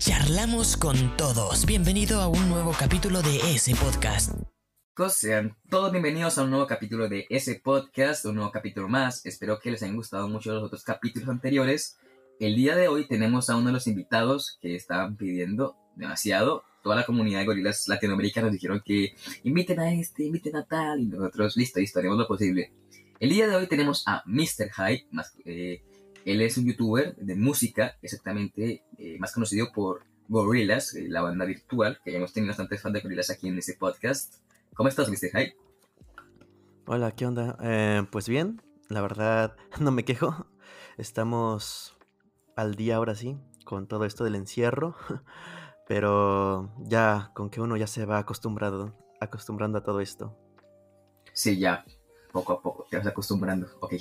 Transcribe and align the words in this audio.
Charlamos 0.00 0.78
con 0.78 1.14
todos. 1.18 1.66
Bienvenido 1.66 2.22
a 2.22 2.28
un 2.28 2.48
nuevo 2.48 2.72
capítulo 2.72 3.20
de 3.20 3.36
ese 3.54 3.74
podcast. 3.74 4.32
Sean 5.10 5.58
todos 5.68 5.92
bienvenidos 5.92 6.38
a 6.38 6.44
un 6.44 6.50
nuevo 6.50 6.66
capítulo 6.66 7.06
de 7.06 7.26
ese 7.28 7.60
podcast, 7.62 8.24
un 8.24 8.36
nuevo 8.36 8.50
capítulo 8.50 8.88
más. 8.88 9.26
Espero 9.26 9.60
que 9.60 9.70
les 9.70 9.82
hayan 9.82 9.96
gustado 9.96 10.26
mucho 10.26 10.54
los 10.54 10.62
otros 10.64 10.84
capítulos 10.84 11.28
anteriores. 11.28 11.98
El 12.40 12.56
día 12.56 12.76
de 12.76 12.88
hoy 12.88 13.08
tenemos 13.08 13.50
a 13.50 13.56
uno 13.56 13.66
de 13.66 13.72
los 13.74 13.86
invitados 13.88 14.56
que 14.62 14.74
estaban 14.74 15.18
pidiendo 15.18 15.76
demasiado. 15.96 16.64
Toda 16.82 16.96
la 16.96 17.04
comunidad 17.04 17.40
de 17.40 17.46
gorilas 17.46 17.86
latinoamericanos 17.86 18.52
dijeron 18.52 18.80
que 18.82 19.14
inviten 19.44 19.80
a 19.80 19.92
este, 19.92 20.24
inviten 20.24 20.56
a 20.56 20.64
tal, 20.64 21.00
y 21.02 21.06
nosotros, 21.08 21.58
listo, 21.58 21.78
listo, 21.78 21.98
haremos 21.98 22.16
lo 22.16 22.26
posible. 22.26 22.72
El 23.18 23.28
día 23.28 23.46
de 23.46 23.54
hoy 23.54 23.66
tenemos 23.66 24.02
a 24.06 24.22
Mr. 24.24 24.70
Hype, 24.72 25.08
más, 25.10 25.34
eh, 25.44 25.82
él 26.24 26.42
es 26.42 26.56
un 26.58 26.66
youtuber 26.66 27.16
de 27.16 27.34
música, 27.34 27.96
exactamente 28.02 28.82
eh, 28.98 29.18
más 29.18 29.32
conocido 29.32 29.72
por 29.72 30.02
Gorillaz, 30.28 30.94
eh, 30.94 31.06
la 31.08 31.22
banda 31.22 31.44
virtual, 31.44 31.98
que 32.04 32.12
ya 32.12 32.18
hemos 32.18 32.32
tenido 32.32 32.50
bastantes 32.50 32.80
fans 32.80 32.94
de 32.94 33.00
Gorillaz 33.00 33.30
aquí 33.30 33.48
en 33.48 33.58
este 33.58 33.74
podcast. 33.74 34.36
¿Cómo 34.74 34.88
estás, 34.88 35.08
Mr. 35.08 35.30
Hype? 35.30 35.56
Hola, 36.86 37.12
¿qué 37.12 37.26
onda? 37.26 37.56
Eh, 37.62 38.04
pues 38.10 38.28
bien, 38.28 38.62
la 38.88 39.00
verdad 39.00 39.56
no 39.80 39.90
me 39.90 40.04
quejo. 40.04 40.46
Estamos 40.98 41.96
al 42.56 42.74
día 42.74 42.96
ahora 42.96 43.14
sí, 43.14 43.38
con 43.64 43.86
todo 43.86 44.04
esto 44.04 44.24
del 44.24 44.34
encierro, 44.34 44.96
pero 45.88 46.72
ya 46.78 47.30
con 47.34 47.50
que 47.50 47.60
uno 47.60 47.76
ya 47.76 47.86
se 47.86 48.04
va 48.04 48.18
acostumbrado, 48.18 48.94
acostumbrando 49.20 49.78
a 49.78 49.82
todo 49.82 50.00
esto. 50.00 50.36
Sí, 51.32 51.58
ya, 51.58 51.84
poco 52.32 52.52
a 52.52 52.62
poco, 52.62 52.86
te 52.90 52.98
vas 52.98 53.06
acostumbrando, 53.06 53.68
ok. 53.80 53.94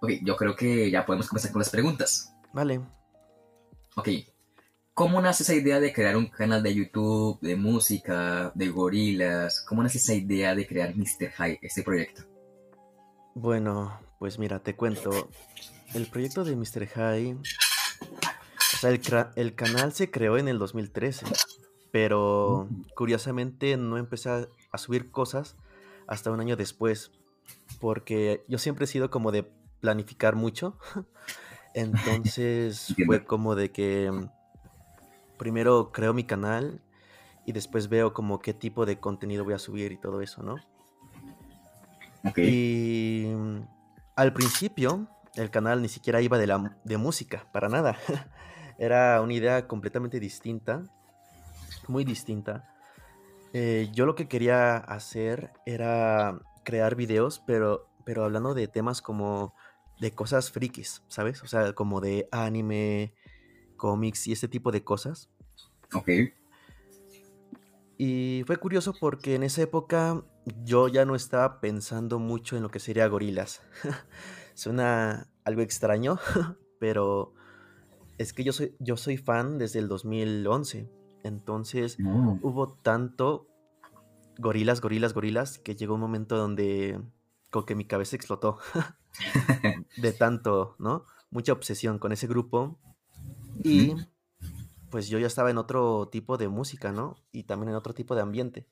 Ok, 0.00 0.12
yo 0.22 0.36
creo 0.36 0.56
que 0.56 0.90
ya 0.90 1.04
podemos 1.04 1.28
comenzar 1.28 1.52
con 1.52 1.60
las 1.60 1.68
preguntas. 1.68 2.34
Vale. 2.54 2.80
Ok, 3.96 4.08
¿cómo 4.94 5.20
nace 5.20 5.42
esa 5.42 5.54
idea 5.54 5.78
de 5.78 5.92
crear 5.92 6.16
un 6.16 6.28
canal 6.28 6.62
de 6.62 6.74
YouTube, 6.74 7.38
de 7.40 7.56
música, 7.56 8.50
de 8.54 8.68
gorilas? 8.70 9.60
¿Cómo 9.60 9.82
nace 9.82 9.98
esa 9.98 10.14
idea 10.14 10.54
de 10.54 10.66
crear 10.66 10.96
Mr. 10.96 11.30
High, 11.36 11.58
este 11.60 11.82
proyecto? 11.82 12.22
Bueno, 13.34 14.00
pues 14.18 14.38
mira, 14.38 14.60
te 14.60 14.74
cuento. 14.74 15.28
El 15.92 16.06
proyecto 16.06 16.44
de 16.44 16.56
Mr. 16.56 16.86
High. 16.86 17.34
O 17.34 18.76
sea, 18.78 18.90
el, 18.90 19.00
el 19.36 19.54
canal 19.54 19.92
se 19.92 20.10
creó 20.10 20.38
en 20.38 20.48
el 20.48 20.58
2013. 20.58 21.26
Pero 21.92 22.68
curiosamente 22.94 23.76
no 23.76 23.98
empecé 23.98 24.30
a, 24.30 24.48
a 24.70 24.78
subir 24.78 25.10
cosas 25.10 25.56
hasta 26.06 26.30
un 26.30 26.40
año 26.40 26.56
después. 26.56 27.10
Porque 27.80 28.44
yo 28.48 28.58
siempre 28.58 28.84
he 28.84 28.88
sido 28.88 29.10
como 29.10 29.32
de 29.32 29.50
planificar 29.80 30.36
mucho. 30.36 30.78
Entonces 31.74 32.94
fue 33.06 33.24
como 33.24 33.54
de 33.54 33.70
que 33.70 34.10
mm, 34.10 34.28
primero 35.38 35.92
creo 35.92 36.12
mi 36.12 36.24
canal 36.24 36.82
y 37.46 37.52
después 37.52 37.88
veo 37.88 38.12
como 38.12 38.40
qué 38.40 38.54
tipo 38.54 38.86
de 38.86 38.98
contenido 38.98 39.44
voy 39.44 39.54
a 39.54 39.58
subir 39.58 39.92
y 39.92 39.96
todo 39.96 40.20
eso, 40.20 40.42
¿no? 40.42 40.56
Y 42.36 43.32
mm, 43.34 43.60
al 44.16 44.32
principio 44.32 45.08
el 45.36 45.50
canal 45.50 45.80
ni 45.80 45.88
siquiera 45.88 46.20
iba 46.20 46.38
de, 46.38 46.46
la, 46.46 46.76
de 46.84 46.96
música, 46.96 47.46
para 47.52 47.68
nada. 47.68 47.96
Era 48.78 49.20
una 49.20 49.34
idea 49.34 49.68
completamente 49.68 50.20
distinta, 50.20 50.82
muy 51.88 52.04
distinta. 52.04 52.74
Eh, 53.52 53.88
yo 53.92 54.06
lo 54.06 54.14
que 54.14 54.28
quería 54.28 54.76
hacer 54.76 55.52
era 55.66 56.38
crear 56.64 56.94
videos, 56.94 57.42
pero, 57.46 57.88
pero 58.04 58.24
hablando 58.24 58.54
de 58.54 58.68
temas 58.68 59.02
como 59.02 59.54
de 60.00 60.12
cosas 60.12 60.50
frikis, 60.50 61.02
¿sabes? 61.08 61.42
O 61.42 61.46
sea, 61.46 61.72
como 61.74 62.00
de 62.00 62.28
anime, 62.32 63.14
cómics 63.76 64.26
y 64.26 64.32
ese 64.32 64.48
tipo 64.48 64.72
de 64.72 64.82
cosas. 64.82 65.30
Ok. 65.94 66.08
Y 67.98 68.42
fue 68.46 68.56
curioso 68.56 68.94
porque 68.98 69.34
en 69.34 69.42
esa 69.42 69.62
época 69.62 70.24
yo 70.64 70.88
ya 70.88 71.04
no 71.04 71.14
estaba 71.14 71.60
pensando 71.60 72.18
mucho 72.18 72.56
en 72.56 72.62
lo 72.62 72.70
que 72.70 72.80
sería 72.80 73.06
gorilas. 73.08 73.62
Suena 74.54 75.28
algo 75.44 75.60
extraño, 75.60 76.18
pero 76.80 77.34
es 78.16 78.32
que 78.32 78.42
yo 78.42 78.52
soy, 78.52 78.74
yo 78.78 78.96
soy 78.96 79.18
fan 79.18 79.58
desde 79.58 79.80
el 79.80 79.88
2011. 79.88 80.88
Entonces 81.22 81.98
hubo 82.00 82.72
tanto 82.72 83.48
gorilas, 84.38 84.80
gorilas, 84.80 85.12
gorilas, 85.12 85.58
que 85.58 85.76
llegó 85.76 85.94
un 85.94 86.00
momento 86.00 86.38
donde 86.38 86.98
con 87.50 87.66
que 87.66 87.74
mi 87.74 87.84
cabeza 87.84 88.16
explotó. 88.16 88.58
de 89.96 90.12
tanto, 90.12 90.76
¿no? 90.78 91.04
Mucha 91.30 91.52
obsesión 91.52 91.98
con 91.98 92.12
ese 92.12 92.26
grupo. 92.26 92.78
Y 93.62 93.94
pues 94.90 95.08
yo 95.08 95.18
ya 95.18 95.26
estaba 95.26 95.50
en 95.50 95.58
otro 95.58 96.08
tipo 96.10 96.36
de 96.36 96.48
música, 96.48 96.92
¿no? 96.92 97.16
Y 97.32 97.44
también 97.44 97.70
en 97.70 97.76
otro 97.76 97.94
tipo 97.94 98.14
de 98.14 98.22
ambiente. 98.22 98.66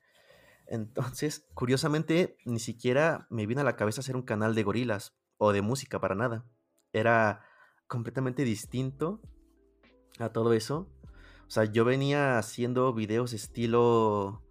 Entonces, 0.67 1.47
curiosamente, 1.55 2.37
ni 2.45 2.59
siquiera 2.59 3.27
me 3.31 3.47
vino 3.47 3.61
a 3.61 3.65
la 3.65 3.77
cabeza 3.77 4.01
hacer 4.01 4.17
un 4.17 4.23
canal 4.23 4.55
de 4.55 4.65
gorilas 4.65 5.17
o 5.39 5.53
de 5.53 5.63
música 5.63 6.01
para 6.01 6.15
nada. 6.15 6.45
Era 6.93 7.45
completamente 7.87 8.45
distinto 8.45 9.21
a 10.19 10.31
todo 10.31 10.53
eso. 10.53 10.91
O 11.47 11.51
sea, 11.51 11.65
yo 11.65 11.85
venía 11.85 12.39
haciendo 12.39 12.93
videos 12.93 13.33
estilo 13.33 14.43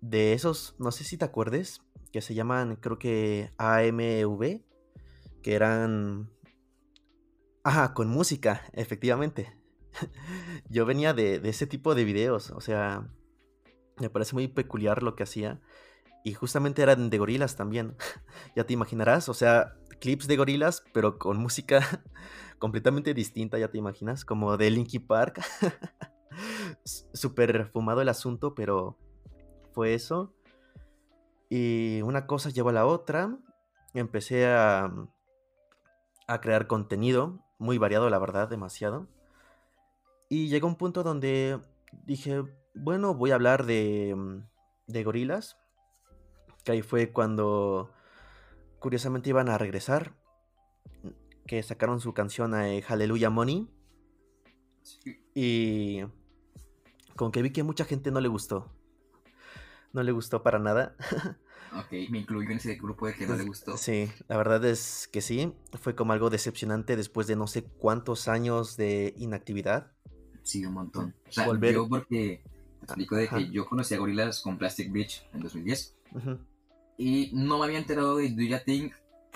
de 0.00 0.32
esos, 0.32 0.74
no 0.78 0.90
sé 0.90 1.04
si 1.04 1.16
te 1.16 1.24
acuerdes, 1.24 1.82
que 2.12 2.20
se 2.20 2.34
llaman, 2.34 2.76
creo 2.76 2.98
que 2.98 3.52
AMV, 3.58 4.64
que 5.42 5.54
eran... 5.54 6.30
Ajá, 7.62 7.94
con 7.94 8.08
música, 8.08 8.62
efectivamente. 8.72 9.56
Yo 10.68 10.86
venía 10.86 11.12
de, 11.12 11.40
ese 11.44 11.66
tipo 11.66 11.94
de 11.94 12.04
videos, 12.04 12.50
o 12.50 12.60
sea, 12.60 13.08
me 13.98 14.10
parece 14.10 14.34
muy 14.34 14.48
peculiar 14.48 15.02
lo 15.02 15.14
que 15.14 15.24
hacía. 15.24 15.60
Y 16.24 16.34
justamente 16.34 16.82
eran 16.82 17.10
de 17.10 17.18
gorilas 17.18 17.56
también. 17.56 17.96
ya 18.56 18.64
te 18.64 18.72
imaginarás, 18.72 19.28
o 19.28 19.34
sea, 19.34 19.74
clips 20.00 20.26
de 20.26 20.36
gorilas, 20.36 20.84
pero 20.92 21.18
con 21.18 21.38
música 21.38 21.80
completamente 22.58 23.14
distinta, 23.14 23.58
ya 23.58 23.70
te 23.70 23.78
imaginas, 23.78 24.24
como 24.24 24.56
de 24.56 24.70
Linky 24.70 24.98
Park. 24.98 25.42
Súper 26.84 27.70
fumado 27.72 28.00
el 28.00 28.08
asunto, 28.08 28.54
pero 28.54 28.98
fue 29.72 29.94
eso. 29.94 30.34
Y 31.48 32.00
una 32.02 32.26
cosa 32.26 32.50
llevó 32.50 32.68
a 32.68 32.72
la 32.72 32.86
otra. 32.86 33.36
Empecé 33.92 34.46
a, 34.46 34.92
a 36.30 36.40
crear 36.40 36.68
contenido, 36.68 37.40
muy 37.58 37.76
variado, 37.76 38.08
la 38.08 38.20
verdad, 38.20 38.48
demasiado. 38.48 39.08
Y 40.28 40.48
llegó 40.48 40.68
un 40.68 40.76
punto 40.76 41.02
donde 41.02 41.58
dije, 42.04 42.44
bueno, 42.72 43.14
voy 43.14 43.32
a 43.32 43.34
hablar 43.34 43.66
de, 43.66 44.14
mm, 44.16 44.46
de 44.86 45.04
gorilas. 45.04 45.58
Que 46.62 46.72
ahí 46.72 46.82
fue 46.82 47.10
cuando 47.10 47.90
curiosamente 48.78 49.30
iban 49.30 49.48
a 49.48 49.58
regresar. 49.58 50.14
Que 51.48 51.64
sacaron 51.64 52.00
su 52.00 52.14
canción 52.14 52.54
a 52.54 52.72
eh, 52.72 52.80
Hallelujah 52.82 53.30
Money. 53.30 53.68
Y 55.34 56.02
con 57.16 57.32
que 57.32 57.42
vi 57.42 57.50
que 57.50 57.64
mucha 57.64 57.84
gente 57.84 58.12
no 58.12 58.20
le 58.20 58.28
gustó. 58.28 58.70
No 59.92 60.04
le 60.04 60.12
gustó 60.12 60.44
para 60.44 60.60
nada. 60.60 60.94
Ok, 61.72 61.92
me 62.10 62.18
incluyo 62.18 62.50
en 62.50 62.56
ese 62.56 62.74
grupo 62.74 63.06
de 63.06 63.14
que 63.14 63.26
no 63.26 63.36
le 63.36 63.44
gustó. 63.44 63.76
Sí, 63.76 64.10
la 64.28 64.36
verdad 64.36 64.64
es 64.64 65.08
que 65.12 65.20
sí. 65.20 65.52
Fue 65.80 65.94
como 65.94 66.12
algo 66.12 66.28
decepcionante 66.28 66.96
después 66.96 67.26
de 67.26 67.36
no 67.36 67.46
sé 67.46 67.62
cuántos 67.62 68.28
años 68.28 68.76
de 68.76 69.14
inactividad. 69.16 69.92
Sí, 70.42 70.64
un 70.66 70.74
montón. 70.74 71.14
O 71.28 71.32
sea, 71.32 71.46
Volver... 71.46 71.74
yo 71.74 71.88
porque 71.88 72.42
te 72.80 72.84
explico 72.84 73.16
de 73.16 73.28
que 73.28 73.50
yo 73.50 73.66
conocí 73.68 73.94
a 73.94 73.98
Gorilas 73.98 74.40
con 74.40 74.58
Plastic 74.58 74.90
Beach 74.90 75.22
en 75.32 75.40
2010. 75.40 75.96
Y 76.98 77.30
no 77.32 77.58
me 77.58 77.66
había 77.66 77.78
enterado 77.78 78.16
de 78.16 78.30
Do 78.30 78.42
Ya 78.42 78.64
Think 78.64 78.92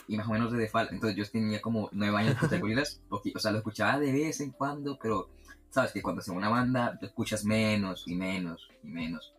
y 0.09 0.17
más 0.17 0.27
o 0.27 0.33
menos 0.33 0.53
de 0.53 0.59
Default. 0.59 0.93
Entonces 0.93 1.17
yo 1.17 1.31
tenía 1.31 1.63
como 1.63 1.89
nueve 1.93 2.17
años 2.17 2.51
de 2.51 2.59
Gorilas. 2.61 3.01
O 3.09 3.39
sea, 3.39 3.53
lo 3.53 3.59
escuchaba 3.59 3.99
de 3.99 4.13
vez 4.13 4.41
en 4.41 4.51
cuando, 4.51 4.99
pero 5.01 5.31
sabes 5.71 5.93
que 5.93 6.03
cuando 6.03 6.23
se 6.23 6.31
una 6.31 6.49
banda 6.49 6.99
lo 7.01 7.07
escuchas 7.07 7.45
menos 7.45 8.05
y 8.07 8.17
menos 8.17 8.69
y 8.83 8.89
menos. 8.89 9.35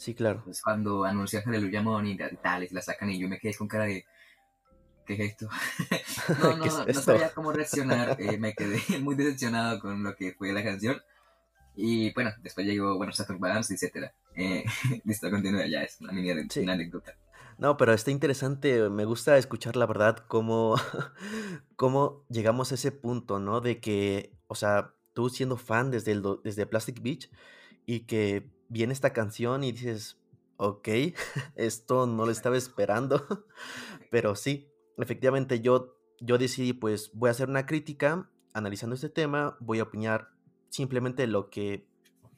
Sí, 0.00 0.14
claro. 0.14 0.40
Pues 0.46 0.62
cuando 0.62 1.04
anuncian 1.04 1.42
Hallelujah 1.42 1.82
Money 1.82 2.12
y 2.12 2.36
tales, 2.36 2.72
la 2.72 2.80
sacan 2.80 3.10
y 3.10 3.18
yo 3.18 3.28
me 3.28 3.38
quedé 3.38 3.52
con 3.54 3.68
cara 3.68 3.84
de. 3.84 4.06
¿Qué 5.04 5.12
es 5.12 5.20
esto? 5.20 5.46
no, 6.40 6.56
no, 6.56 6.86
no 6.86 6.94
sabía 6.94 7.34
cómo 7.34 7.52
reaccionar. 7.52 8.16
Eh, 8.18 8.38
me 8.38 8.54
quedé 8.54 8.80
muy 9.00 9.14
decepcionado 9.14 9.78
con 9.78 10.02
lo 10.02 10.16
que 10.16 10.32
fue 10.32 10.54
la 10.54 10.64
canción. 10.64 11.02
Y 11.76 12.14
bueno, 12.14 12.30
después 12.40 12.66
llegó, 12.66 12.96
bueno, 12.96 13.12
Saturn 13.12 13.40
Balance, 13.40 13.74
etc. 13.74 14.10
Eh, 14.36 14.64
listo, 15.04 15.30
continúa, 15.30 15.66
ya 15.66 15.82
es 15.82 16.00
una 16.00 16.12
mini 16.12 16.30
una 16.30 16.72
anécdota. 16.72 17.14
No, 17.58 17.76
pero 17.76 17.92
está 17.92 18.10
interesante, 18.10 18.88
me 18.88 19.04
gusta 19.04 19.36
escuchar 19.36 19.76
la 19.76 19.84
verdad 19.84 20.24
cómo, 20.28 20.76
cómo 21.76 22.24
llegamos 22.30 22.72
a 22.72 22.76
ese 22.76 22.90
punto, 22.90 23.38
¿no? 23.38 23.60
De 23.60 23.80
que, 23.80 24.32
o 24.46 24.54
sea, 24.54 24.94
tú 25.12 25.28
siendo 25.28 25.58
fan 25.58 25.90
desde, 25.90 26.12
el, 26.12 26.22
desde 26.42 26.64
Plastic 26.64 27.02
Beach 27.02 27.30
y 27.84 28.06
que 28.06 28.59
viene 28.70 28.94
esta 28.94 29.12
canción 29.12 29.62
y 29.62 29.72
dices, 29.72 30.18
ok, 30.56 30.88
esto 31.56 32.06
no 32.06 32.24
lo 32.24 32.32
estaba 32.32 32.56
esperando, 32.56 33.26
pero 34.10 34.34
sí, 34.34 34.70
efectivamente 34.96 35.60
yo, 35.60 35.96
yo 36.20 36.38
decidí, 36.38 36.72
pues 36.72 37.10
voy 37.12 37.28
a 37.28 37.32
hacer 37.32 37.50
una 37.50 37.66
crítica 37.66 38.30
analizando 38.54 38.94
este 38.94 39.10
tema, 39.10 39.56
voy 39.60 39.80
a 39.80 39.84
opinar 39.84 40.30
simplemente 40.70 41.26
lo 41.26 41.50
que 41.50 41.86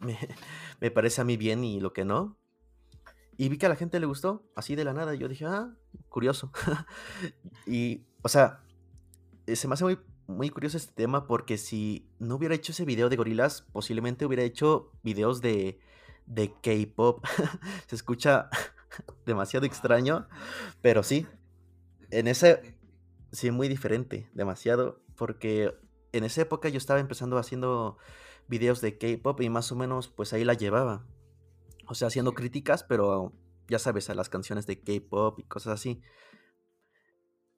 me, 0.01 0.19
me 0.81 0.91
parece 0.91 1.21
a 1.21 1.25
mí 1.25 1.37
bien 1.37 1.63
y 1.63 1.79
lo 1.79 1.93
que 1.93 2.05
no. 2.05 2.37
Y 3.37 3.49
vi 3.49 3.57
que 3.57 3.67
a 3.67 3.69
la 3.71 3.77
gente 3.77 3.99
le 3.99 4.07
gustó, 4.07 4.45
así 4.55 4.77
de 4.77 4.85
la 4.85 4.93
nada. 4.93 5.15
Yo 5.15 5.27
dije, 5.27 5.47
ah, 5.47 5.75
curioso. 6.09 6.53
y, 7.67 8.05
o 8.23 8.29
sea, 8.29 8.63
eh, 9.47 9.57
se 9.57 9.67
me 9.67 9.75
hace 9.75 9.85
muy, 9.85 9.99
muy 10.27 10.51
curioso 10.51 10.77
este 10.77 10.93
tema 10.93 11.27
porque 11.27 11.57
si 11.57 12.11
no 12.19 12.37
hubiera 12.37 12.55
hecho 12.55 12.73
ese 12.73 12.85
video 12.85 13.09
de 13.09 13.17
gorilas, 13.17 13.63
posiblemente 13.73 14.27
hubiera 14.27 14.43
hecho 14.43 14.93
videos 15.03 15.41
de, 15.41 15.81
de 16.27 16.53
K-pop. 16.53 17.25
se 17.87 17.97
escucha 17.97 18.49
demasiado 19.27 19.67
extraño, 19.67 20.29
pero 20.81 21.03
sí, 21.03 21.27
en 22.11 22.29
ese, 22.29 22.77
sí, 23.33 23.51
muy 23.51 23.69
diferente, 23.69 24.29
demasiado, 24.35 25.03
porque 25.17 25.75
en 26.13 26.25
esa 26.25 26.43
época 26.43 26.69
yo 26.69 26.79
estaba 26.79 27.01
empezando 27.01 27.39
haciendo 27.39 27.97
videos 28.49 28.81
de 28.81 28.99
K-pop 28.99 29.41
y 29.41 29.49
más 29.49 29.73
o 29.73 29.77
menos 29.77 30.09
pues 30.09 30.33
ahí 30.33 30.45
la 30.45 30.55
llevaba. 30.55 31.07
O 31.87 31.95
sea, 31.95 32.09
haciendo 32.09 32.33
críticas, 32.33 32.85
pero 32.85 33.33
ya 33.69 33.79
sabes, 33.79 34.11
a 34.11 34.15
las 34.15 34.29
canciones 34.29 34.67
de 34.67 34.81
K-pop 34.81 35.39
y 35.39 35.45
cosas 35.45 35.75
así. 35.75 36.03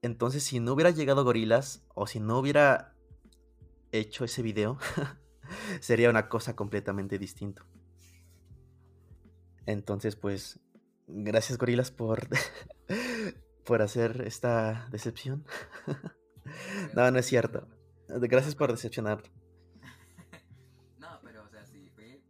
Entonces, 0.03 0.43
si 0.43 0.61
no 0.61 0.75
hubiera 0.75 0.91
llegado 0.91 1.25
Gorilas 1.25 1.85
o 1.95 2.07
si 2.07 2.21
no 2.21 2.39
hubiera 2.39 2.95
hecho 3.91 4.25
ese 4.25 4.43
video, 4.43 4.79
sería 5.81 6.11
una 6.11 6.29
cosa 6.29 6.55
completamente 6.55 7.19
distinta. 7.19 7.65
Entonces, 9.67 10.17
pues, 10.17 10.61
gracias 11.07 11.59
Gorilas 11.59 11.91
por, 11.91 12.29
por 13.65 13.83
hacer 13.83 14.23
esta 14.27 14.89
decepción. 14.91 15.45
no, 16.95 17.11
no 17.11 17.19
es 17.19 17.27
cierto. 17.27 17.69
Gracias 18.09 18.55
por 18.55 18.71
decepcionar. 18.71 19.23
no, 20.99 21.21
pero 21.23 21.45
o 21.45 21.49
sea, 21.49 21.65
sí, 21.65 21.91
fue 21.95 22.23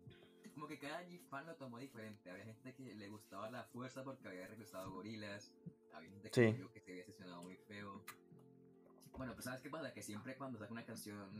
como 0.54 0.68
que 0.68 0.78
cada 0.78 1.00
fan 1.28 1.46
lo 1.46 1.56
tomó 1.56 1.78
diferente. 1.78 2.30
Había 2.30 2.44
gente 2.44 2.74
que 2.74 2.94
le 2.94 3.08
gustaba 3.08 3.50
la 3.50 3.64
fuerza 3.64 4.04
porque 4.04 4.28
había 4.28 4.46
regresado 4.46 4.90
gorilas. 4.92 5.52
Había 5.92 6.10
gente 6.10 6.30
que, 6.30 6.52
sí. 6.52 6.68
que 6.72 6.80
se 6.80 6.90
había 6.90 7.02
decepcionado 7.02 7.42
muy 7.42 7.56
feo. 7.56 8.04
Bueno, 9.16 9.32
pues 9.34 9.44
sabes 9.44 9.62
qué 9.62 9.70
pasa, 9.70 9.92
que 9.92 10.02
siempre 10.02 10.36
cuando 10.36 10.58
saca 10.58 10.72
una 10.72 10.84
canción 10.84 11.30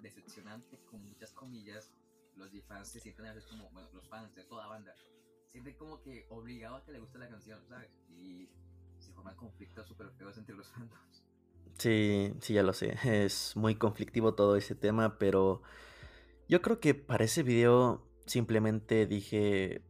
decepcionante, 0.00 0.78
con 0.90 1.04
muchas 1.06 1.32
comillas, 1.32 1.90
los 2.36 2.50
fans 2.64 2.88
se 2.88 3.00
sienten 3.00 3.26
a 3.26 3.34
como, 3.48 3.70
bueno, 3.70 3.88
los 3.92 4.08
fans 4.08 4.34
de 4.34 4.44
toda 4.44 4.66
banda, 4.66 4.94
sienten 5.50 5.74
como 5.74 6.00
que 6.02 6.26
obligados 6.30 6.82
a 6.82 6.84
que 6.84 6.92
le 6.92 7.00
guste 7.00 7.18
la 7.18 7.28
canción, 7.28 7.60
¿sabes? 7.68 7.90
Y 8.08 8.48
se 8.98 9.12
forman 9.12 9.36
conflictos 9.36 9.86
súper 9.86 10.10
feos 10.12 10.36
entre 10.38 10.54
los 10.54 10.68
fandoms. 10.72 11.24
Sí, 11.78 12.32
sí, 12.40 12.54
ya 12.54 12.62
lo 12.62 12.72
sé. 12.72 12.96
Es 13.04 13.56
muy 13.56 13.74
conflictivo 13.74 14.34
todo 14.34 14.56
ese 14.56 14.74
tema, 14.74 15.18
pero 15.18 15.62
yo 16.48 16.62
creo 16.62 16.80
que 16.80 16.94
para 16.94 17.24
ese 17.24 17.42
video 17.42 18.06
simplemente 18.26 19.06
dije 19.06 19.82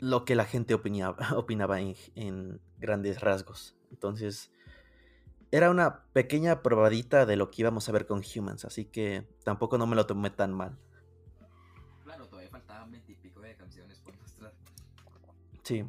lo 0.00 0.24
que 0.24 0.34
la 0.34 0.44
gente 0.44 0.74
opinaba, 0.74 1.16
opinaba 1.36 1.80
en, 1.80 1.94
en 2.14 2.60
grandes 2.78 3.20
rasgos. 3.20 3.76
Entonces, 3.90 4.50
era 5.50 5.70
una 5.70 6.04
pequeña 6.12 6.62
probadita 6.62 7.26
de 7.26 7.36
lo 7.36 7.50
que 7.50 7.62
íbamos 7.62 7.88
a 7.88 7.92
ver 7.92 8.06
con 8.06 8.22
Humans, 8.22 8.64
así 8.64 8.84
que 8.84 9.26
tampoco 9.44 9.78
no 9.78 9.86
me 9.86 9.96
lo 9.96 10.06
tomé 10.06 10.30
tan 10.30 10.52
mal. 10.52 10.78
Sí. 15.70 15.84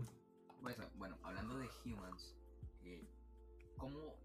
Bueno, 0.61 0.85
bueno 0.93 1.17
hablando 1.23 1.57
de 1.57 1.67
Humans, 1.83 2.35
eh, 2.83 3.03
¿cómo 3.77 4.15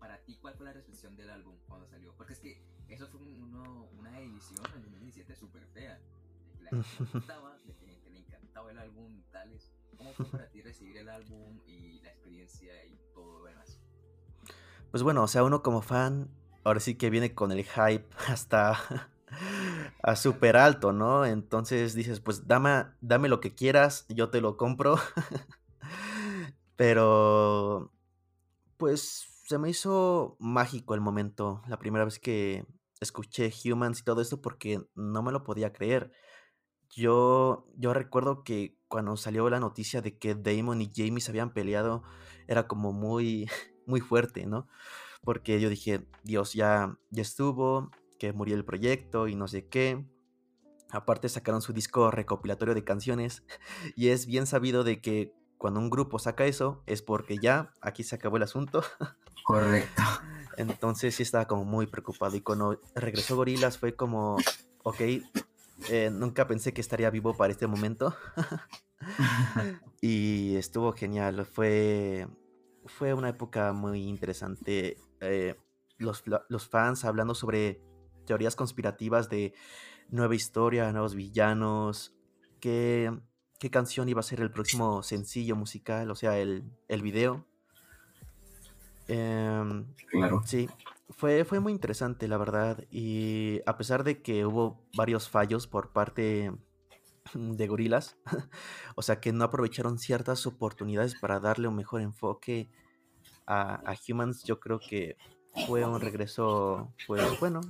para 0.00 0.16
ti 0.24 0.38
cuál 0.40 0.54
fue 0.54 0.64
la 0.64 0.72
recepción 0.72 1.14
del 1.14 1.28
álbum 1.28 1.58
cuando 1.68 1.86
salió? 1.86 2.14
Porque 2.16 2.32
es 2.32 2.40
que 2.40 2.64
eso 2.88 3.06
fue 3.08 3.20
uno, 3.20 3.86
una 3.98 4.18
edición 4.18 4.64
en 4.74 4.80
2017 4.80 5.36
súper 5.36 5.66
fea. 5.74 5.98
De 5.98 6.56
que 6.56 6.64
la 6.64 6.82
gente 6.82 7.04
de 7.66 8.00
que, 8.00 8.10
le 8.12 8.18
encantaba 8.20 8.70
el 8.70 8.78
álbum, 8.78 9.22
tales. 9.30 9.74
¿Cómo 9.98 10.14
fue 10.14 10.24
para 10.24 10.48
ti 10.48 10.62
recibir 10.62 10.96
el 10.96 11.10
álbum 11.10 11.60
y 11.66 12.00
la 12.00 12.08
experiencia 12.08 12.72
y 12.86 12.98
todo 13.12 13.40
lo 13.40 13.44
demás? 13.44 13.78
Pues 14.90 15.02
bueno, 15.02 15.22
o 15.22 15.28
sea, 15.28 15.44
uno 15.44 15.62
como 15.62 15.82
fan, 15.82 16.30
ahora 16.64 16.80
sí 16.80 16.94
que 16.94 17.10
viene 17.10 17.34
con 17.34 17.52
el 17.52 17.62
hype 17.64 18.08
hasta 18.26 19.10
a 20.02 20.16
súper 20.16 20.56
alto, 20.56 20.92
¿no? 20.92 21.24
Entonces 21.24 21.94
dices, 21.94 22.20
pues 22.20 22.46
dame, 22.46 22.86
dame 23.00 23.28
lo 23.28 23.40
que 23.40 23.54
quieras, 23.54 24.06
yo 24.08 24.30
te 24.30 24.40
lo 24.40 24.56
compro. 24.56 24.96
Pero, 26.76 27.92
pues 28.76 29.26
se 29.46 29.58
me 29.58 29.70
hizo 29.70 30.36
mágico 30.40 30.94
el 30.94 31.00
momento, 31.00 31.62
la 31.68 31.78
primera 31.78 32.04
vez 32.04 32.18
que 32.18 32.64
escuché 33.00 33.52
Humans 33.64 34.00
y 34.00 34.04
todo 34.04 34.20
esto, 34.20 34.40
porque 34.40 34.80
no 34.94 35.22
me 35.22 35.32
lo 35.32 35.44
podía 35.44 35.72
creer. 35.72 36.12
Yo, 36.90 37.66
yo 37.76 37.94
recuerdo 37.94 38.44
que 38.44 38.76
cuando 38.88 39.16
salió 39.16 39.48
la 39.50 39.60
noticia 39.60 40.02
de 40.02 40.18
que 40.18 40.34
Damon 40.34 40.82
y 40.82 40.92
Jamie 40.94 41.20
se 41.20 41.30
habían 41.30 41.52
peleado, 41.52 42.02
era 42.46 42.68
como 42.68 42.92
muy, 42.92 43.48
muy 43.86 44.00
fuerte, 44.00 44.46
¿no? 44.46 44.68
Porque 45.22 45.60
yo 45.60 45.68
dije, 45.68 46.06
Dios, 46.24 46.52
ya, 46.52 46.98
ya 47.10 47.22
estuvo, 47.22 47.90
que 48.22 48.32
murió 48.32 48.54
el 48.54 48.64
proyecto 48.64 49.26
y 49.26 49.34
no 49.34 49.48
sé 49.48 49.66
qué. 49.66 50.06
Aparte 50.92 51.28
sacaron 51.28 51.60
su 51.60 51.72
disco 51.72 52.12
recopilatorio 52.12 52.72
de 52.72 52.84
canciones 52.84 53.42
y 53.96 54.10
es 54.10 54.26
bien 54.26 54.46
sabido 54.46 54.84
de 54.84 55.00
que 55.00 55.32
cuando 55.58 55.80
un 55.80 55.90
grupo 55.90 56.20
saca 56.20 56.44
eso 56.44 56.84
es 56.86 57.02
porque 57.02 57.38
ya 57.38 57.72
aquí 57.80 58.04
se 58.04 58.14
acabó 58.14 58.36
el 58.36 58.44
asunto. 58.44 58.84
Correcto. 59.44 60.02
Entonces 60.56 61.16
sí 61.16 61.24
estaba 61.24 61.48
como 61.48 61.64
muy 61.64 61.88
preocupado 61.88 62.36
y 62.36 62.42
cuando 62.42 62.80
regresó 62.94 63.34
Gorilas 63.34 63.76
fue 63.76 63.96
como, 63.96 64.36
ok, 64.84 65.00
eh, 65.90 66.10
nunca 66.12 66.46
pensé 66.46 66.72
que 66.72 66.80
estaría 66.80 67.10
vivo 67.10 67.36
para 67.36 67.52
este 67.52 67.66
momento. 67.66 68.14
y 70.00 70.54
estuvo 70.54 70.92
genial, 70.92 71.44
fue 71.44 72.28
fue 72.86 73.14
una 73.14 73.30
época 73.30 73.72
muy 73.72 74.04
interesante. 74.04 74.96
Eh, 75.20 75.56
los, 75.98 76.22
los, 76.48 76.68
fans 76.68 77.04
hablando 77.04 77.34
sobre 77.34 77.80
teorías 78.24 78.56
conspirativas 78.56 79.28
de 79.28 79.54
nueva 80.08 80.34
historia, 80.34 80.90
nuevos 80.92 81.14
villanos, 81.14 82.14
qué, 82.60 83.12
qué 83.58 83.70
canción 83.70 84.08
iba 84.08 84.20
a 84.20 84.24
ser 84.24 84.40
el 84.40 84.50
próximo 84.50 85.02
sencillo 85.02 85.56
musical, 85.56 86.10
o 86.10 86.14
sea, 86.14 86.38
el, 86.38 86.64
el 86.88 87.02
video. 87.02 87.46
Em, 89.08 89.86
claro. 90.10 90.42
Sí, 90.44 90.68
fue, 91.10 91.44
fue 91.44 91.60
muy 91.60 91.72
interesante, 91.72 92.28
la 92.28 92.38
verdad. 92.38 92.84
Y 92.90 93.60
a 93.66 93.76
pesar 93.76 94.04
de 94.04 94.22
que 94.22 94.46
hubo 94.46 94.80
varios 94.94 95.28
fallos 95.28 95.66
por 95.66 95.92
parte 95.92 96.52
de 97.34 97.66
gorilas. 97.66 98.16
o 98.96 99.02
sea 99.02 99.20
que 99.20 99.32
no 99.32 99.44
aprovecharon 99.44 99.98
ciertas 99.98 100.46
oportunidades 100.46 101.14
para 101.14 101.40
darle 101.40 101.68
un 101.68 101.76
mejor 101.76 102.00
enfoque 102.00 102.70
a, 103.46 103.94
Humans. 104.08 104.44
Yo 104.44 104.60
creo 104.60 104.78
que 104.78 105.16
fue 105.66 105.84
un 105.84 106.00
regreso, 106.00 106.92
pues 107.06 107.38
bueno. 107.40 107.60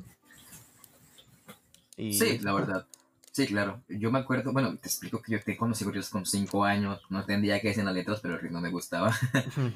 Sí, 1.97 2.39
la 2.41 2.53
verdad. 2.53 2.87
Sí, 3.33 3.47
claro. 3.47 3.83
Yo 3.89 4.13
me 4.13 4.19
acuerdo, 4.19 4.53
bueno, 4.53 4.77
te 4.77 4.89
explico 4.89 5.23
que 5.23 5.33
yo 5.33 5.41
te 5.41 5.57
conocí 5.57 5.85
gorilas 5.85 6.11
con 6.11 6.27
5 6.27 6.65
años, 6.65 7.01
no 7.09 7.21
entendía 7.21 7.61
qué 7.61 7.69
decían 7.69 7.87
las 7.87 7.95
letras, 7.95 8.21
pero 8.21 8.35
el 8.35 8.41
ritmo 8.41 8.61
me 8.61 8.71
gustaba. 8.71 9.17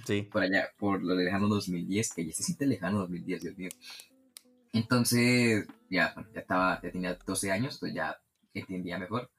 Sí. 0.07 0.23
por 0.31 0.43
allá, 0.43 0.69
por 0.79 1.03
lo 1.03 1.15
lejano 1.15 1.49
2010, 1.49 2.13
que 2.13 2.27
ya 2.27 2.33
se 2.33 2.43
siente 2.43 2.67
lejano 2.67 2.99
2010, 2.99 3.43
Dios 3.43 3.57
mío. 3.57 3.71
Entonces, 4.75 5.67
ya, 5.89 6.15
ya 6.35 6.41
estaba, 6.41 6.81
ya 6.83 6.91
tenía 6.91 7.15
12 7.15 7.51
años, 7.51 7.79
pues 7.81 7.95
ya 7.95 8.21
entendía 8.53 8.99
mejor. 8.99 9.31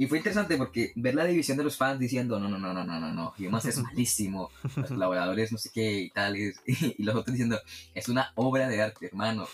Y 0.00 0.06
fue 0.06 0.16
interesante 0.16 0.56
porque 0.56 0.94
ver 0.96 1.14
la 1.14 1.26
división 1.26 1.58
de 1.58 1.64
los 1.64 1.76
fans 1.76 2.00
diciendo, 2.00 2.40
no, 2.40 2.48
no, 2.48 2.58
no, 2.58 2.72
no, 2.72 2.82
no, 2.82 2.98
no, 2.98 3.12
no, 3.12 3.34
Humans 3.38 3.66
es 3.66 3.76
malísimo, 3.82 4.50
los 4.74 4.88
colaboradores 4.88 5.52
no 5.52 5.58
sé 5.58 5.68
qué 5.74 6.00
y 6.00 6.08
tal, 6.08 6.36
y, 6.38 6.54
los 7.02 7.14
otros 7.14 7.34
diciendo, 7.34 7.60
es 7.92 8.08
una 8.08 8.32
obra 8.36 8.66
de 8.66 8.80
arte, 8.80 9.08
hermano. 9.08 9.46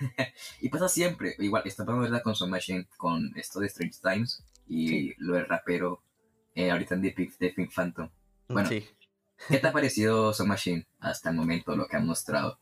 y 0.62 0.70
pasa 0.70 0.88
siempre, 0.88 1.34
igual, 1.40 1.62
esta 1.66 1.84
verdad 1.84 2.22
con 2.22 2.34
Son 2.34 2.48
Machine, 2.48 2.88
con 2.96 3.30
esto 3.36 3.60
de 3.60 3.66
Strange 3.66 3.98
Times 4.02 4.42
y 4.66 5.12
lo 5.22 5.34
del 5.34 5.46
rapero 5.46 6.02
eh, 6.54 6.70
ahorita 6.70 6.94
en 6.94 7.02
The 7.02 7.10
Pink, 7.54 7.70
Phantom. 7.70 8.08
Bueno, 8.48 8.70
¿qué 8.70 9.58
te 9.58 9.66
ha 9.66 9.72
parecido 9.72 10.32
Son 10.32 10.48
Machine 10.48 10.86
hasta 11.00 11.28
el 11.28 11.36
momento, 11.36 11.76
lo 11.76 11.86
que 11.86 11.98
han 11.98 12.06
mostrado? 12.06 12.58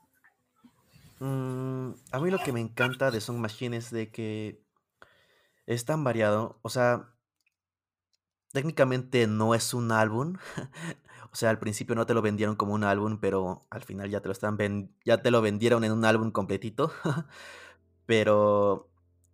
Mm, 1.21 1.93
a 2.11 2.19
mí 2.19 2.31
lo 2.33 2.41
que 2.41 2.53
me 2.53 2.61
encanta 2.61 3.13
de 3.13 3.21
Song 3.21 3.39
Machine 3.39 3.77
es 3.77 3.93
de 3.93 4.11
que 4.11 4.64
es 5.67 5.85
tan 5.85 6.05
variado, 6.05 6.59
o 6.63 6.69
sea, 6.69 7.15
técnicamente 8.53 9.27
no 9.27 9.55
es 9.55 9.75
un 9.75 9.93
álbum. 9.93 10.37
o 11.33 11.37
sea, 11.37 11.51
al 11.51 11.59
principio 11.59 11.95
no 11.95 12.07
te 12.07 12.15
lo 12.15 12.23
vendieron 12.23 12.57
como 12.57 12.75
un 12.75 12.85
álbum, 12.85 13.19
pero 13.21 13.67
al 13.71 13.83
final 13.83 14.09
ya 14.11 14.21
te 14.21 14.29
lo 14.29 14.33
están 14.33 14.57
ya 15.05 15.23
te 15.23 15.31
lo 15.31 15.43
vendieron 15.43 15.85
en 15.85 15.93
un 15.93 16.05
álbum 16.05 16.31
completito. 16.31 16.93
pero 18.07 18.89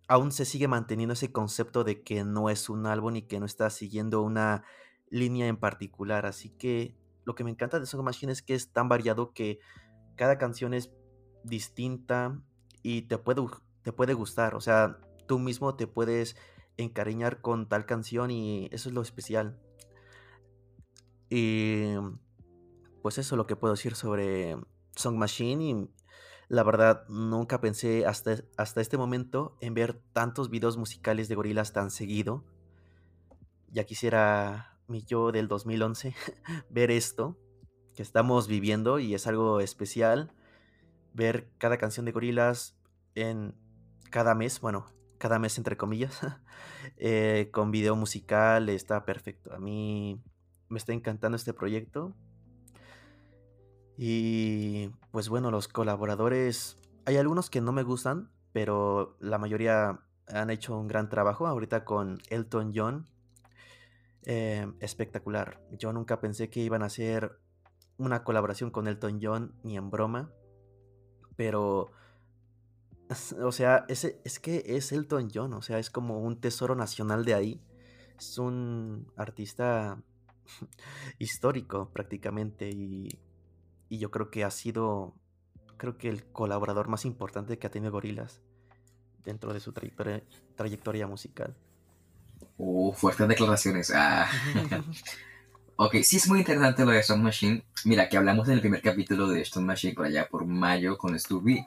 aún 0.07 0.31
se 0.31 0.45
sigue 0.45 0.67
manteniendo 0.67 1.13
ese 1.13 1.31
concepto 1.31 1.83
de 1.83 2.03
que 2.03 2.23
no 2.23 2.49
es 2.49 2.69
un 2.69 2.85
álbum 2.85 3.15
y 3.15 3.21
que 3.23 3.39
no 3.39 3.45
está 3.45 3.69
siguiendo 3.69 4.21
una 4.21 4.63
línea 5.09 5.47
en 5.47 5.57
particular. 5.57 6.25
Así 6.25 6.49
que 6.49 6.97
lo 7.23 7.35
que 7.35 7.43
me 7.43 7.51
encanta 7.51 7.79
de 7.79 7.85
Song 7.85 8.03
Machine 8.03 8.31
es 8.31 8.41
que 8.41 8.55
es 8.55 8.73
tan 8.73 8.89
variado 8.89 9.33
que 9.33 9.59
cada 10.15 10.37
canción 10.37 10.73
es 10.73 10.91
distinta 11.43 12.41
y 12.81 13.03
te 13.03 13.17
puede, 13.17 13.43
te 13.83 13.93
puede 13.93 14.13
gustar. 14.13 14.55
O 14.55 14.61
sea, 14.61 14.97
tú 15.31 15.39
mismo 15.39 15.75
te 15.75 15.87
puedes 15.87 16.35
encariñar 16.75 17.39
con 17.39 17.69
tal 17.69 17.85
canción 17.85 18.31
y 18.31 18.67
eso 18.73 18.89
es 18.89 18.95
lo 18.95 19.01
especial. 19.01 19.57
Y 21.29 21.93
pues 23.01 23.17
eso 23.17 23.35
es 23.35 23.37
lo 23.37 23.47
que 23.47 23.55
puedo 23.55 23.73
decir 23.73 23.95
sobre 23.95 24.57
Song 24.93 25.15
Machine 25.15 25.63
y 25.63 25.89
la 26.49 26.63
verdad 26.63 27.07
nunca 27.07 27.61
pensé 27.61 28.05
hasta, 28.05 28.43
hasta 28.57 28.81
este 28.81 28.97
momento 28.97 29.55
en 29.61 29.73
ver 29.73 30.01
tantos 30.11 30.49
videos 30.49 30.75
musicales 30.75 31.29
de 31.29 31.35
gorilas 31.35 31.71
tan 31.71 31.91
seguido. 31.91 32.43
Ya 33.69 33.85
quisiera 33.85 34.81
mi 34.89 35.01
yo 35.05 35.31
del 35.31 35.47
2011 35.47 36.13
ver 36.69 36.91
esto 36.91 37.37
que 37.95 38.01
estamos 38.01 38.49
viviendo 38.49 38.99
y 38.99 39.15
es 39.15 39.27
algo 39.27 39.61
especial 39.61 40.33
ver 41.13 41.47
cada 41.57 41.77
canción 41.77 42.05
de 42.05 42.11
gorilas 42.11 42.75
en 43.15 43.55
cada 44.09 44.35
mes, 44.35 44.59
bueno, 44.59 44.87
cada 45.21 45.37
mes 45.37 45.55
entre 45.59 45.77
comillas, 45.77 46.19
eh, 46.97 47.49
con 47.53 47.69
video 47.69 47.95
musical, 47.95 48.69
está 48.69 49.05
perfecto. 49.05 49.53
A 49.53 49.59
mí 49.59 50.19
me 50.67 50.79
está 50.79 50.93
encantando 50.93 51.35
este 51.35 51.53
proyecto. 51.53 52.15
Y 53.97 54.89
pues 55.11 55.29
bueno, 55.29 55.51
los 55.51 55.67
colaboradores, 55.67 56.77
hay 57.05 57.17
algunos 57.17 57.51
que 57.51 57.61
no 57.61 57.71
me 57.71 57.83
gustan, 57.83 58.31
pero 58.51 59.15
la 59.19 59.37
mayoría 59.37 59.99
han 60.27 60.49
hecho 60.49 60.75
un 60.75 60.87
gran 60.87 61.07
trabajo. 61.07 61.45
Ahorita 61.45 61.85
con 61.85 62.17
Elton 62.29 62.71
John, 62.73 63.05
eh, 64.23 64.71
espectacular. 64.79 65.61
Yo 65.77 65.93
nunca 65.93 66.19
pensé 66.19 66.49
que 66.49 66.61
iban 66.61 66.81
a 66.81 66.87
hacer 66.87 67.37
una 67.97 68.23
colaboración 68.23 68.71
con 68.71 68.87
Elton 68.87 69.19
John 69.21 69.53
ni 69.61 69.77
en 69.77 69.91
broma, 69.91 70.31
pero 71.35 71.91
o 73.41 73.51
sea, 73.51 73.85
ese, 73.87 74.21
es 74.23 74.39
que 74.39 74.63
es 74.65 74.91
Elton 74.91 75.29
John, 75.33 75.53
o 75.53 75.61
sea, 75.61 75.79
es 75.79 75.89
como 75.89 76.19
un 76.19 76.39
tesoro 76.39 76.75
nacional 76.75 77.25
de 77.25 77.33
ahí. 77.33 77.61
Es 78.17 78.37
un 78.37 79.11
artista 79.17 80.01
histórico 81.19 81.89
prácticamente 81.91 82.69
y, 82.69 83.09
y, 83.89 83.97
yo 83.97 84.11
creo 84.11 84.29
que 84.29 84.43
ha 84.43 84.51
sido, 84.51 85.15
creo 85.77 85.97
que 85.97 86.09
el 86.09 86.23
colaborador 86.31 86.87
más 86.87 87.05
importante 87.05 87.57
que 87.57 87.67
ha 87.67 87.71
tenido 87.71 87.91
Gorilas 87.91 88.41
dentro 89.23 89.53
de 89.53 89.59
su 89.59 89.73
trayectoria, 89.73 90.23
trayectoria 90.55 91.07
musical. 91.07 91.55
Uh, 92.57 92.93
fuertes 92.93 93.27
declaraciones. 93.27 93.91
Ah. 93.93 94.29
ok, 95.75 95.95
sí 96.03 96.17
es 96.17 96.27
muy 96.27 96.39
interesante 96.39 96.85
lo 96.85 96.91
de 96.91 96.99
Stone 96.99 97.23
Machine. 97.23 97.65
Mira, 97.85 98.07
que 98.07 98.17
hablamos 98.17 98.47
en 98.47 98.55
el 98.55 98.61
primer 98.61 98.81
capítulo 98.81 99.27
de 99.27 99.41
Stone 99.41 99.65
Machine 99.65 99.93
por 99.93 100.05
allá 100.05 100.27
por 100.29 100.45
mayo 100.45 100.97
con 100.97 101.17
Stubby. 101.19 101.65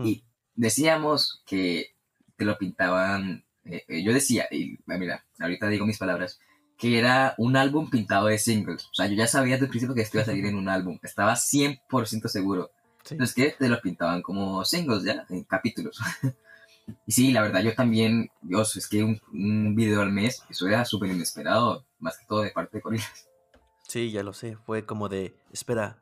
Y 0.00 0.24
decíamos 0.56 1.42
que 1.46 1.94
te 2.36 2.44
lo 2.44 2.58
pintaban, 2.58 3.44
eh, 3.64 3.84
eh, 3.88 4.02
yo 4.02 4.12
decía, 4.12 4.46
y 4.50 4.78
ah, 4.88 4.98
mira, 4.98 5.24
ahorita 5.38 5.68
digo 5.68 5.86
mis 5.86 5.98
palabras, 5.98 6.40
que 6.76 6.98
era 6.98 7.34
un 7.38 7.56
álbum 7.56 7.88
pintado 7.88 8.26
de 8.26 8.38
singles. 8.38 8.86
O 8.86 8.94
sea, 8.94 9.06
yo 9.06 9.14
ya 9.14 9.26
sabía 9.26 9.54
desde 9.54 9.66
el 9.66 9.70
principio 9.70 9.94
que 9.94 10.02
esto 10.02 10.18
iba 10.18 10.22
a 10.22 10.26
salir 10.26 10.44
en 10.46 10.56
un 10.56 10.68
álbum, 10.68 10.98
estaba 11.02 11.34
100% 11.34 12.28
seguro. 12.28 12.70
Entonces, 13.10 13.34
que 13.34 13.50
te 13.52 13.68
lo 13.68 13.80
pintaban 13.80 14.20
como 14.20 14.64
singles 14.64 15.04
ya, 15.04 15.24
en 15.30 15.44
capítulos. 15.44 16.00
y 17.06 17.12
sí, 17.12 17.32
la 17.32 17.42
verdad, 17.42 17.62
yo 17.62 17.74
también, 17.74 18.30
Dios, 18.42 18.76
es 18.76 18.88
que 18.88 19.04
un, 19.04 19.20
un 19.32 19.74
video 19.76 20.02
al 20.02 20.12
mes, 20.12 20.42
eso 20.50 20.66
era 20.66 20.84
súper 20.84 21.10
inesperado, 21.10 21.84
más 22.00 22.18
que 22.18 22.26
todo 22.26 22.42
de 22.42 22.50
parte 22.50 22.78
de 22.78 22.80
Gorillaz. 22.80 23.28
Sí, 23.86 24.10
ya 24.10 24.24
lo 24.24 24.32
sé, 24.32 24.56
fue 24.56 24.84
como 24.84 25.08
de, 25.08 25.36
espera, 25.52 25.98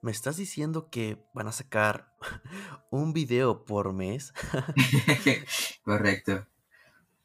¿Me 0.00 0.12
estás 0.12 0.36
diciendo 0.36 0.90
que 0.90 1.18
van 1.34 1.48
a 1.48 1.52
sacar 1.52 2.12
un 2.90 3.12
video 3.12 3.64
por 3.64 3.92
mes? 3.92 4.32
Correcto. 5.82 6.46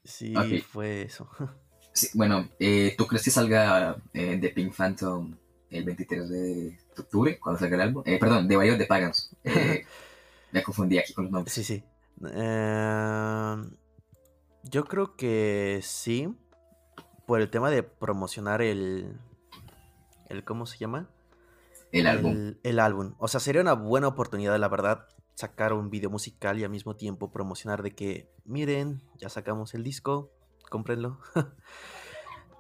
Sí, 0.04 0.34
fue 0.68 1.04
eso. 1.04 1.30
bueno, 2.16 2.50
eh, 2.60 2.96
¿tú 2.98 3.06
crees 3.06 3.24
que 3.24 3.32
salga 3.32 3.98
eh, 4.14 4.38
de 4.38 4.50
Pink 4.50 4.74
Phantom 4.74 5.36
el 5.70 5.84
23 5.84 6.30
de 6.30 6.80
octubre, 6.98 7.40
cuando 7.40 7.60
salga 7.60 7.76
el 7.76 7.82
álbum? 7.82 8.04
Eh, 8.06 8.18
perdón, 8.20 8.48
de 8.48 8.56
Bayou 8.56 8.78
de 8.78 8.86
Pagans. 8.86 9.36
me 10.52 10.64
confundí 10.64 10.98
aquí 10.98 11.14
con 11.14 11.26
los 11.26 11.32
nombres. 11.32 11.54
Sí, 11.54 11.64
sí. 11.64 11.84
Em, 12.22 13.72
yo 14.64 14.86
creo 14.86 15.16
que 15.16 15.80
sí, 15.84 16.36
por 17.28 17.40
el 17.40 17.50
tema 17.50 17.70
de 17.70 17.84
promocionar 17.84 18.64
el... 18.64 19.20
el 20.30 20.44
¿Cómo 20.44 20.66
se 20.66 20.78
llama? 20.80 21.10
El 21.94 22.08
álbum. 22.08 22.56
El, 22.64 22.80
álbum. 22.80 23.14
O 23.20 23.28
sea, 23.28 23.40
sería 23.40 23.62
una 23.62 23.74
buena 23.74 24.08
oportunidad, 24.08 24.58
la 24.58 24.68
verdad, 24.68 25.08
sacar 25.36 25.74
un 25.74 25.92
video 25.92 26.10
musical 26.10 26.58
y 26.58 26.64
al 26.64 26.72
mismo 26.72 26.96
tiempo 26.96 27.32
promocionar 27.32 27.84
de 27.84 27.94
que, 27.94 28.32
miren, 28.46 29.04
ya 29.20 29.30
sacamos 29.30 29.76
el 29.76 29.84
disco, 29.84 30.32
cómprenlo. 30.70 31.20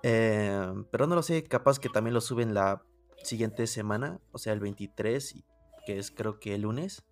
Em, 0.05 0.83
pero 0.91 1.07
no 1.07 1.15
lo 1.15 1.23
sé, 1.23 1.45
capaz 1.45 1.79
que 1.79 1.87
también 1.87 2.13
lo 2.13 2.19
suben 2.19 2.53
la 2.53 2.83
siguiente 3.23 3.67
semana, 3.67 4.19
o 4.33 4.37
sea, 4.37 4.51
el 4.51 4.59
23, 4.59 5.45
que 5.85 5.97
es 5.97 6.11
creo 6.11 6.41
que 6.41 6.55
el 6.55 6.63
lunes. 6.63 7.05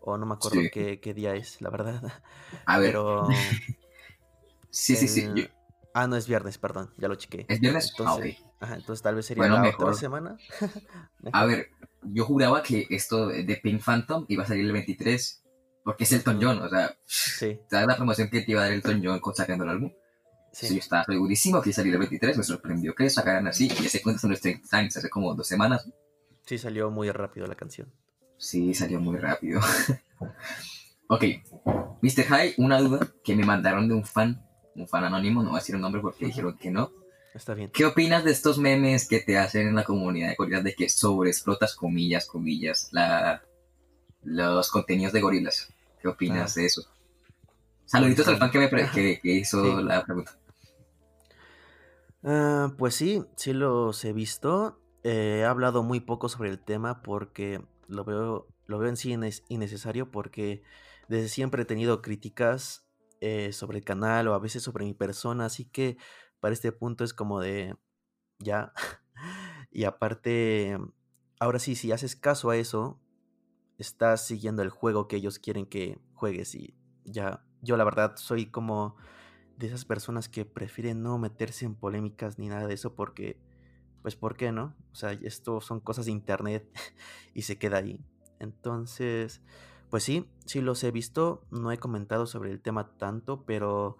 O 0.00 0.18
no 0.18 0.26
me 0.26 0.34
acuerdo 0.34 0.58
qué, 0.72 1.14
día 1.14 1.36
es, 1.36 1.62
la 1.62 1.70
verdad. 1.70 2.12
A 2.66 2.78
ver. 2.80 2.90
Pero. 2.90 3.28
sí, 4.70 4.96
sí, 4.96 5.06
sí. 5.06 5.48
Ah, 5.96 6.08
no, 6.08 6.16
es 6.16 6.26
viernes, 6.26 6.58
perdón, 6.58 6.90
ya 6.98 7.06
lo 7.06 7.14
chequé. 7.14 7.46
¿Es 7.48 7.60
viernes? 7.60 7.94
ah, 8.00 8.18
entonces 8.74 9.00
tal 9.00 9.14
vez 9.14 9.26
sería 9.26 9.46
la 9.46 9.70
otra 9.70 9.94
semana. 9.94 10.36
a 11.32 11.44
ver, 11.44 11.70
yo 12.02 12.24
juraba 12.24 12.64
que 12.64 12.88
esto 12.90 13.28
de 13.28 13.60
Pink 13.62 13.80
Phantom 13.80 14.26
iba 14.28 14.42
a 14.42 14.46
salir 14.46 14.64
el 14.64 14.72
23, 14.72 15.44
porque 15.84 16.02
es 16.02 16.12
Elton 16.12 16.40
John, 16.42 16.60
o 16.60 16.68
sea, 16.68 16.96
sí. 17.06 17.60
¿sabes 17.70 17.86
la 17.86 17.96
promoción 17.96 18.28
que 18.28 18.40
te 18.40 18.50
iba 18.50 18.62
a 18.62 18.64
dar 18.64 18.72
Elton 18.72 19.02
John 19.04 19.20
sacando 19.34 19.62
el 19.62 19.70
álbum? 19.70 19.92
Sí. 20.52 20.68
yo 20.74 20.80
estaba 20.80 21.04
segurísimo 21.04 21.62
que 21.62 21.70
iba 21.70 21.74
a 21.74 21.76
salir 21.76 21.92
el 21.92 22.00
23, 22.00 22.38
me 22.38 22.42
sorprendió 22.42 22.92
que 22.92 23.08
sacaran 23.08 23.46
así, 23.46 23.70
y 23.80 23.86
ese 23.86 24.02
cuento 24.02 24.20
son 24.20 24.30
los 24.30 24.40
30 24.40 24.76
años, 24.76 24.96
hace 24.96 25.08
como 25.08 25.32
dos 25.34 25.46
semanas. 25.46 25.88
Sí, 26.44 26.58
salió 26.58 26.90
muy 26.90 27.08
rápido 27.12 27.46
la 27.46 27.54
canción. 27.54 27.92
Sí, 28.36 28.74
salió 28.74 28.98
muy 28.98 29.16
rápido. 29.18 29.60
ok, 31.08 31.24
Mr. 32.02 32.24
High, 32.24 32.54
una 32.58 32.80
duda 32.80 33.08
que 33.22 33.36
me 33.36 33.44
mandaron 33.44 33.88
de 33.88 33.94
un 33.94 34.04
fan, 34.04 34.44
un 34.74 34.88
fan 34.88 35.04
anónimo, 35.04 35.42
no 35.42 35.50
voy 35.50 35.58
a 35.58 35.60
decir 35.60 35.74
un 35.74 35.82
nombre 35.82 36.00
porque 36.00 36.26
dijeron 36.26 36.56
que 36.56 36.70
no 36.70 36.90
Está 37.34 37.52
bien. 37.54 37.70
¿Qué 37.74 37.84
opinas 37.84 38.22
de 38.22 38.30
estos 38.30 38.58
memes 38.58 39.08
que 39.08 39.18
te 39.18 39.36
hacen 39.36 39.66
en 39.66 39.74
la 39.74 39.82
comunidad 39.82 40.28
de 40.28 40.36
gorilas 40.36 40.62
de 40.62 40.72
que 40.72 40.88
sobreexplotas, 40.88 41.74
comillas, 41.74 42.26
comillas, 42.26 42.88
la, 42.92 43.42
los 44.22 44.70
contenidos 44.70 45.12
de 45.12 45.20
gorilas? 45.20 45.68
¿Qué 46.00 46.06
opinas 46.06 46.56
ah. 46.56 46.60
de 46.60 46.66
eso? 46.66 46.84
Saluditos 47.86 48.28
al 48.28 48.38
fan 48.38 48.52
que, 48.52 49.20
me 49.22 49.32
hizo 49.32 49.80
la 49.82 50.04
pregunta. 50.04 50.38
Ah, 52.22 52.72
pues 52.78 52.94
sí, 52.94 53.24
sí 53.34 53.52
los 53.52 54.04
he 54.04 54.12
visto. 54.12 54.80
Eh, 55.02 55.40
he 55.40 55.44
hablado 55.44 55.82
muy 55.82 55.98
poco 55.98 56.28
sobre 56.28 56.50
el 56.50 56.60
tema 56.60 57.02
porque 57.02 57.60
lo 57.88 58.04
veo, 58.04 58.46
lo 58.66 58.78
veo 58.78 58.88
en 58.88 58.96
sí 58.96 59.12
innecesario 59.48 60.10
porque 60.12 60.62
desde 61.08 61.28
siempre 61.28 61.62
he 61.62 61.66
tenido 61.66 62.00
críticas 62.00 62.83
eh, 63.20 63.52
sobre 63.52 63.78
el 63.78 63.84
canal 63.84 64.28
o 64.28 64.34
a 64.34 64.38
veces 64.38 64.62
sobre 64.62 64.84
mi 64.84 64.94
persona, 64.94 65.46
así 65.46 65.64
que 65.66 65.96
para 66.40 66.52
este 66.52 66.72
punto 66.72 67.04
es 67.04 67.14
como 67.14 67.40
de, 67.40 67.76
ya. 68.38 68.72
y 69.70 69.84
aparte, 69.84 70.78
ahora 71.40 71.58
sí, 71.58 71.74
si 71.74 71.92
haces 71.92 72.16
caso 72.16 72.50
a 72.50 72.56
eso, 72.56 73.00
estás 73.78 74.26
siguiendo 74.26 74.62
el 74.62 74.70
juego 74.70 75.08
que 75.08 75.16
ellos 75.16 75.38
quieren 75.38 75.66
que 75.66 75.98
juegues 76.14 76.54
y 76.54 76.74
ya, 77.04 77.44
yo 77.62 77.76
la 77.76 77.84
verdad 77.84 78.16
soy 78.16 78.46
como 78.46 78.96
de 79.56 79.68
esas 79.68 79.84
personas 79.84 80.28
que 80.28 80.44
prefieren 80.44 81.02
no 81.02 81.18
meterse 81.18 81.64
en 81.64 81.74
polémicas 81.74 82.38
ni 82.38 82.48
nada 82.48 82.66
de 82.66 82.74
eso 82.74 82.94
porque, 82.94 83.38
pues, 84.02 84.16
¿por 84.16 84.36
qué 84.36 84.52
no? 84.52 84.74
O 84.92 84.94
sea, 84.94 85.12
esto 85.12 85.60
son 85.60 85.80
cosas 85.80 86.06
de 86.06 86.12
internet 86.12 86.68
y 87.34 87.42
se 87.42 87.58
queda 87.58 87.78
ahí. 87.78 88.00
Entonces, 88.40 89.42
pues 89.94 90.02
sí, 90.02 90.28
sí 90.44 90.60
los 90.60 90.82
he 90.82 90.90
visto, 90.90 91.46
no 91.52 91.70
he 91.70 91.78
comentado 91.78 92.26
sobre 92.26 92.50
el 92.50 92.60
tema 92.60 92.96
tanto, 92.98 93.44
pero 93.44 93.96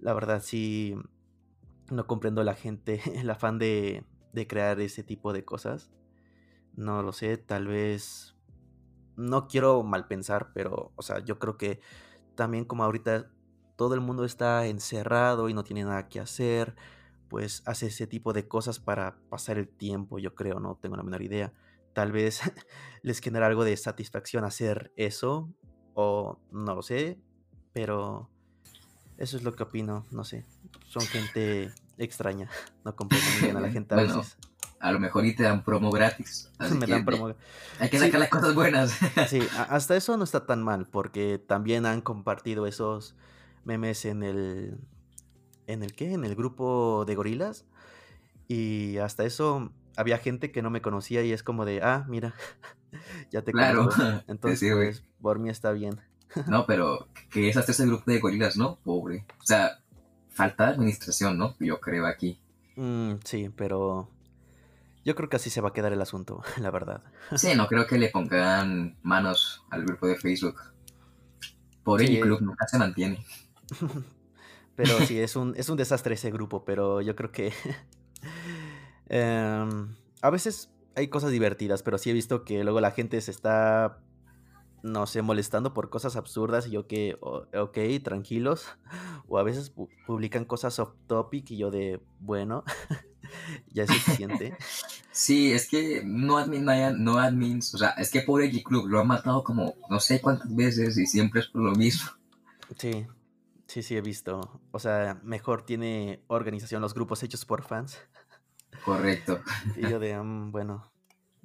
la 0.00 0.14
verdad 0.14 0.40
sí, 0.42 0.96
no 1.90 2.06
comprendo 2.06 2.42
la 2.44 2.54
gente, 2.54 3.02
el 3.20 3.28
afán 3.28 3.58
de, 3.58 4.06
de 4.32 4.46
crear 4.46 4.80
ese 4.80 5.02
tipo 5.02 5.34
de 5.34 5.44
cosas. 5.44 5.90
No 6.76 7.02
lo 7.02 7.12
sé, 7.12 7.36
tal 7.36 7.66
vez... 7.66 8.34
No 9.18 9.46
quiero 9.46 9.82
mal 9.82 10.06
pensar, 10.06 10.50
pero, 10.54 10.92
o 10.96 11.02
sea, 11.02 11.18
yo 11.18 11.38
creo 11.38 11.58
que 11.58 11.82
también 12.36 12.64
como 12.64 12.82
ahorita 12.82 13.30
todo 13.76 13.92
el 13.92 14.00
mundo 14.00 14.24
está 14.24 14.64
encerrado 14.64 15.50
y 15.50 15.52
no 15.52 15.62
tiene 15.62 15.84
nada 15.84 16.08
que 16.08 16.20
hacer, 16.20 16.74
pues 17.28 17.62
hace 17.66 17.88
ese 17.88 18.06
tipo 18.06 18.32
de 18.32 18.48
cosas 18.48 18.78
para 18.78 19.18
pasar 19.28 19.58
el 19.58 19.68
tiempo, 19.68 20.18
yo 20.18 20.34
creo, 20.34 20.58
no 20.58 20.78
tengo 20.80 20.96
la 20.96 21.02
menor 21.02 21.20
idea. 21.20 21.52
Tal 21.94 22.12
vez 22.12 22.42
les 23.02 23.20
genera 23.20 23.46
algo 23.46 23.64
de 23.64 23.76
satisfacción 23.78 24.44
hacer 24.44 24.92
eso, 24.96 25.50
o 25.94 26.38
no 26.52 26.74
lo 26.74 26.82
sé, 26.82 27.18
pero 27.72 28.28
eso 29.16 29.38
es 29.38 29.42
lo 29.42 29.54
que 29.54 29.62
opino, 29.62 30.04
no 30.10 30.24
sé 30.24 30.44
son 30.94 31.06
gente 31.08 31.72
extraña. 31.98 32.48
No 32.84 32.94
comprendo 32.94 33.26
bien 33.40 33.56
a 33.56 33.60
la 33.60 33.70
gente 33.72 33.94
a 33.94 33.98
veces. 33.98 34.36
A 34.78 34.92
lo 34.92 35.00
mejor 35.00 35.24
y 35.24 35.34
te 35.34 35.44
dan 35.44 35.64
promo 35.64 35.90
gratis. 35.90 36.50
Me 36.78 36.86
dan 36.86 37.06
promo. 37.06 37.34
Hay 37.78 37.88
que 37.88 37.98
sacar 37.98 38.20
las 38.20 38.28
cosas 38.28 38.54
buenas. 38.54 38.98
sí, 39.28 39.40
hasta 39.70 39.96
eso 39.96 40.18
no 40.18 40.24
está 40.24 40.44
tan 40.44 40.62
mal, 40.62 40.86
porque 40.86 41.38
también 41.38 41.86
han 41.86 42.02
compartido 42.02 42.66
esos 42.66 43.16
memes 43.64 44.04
en 44.04 44.22
el... 44.22 44.78
¿En 45.66 45.82
el 45.82 45.94
qué? 45.94 46.12
En 46.12 46.24
el 46.24 46.34
grupo 46.34 47.06
de 47.06 47.14
gorilas. 47.14 47.64
Y 48.46 48.98
hasta 48.98 49.24
eso 49.24 49.72
había 49.96 50.18
gente 50.18 50.50
que 50.52 50.62
no 50.62 50.70
me 50.70 50.82
conocía 50.82 51.22
y 51.22 51.32
es 51.32 51.42
como 51.42 51.64
de, 51.64 51.82
ah, 51.82 52.04
mira, 52.08 52.34
ya 53.30 53.42
te 53.42 53.52
Claro, 53.52 53.88
Entonces, 54.28 54.60
sí, 54.60 54.70
pues, 54.72 55.04
por 55.20 55.38
mí 55.38 55.50
está 55.50 55.72
bien. 55.72 56.00
No, 56.48 56.66
pero 56.66 57.06
que 57.30 57.48
es 57.48 57.56
hasta 57.56 57.70
ese 57.70 57.86
grupo 57.86 58.10
de 58.10 58.18
gorilas, 58.18 58.56
¿no? 58.56 58.80
Pobre. 58.82 59.24
O 59.40 59.46
sea, 59.46 59.78
falta 60.30 60.66
de 60.66 60.72
administración, 60.72 61.38
¿no? 61.38 61.54
Yo 61.60 61.80
creo 61.80 62.06
aquí. 62.06 62.40
Mm, 62.74 63.14
sí, 63.22 63.50
pero 63.54 64.10
yo 65.04 65.14
creo 65.14 65.28
que 65.28 65.36
así 65.36 65.48
se 65.48 65.60
va 65.60 65.68
a 65.68 65.72
quedar 65.72 65.92
el 65.92 66.02
asunto, 66.02 66.42
la 66.60 66.72
verdad. 66.72 67.02
Sí, 67.36 67.54
no 67.54 67.68
creo 67.68 67.86
que 67.86 67.98
le 67.98 68.08
pongan 68.08 68.96
manos 69.02 69.62
al 69.70 69.84
grupo 69.84 70.08
de 70.08 70.16
Facebook. 70.16 70.56
Pobre 71.84 72.06
Sí. 72.08 72.16
el 72.16 72.22
club 72.22 72.40
nunca 72.40 72.66
se 72.66 72.78
mantiene. 72.78 73.24
Pero 74.74 74.98
sí, 75.06 75.18
es 75.20 75.36
un, 75.36 75.54
es 75.56 75.68
un 75.68 75.76
desastre 75.76 76.14
ese 76.14 76.32
grupo, 76.32 76.64
pero 76.64 77.00
yo 77.00 77.14
creo 77.14 77.30
que... 77.30 77.52
em, 79.08 79.94
a 80.22 80.30
veces 80.30 80.70
hay 80.96 81.08
cosas 81.08 81.30
divertidas, 81.30 81.82
pero 81.82 81.98
sí 81.98 82.10
he 82.10 82.12
visto 82.12 82.44
que 82.44 82.62
luego 82.64 82.80
la 82.80 82.90
gente 82.92 83.20
se 83.20 83.30
está, 83.30 83.98
no 84.82 85.06
sé, 85.06 85.22
molestando 85.22 85.74
por 85.74 85.90
cosas 85.90 86.16
absurdas 86.16 86.66
y 86.66 86.70
yo 86.72 86.86
que, 86.86 87.16
"O- 87.20 87.46
ok, 87.58 87.78
tranquilos. 88.02 88.66
O 89.26 89.38
a 89.38 89.42
veces 89.42 89.74
pu- 89.74 89.88
publican 90.06 90.44
cosas 90.44 90.78
off 90.78 90.92
topic 91.06 91.50
y 91.50 91.56
yo 91.56 91.70
de, 91.70 92.00
bueno, 92.20 92.62
ya 93.72 93.84
es 93.84 93.90
suficiente. 93.90 94.54
Sí, 95.16 95.52
es 95.52 95.68
que 95.68 96.02
no 96.04 96.38
admin, 96.38 96.64
no 96.98 97.18
admins, 97.18 97.72
o 97.72 97.78
sea, 97.78 97.90
es 97.90 98.10
que 98.10 98.22
pobre 98.22 98.50
G-Club 98.50 98.88
lo 98.88 98.98
han 99.00 99.06
matado 99.06 99.44
como 99.44 99.76
no 99.88 100.00
sé 100.00 100.20
cuántas 100.20 100.52
veces 100.56 100.98
y 100.98 101.06
siempre 101.06 101.40
es 101.40 101.46
por 101.46 101.62
lo 101.62 101.70
mismo. 101.70 102.10
Sí, 102.76 103.06
sí, 103.68 103.84
sí 103.84 103.96
he 103.96 104.00
visto. 104.00 104.60
O 104.72 104.80
sea, 104.80 105.20
mejor 105.22 105.64
tiene 105.64 106.24
organización 106.26 106.82
los 106.82 106.94
grupos 106.94 107.22
hechos 107.22 107.44
por 107.44 107.62
fans. 107.62 107.96
Correcto. 108.84 109.40
Y 109.76 109.88
yo 109.88 109.98
de, 109.98 110.18
"Mm, 110.22 110.50
bueno, 110.52 110.90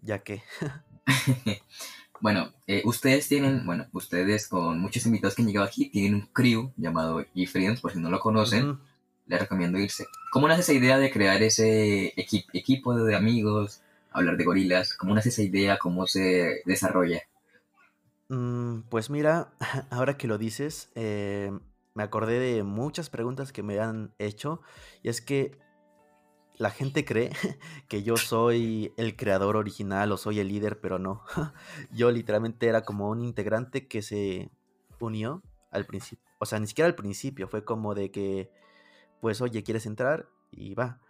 ya 0.01 0.19
que... 0.19 0.43
Bueno, 2.21 2.51
eh, 2.67 2.81
ustedes 2.83 3.29
tienen, 3.29 3.65
bueno, 3.65 3.87
ustedes 3.93 4.49
con 4.49 4.77
muchos 4.81 5.05
invitados 5.05 5.35
que 5.35 5.41
han 5.41 5.47
llegado 5.47 5.65
aquí, 5.65 5.89
tienen 5.89 6.15
un 6.15 6.25
crew 6.33 6.73
llamado 6.75 7.21
G-Friends, 7.33 7.79
por 7.79 7.93
si 7.93 7.99
no 7.99 8.09
lo 8.09 8.19
conocen, 8.19 8.77
les 9.25 9.39
recomiendo 9.39 9.79
irse. 9.79 10.05
¿Cómo 10.29 10.49
nace 10.49 10.59
esa 10.59 10.73
idea 10.73 10.97
de 10.97 11.11
crear 11.11 11.41
ese 11.41 12.13
equi- 12.17 12.45
equipo 12.51 12.93
de 12.93 13.15
amigos, 13.15 13.81
hablar 14.11 14.35
de 14.35 14.43
gorilas? 14.43 14.95
¿Cómo 14.95 15.15
nace 15.15 15.29
esa 15.29 15.43
idea? 15.43 15.77
¿Cómo 15.77 16.07
se 16.07 16.61
desarrolla? 16.65 17.21
Mm, 18.27 18.81
Pues 18.89 19.09
mira, 19.09 19.53
ahora 19.89 20.17
que 20.17 20.27
lo 20.27 20.37
dices, 20.37 20.89
eh, 20.95 21.57
me 21.93 22.03
acordé 22.03 22.37
de 22.39 22.63
muchas 22.63 23.09
preguntas 23.09 23.53
que 23.53 23.63
me 23.63 23.79
han 23.79 24.13
hecho 24.19 24.61
y 25.03 25.07
es 25.09 25.21
que 25.21 25.57
la 26.59 26.71
gente 26.71 27.05
cree 27.05 27.31
que 27.87 28.03
yo 28.03 28.17
soy 28.17 28.93
el 28.97 29.15
creador 29.15 29.55
original 29.55 30.11
o 30.11 30.17
soy 30.17 30.39
el 30.39 30.49
líder, 30.49 30.79
pero 30.79 30.99
no. 30.99 31.23
Yo 31.91 32.11
literalmente 32.11 32.67
era 32.67 32.83
como 32.83 33.09
un 33.09 33.23
integrante 33.23 33.87
que 33.87 34.01
se 34.01 34.51
unió 34.99 35.41
al 35.71 35.85
principio. 35.85 36.23
O 36.37 36.45
sea, 36.45 36.59
ni 36.59 36.67
siquiera 36.67 36.87
al 36.87 36.95
principio, 36.95 37.47
fue 37.47 37.63
como 37.63 37.95
de 37.95 38.11
que, 38.11 38.51
pues, 39.21 39.41
oye, 39.41 39.63
¿quieres 39.63 39.85
entrar? 39.85 40.27
Y 40.51 40.75
va. 40.75 41.01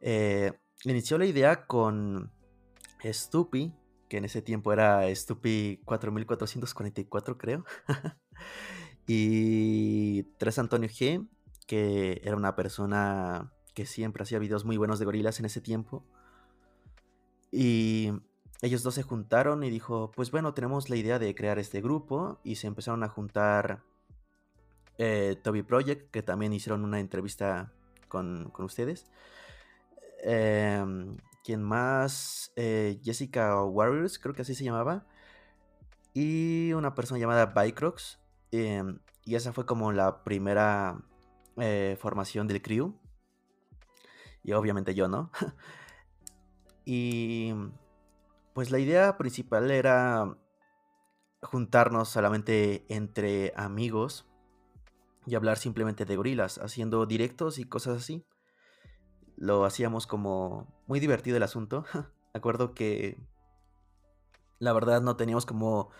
Eh, 0.00 0.52
inició 0.84 1.18
la 1.18 1.26
idea 1.26 1.66
con 1.66 2.32
Stupi, 3.04 3.74
que 4.08 4.16
en 4.16 4.24
ese 4.24 4.40
tiempo 4.40 4.72
era 4.72 5.14
Stupi 5.14 5.82
4444, 5.84 7.36
creo. 7.36 7.64
y 9.06 10.22
Tres 10.38 10.58
Antonio 10.58 10.88
G, 10.88 11.28
que 11.66 12.22
era 12.24 12.36
una 12.36 12.56
persona 12.56 13.52
que 13.78 13.86
siempre 13.86 14.24
hacía 14.24 14.40
videos 14.40 14.64
muy 14.64 14.76
buenos 14.76 14.98
de 14.98 15.04
gorilas 15.04 15.38
en 15.38 15.46
ese 15.46 15.60
tiempo. 15.60 16.02
Y 17.52 18.10
ellos 18.60 18.82
dos 18.82 18.96
se 18.96 19.04
juntaron 19.04 19.62
y 19.62 19.70
dijo, 19.70 20.10
pues 20.16 20.32
bueno, 20.32 20.52
tenemos 20.52 20.90
la 20.90 20.96
idea 20.96 21.20
de 21.20 21.32
crear 21.36 21.60
este 21.60 21.80
grupo 21.80 22.40
y 22.42 22.56
se 22.56 22.66
empezaron 22.66 23.04
a 23.04 23.08
juntar 23.08 23.84
eh, 24.98 25.36
Toby 25.44 25.62
Project, 25.62 26.10
que 26.10 26.24
también 26.24 26.52
hicieron 26.52 26.82
una 26.82 26.98
entrevista 26.98 27.72
con, 28.08 28.50
con 28.50 28.64
ustedes. 28.64 29.06
Em, 30.24 31.16
¿Quién 31.44 31.62
más? 31.62 32.50
Eh, 32.56 32.98
Jessica 33.04 33.62
Warriors, 33.62 34.18
creo 34.18 34.34
que 34.34 34.42
así 34.42 34.56
se 34.56 34.64
llamaba. 34.64 35.06
Y 36.14 36.72
una 36.72 36.96
persona 36.96 37.20
llamada 37.20 37.46
Bycrox. 37.46 38.18
em, 38.50 38.98
y 39.24 39.36
esa 39.36 39.52
fue 39.52 39.66
como 39.66 39.92
la 39.92 40.24
primera 40.24 41.00
eh, 41.58 41.96
formación 42.00 42.48
del 42.48 42.60
crew. 42.60 42.98
Y 44.42 44.52
obviamente 44.52 44.94
yo, 44.94 45.08
¿no? 45.08 45.30
y 46.84 47.52
pues 48.54 48.70
la 48.70 48.78
idea 48.78 49.16
principal 49.18 49.70
era 49.70 50.36
juntarnos 51.42 52.08
solamente 52.08 52.84
entre 52.88 53.52
amigos 53.56 54.26
y 55.26 55.34
hablar 55.34 55.58
simplemente 55.58 56.04
de 56.04 56.16
gorilas, 56.16 56.58
haciendo 56.58 57.04
directos 57.06 57.58
y 57.58 57.64
cosas 57.64 57.98
así. 57.98 58.24
Lo 59.36 59.64
hacíamos 59.64 60.06
como 60.06 60.66
muy 60.86 61.00
divertido 61.00 61.36
el 61.36 61.42
asunto. 61.42 61.84
Acuerdo 62.34 62.74
que 62.74 63.20
la 64.58 64.72
verdad 64.72 65.00
no 65.02 65.16
teníamos 65.16 65.46
como 65.46 65.90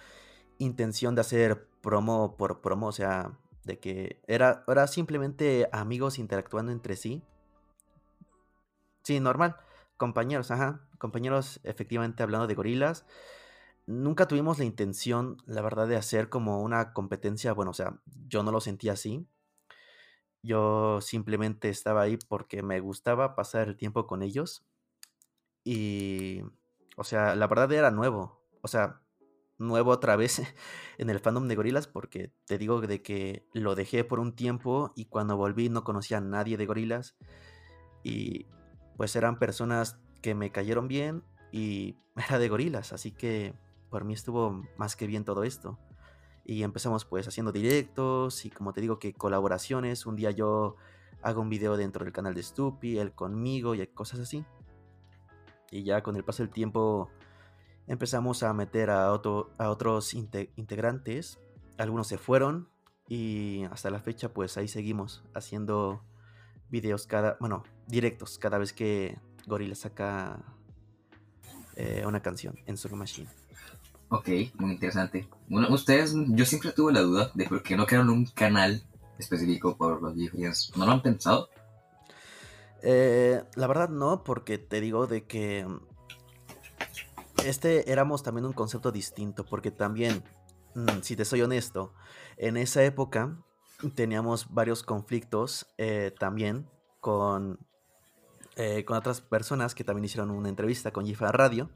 intención 0.59 1.14
de 1.14 1.20
hacer 1.20 1.68
promo 1.81 2.37
por 2.37 2.61
promo, 2.61 2.88
o 2.88 2.92
sea, 2.92 3.38
de 3.64 3.79
que 3.79 4.20
era, 4.27 4.64
era 4.66 4.87
simplemente 4.87 5.68
amigos 5.72 6.18
interactuando 6.18 6.72
entre 6.72 6.96
sí. 6.96 7.22
Sí, 9.09 9.21
normal. 9.21 9.57
Compañeros, 9.97 10.51
ajá. 10.51 10.87
Compañeros 10.99 11.61
efectivamente 11.62 12.23
hablando 12.23 12.47
de 12.47 12.55
gorilas. 12.55 13.07
Nunca 13.87 14.29
tuvimos 14.29 14.59
la 14.59 14.66
intención, 14.66 15.38
la 15.47 15.62
verdad, 15.62 15.88
de 15.88 15.97
hacer 15.97 16.29
como 16.29 16.61
una 16.61 16.92
competencia. 16.92 17.55
Bueno, 17.55 17.71
o 17.71 17.75
sea, 17.75 18.03
yo 18.27 18.42
no 18.42 18.53
lo 18.53 18.61
sentía 18.61 18.92
así. 18.92 19.27
Yo 20.42 21.01
simplemente 21.01 21.71
estaba 21.71 22.03
ahí 22.03 22.18
porque 22.18 22.62
me 22.62 22.81
gustaba 22.81 23.35
pasar 23.35 23.68
el 23.68 23.79
tiempo 23.79 24.07
con 24.07 24.23
ellos. 24.23 24.66
Y, 25.64 26.42
o 26.99 27.03
sea, 27.03 27.35
la 27.35 27.47
verdad 27.47 27.73
era 27.73 27.90
nuevo. 27.90 28.42
O 28.61 28.68
sea, 28.68 29.01
nuevo 29.57 29.90
otra 29.90 30.16
vez 30.16 30.42
en 30.99 31.09
el 31.09 31.18
fandom 31.18 31.49
de 31.49 31.57
gorilas 31.57 31.87
porque 31.87 32.35
te 32.44 32.59
digo 32.59 32.83
de 32.83 33.01
que 33.01 33.49
lo 33.55 33.75
dejé 33.75 34.05
por 34.05 34.21
un 34.21 34.37
tiempo 34.37 34.92
y 34.97 35.07
cuando 35.07 35.38
volví 35.38 35.71
no 35.71 35.83
conocía 35.83 36.18
a 36.18 36.21
nadie 36.21 36.59
de 36.59 36.66
gorilas. 36.66 37.16
Y 38.05 38.47
pues 38.99 39.17
eran 39.17 39.39
personas 39.39 39.99
que 40.21 40.35
me 40.35 40.53
cayeron 40.53 40.89
bien 40.89 41.23
y 41.51 41.97
era 42.29 42.39
de 42.39 42.49
gorilas. 42.51 42.93
Así 42.93 43.13
que 43.13 43.55
por 43.89 44.05
mí 44.05 44.13
estuvo 44.13 44.63
más 44.77 44.95
que 44.97 45.07
bien 45.07 45.25
todo 45.25 45.45
esto. 45.45 45.79
Y 46.45 46.63
empezamos 46.63 47.05
pues 47.07 47.27
haciendo 47.29 47.53
directos 47.53 48.45
y 48.45 48.51
como 48.51 48.75
te 48.75 48.83
digo 48.83 48.99
que 48.99 49.15
colaboraciones. 49.15 50.05
Un 50.05 50.17
día 50.17 50.31
yo 50.31 50.77
hago 51.23 51.41
un 51.41 51.49
video 51.49 51.77
dentro 51.77 52.05
del 52.05 52.13
canal 52.13 52.35
de 52.35 52.43
Stupi, 52.43 52.99
él 52.99 53.13
conmigo 53.13 53.75
y 53.75 53.87
cosas 53.87 54.21
así. 54.21 54.45
Y 55.71 55.85
ya 55.85 56.03
con 56.03 56.17
el 56.17 56.25
paso 56.25 56.43
del 56.43 56.51
tiempo 56.51 57.11
empezamos 57.87 58.43
a 58.43 58.53
meter 58.53 58.91
a, 58.91 59.13
otro- 59.13 59.51
a 59.59 59.69
otros 59.71 60.15
inte- 60.15 60.51
integrantes. 60.57 61.39
Algunos 61.77 62.09
se 62.09 62.19
fueron 62.19 62.69
y 63.07 63.65
hasta 63.71 63.91
la 63.91 64.01
fecha 64.01 64.33
pues 64.35 64.57
ahí 64.57 64.69
seguimos 64.69 65.23
haciendo 65.35 66.03
videos 66.71 67.07
cada, 67.07 67.37
bueno, 67.41 67.63
directos 67.88 68.38
cada 68.38 68.59
vez 68.59 68.72
que 68.72 69.18
Gorilla 69.46 69.74
saca 69.74 70.38
eh, 71.74 72.05
una 72.07 72.20
canción 72.20 72.59
en 72.66 72.77
Song 72.77 72.94
Machine. 72.94 73.29
Ok, 74.11 74.29
muy 74.55 74.72
interesante. 74.72 75.29
Bueno, 75.48 75.68
ustedes, 75.72 76.14
yo 76.29 76.44
siempre 76.44 76.72
tuve 76.72 76.92
la 76.92 77.01
duda 77.01 77.31
de 77.35 77.46
por 77.46 77.62
qué 77.62 77.77
no 77.77 77.87
crearon 77.87 78.11
un 78.11 78.27
canal 78.27 78.83
específico 79.18 79.77
por 79.77 80.01
los 80.01 80.14
G-Friends. 80.14 80.72
¿No 80.77 80.87
lo 80.87 80.92
han 80.92 81.03
pensado? 81.03 81.51
Eh, 82.83 83.42
la 83.55 83.66
verdad 83.66 83.88
no, 83.88 84.22
porque 84.24 84.57
te 84.59 84.81
digo 84.81 85.07
de 85.07 85.27
que 85.27 85.66
este 87.44 87.90
éramos 87.90 88.22
también 88.22 88.46
un 88.46 88.53
concepto 88.53 88.92
distinto, 88.92 89.44
porque 89.44 89.70
también, 89.70 90.22
mm, 90.74 91.03
si 91.03 91.16
te 91.16 91.24
soy 91.24 91.42
honesto, 91.42 91.92
en 92.37 92.57
esa 92.57 92.83
época 92.85 93.37
teníamos 93.94 94.53
varios 94.53 94.83
conflictos 94.83 95.66
eh, 95.77 96.12
también 96.18 96.68
con, 97.01 97.59
eh, 98.59 98.85
con 98.85 98.97
otras 98.97 99.21
personas 99.21 99.75
que 99.75 99.85
también 99.85 100.05
hicieron 100.05 100.31
una 100.33 100.49
entrevista 100.49 100.90
con 100.90 101.07
Gifa 101.07 101.31
Radio, 101.31 101.71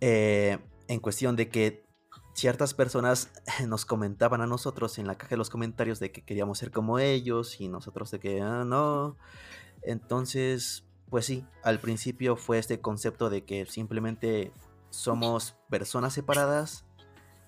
eh, 0.00 0.58
en 0.88 1.00
cuestión 1.00 1.36
de 1.36 1.48
que 1.48 1.86
ciertas 2.34 2.74
personas 2.74 3.30
nos 3.68 3.84
comentaban 3.86 4.40
a 4.40 4.46
nosotros 4.46 4.98
en 4.98 5.06
la 5.06 5.16
caja 5.16 5.30
de 5.30 5.36
los 5.36 5.48
comentarios 5.48 6.00
de 6.00 6.10
que 6.10 6.24
queríamos 6.24 6.58
ser 6.58 6.72
como 6.72 6.98
ellos 6.98 7.60
y 7.60 7.68
nosotros 7.68 8.10
de 8.10 8.18
que 8.18 8.42
"Ah, 8.42 8.64
no. 8.66 9.16
Entonces, 9.82 10.88
pues 11.08 11.24
sí, 11.24 11.46
al 11.62 11.78
principio 11.78 12.34
fue 12.34 12.58
este 12.58 12.80
concepto 12.80 13.30
de 13.30 13.44
que 13.44 13.64
simplemente 13.66 14.52
somos 14.90 15.56
personas 15.70 16.14
separadas, 16.14 16.84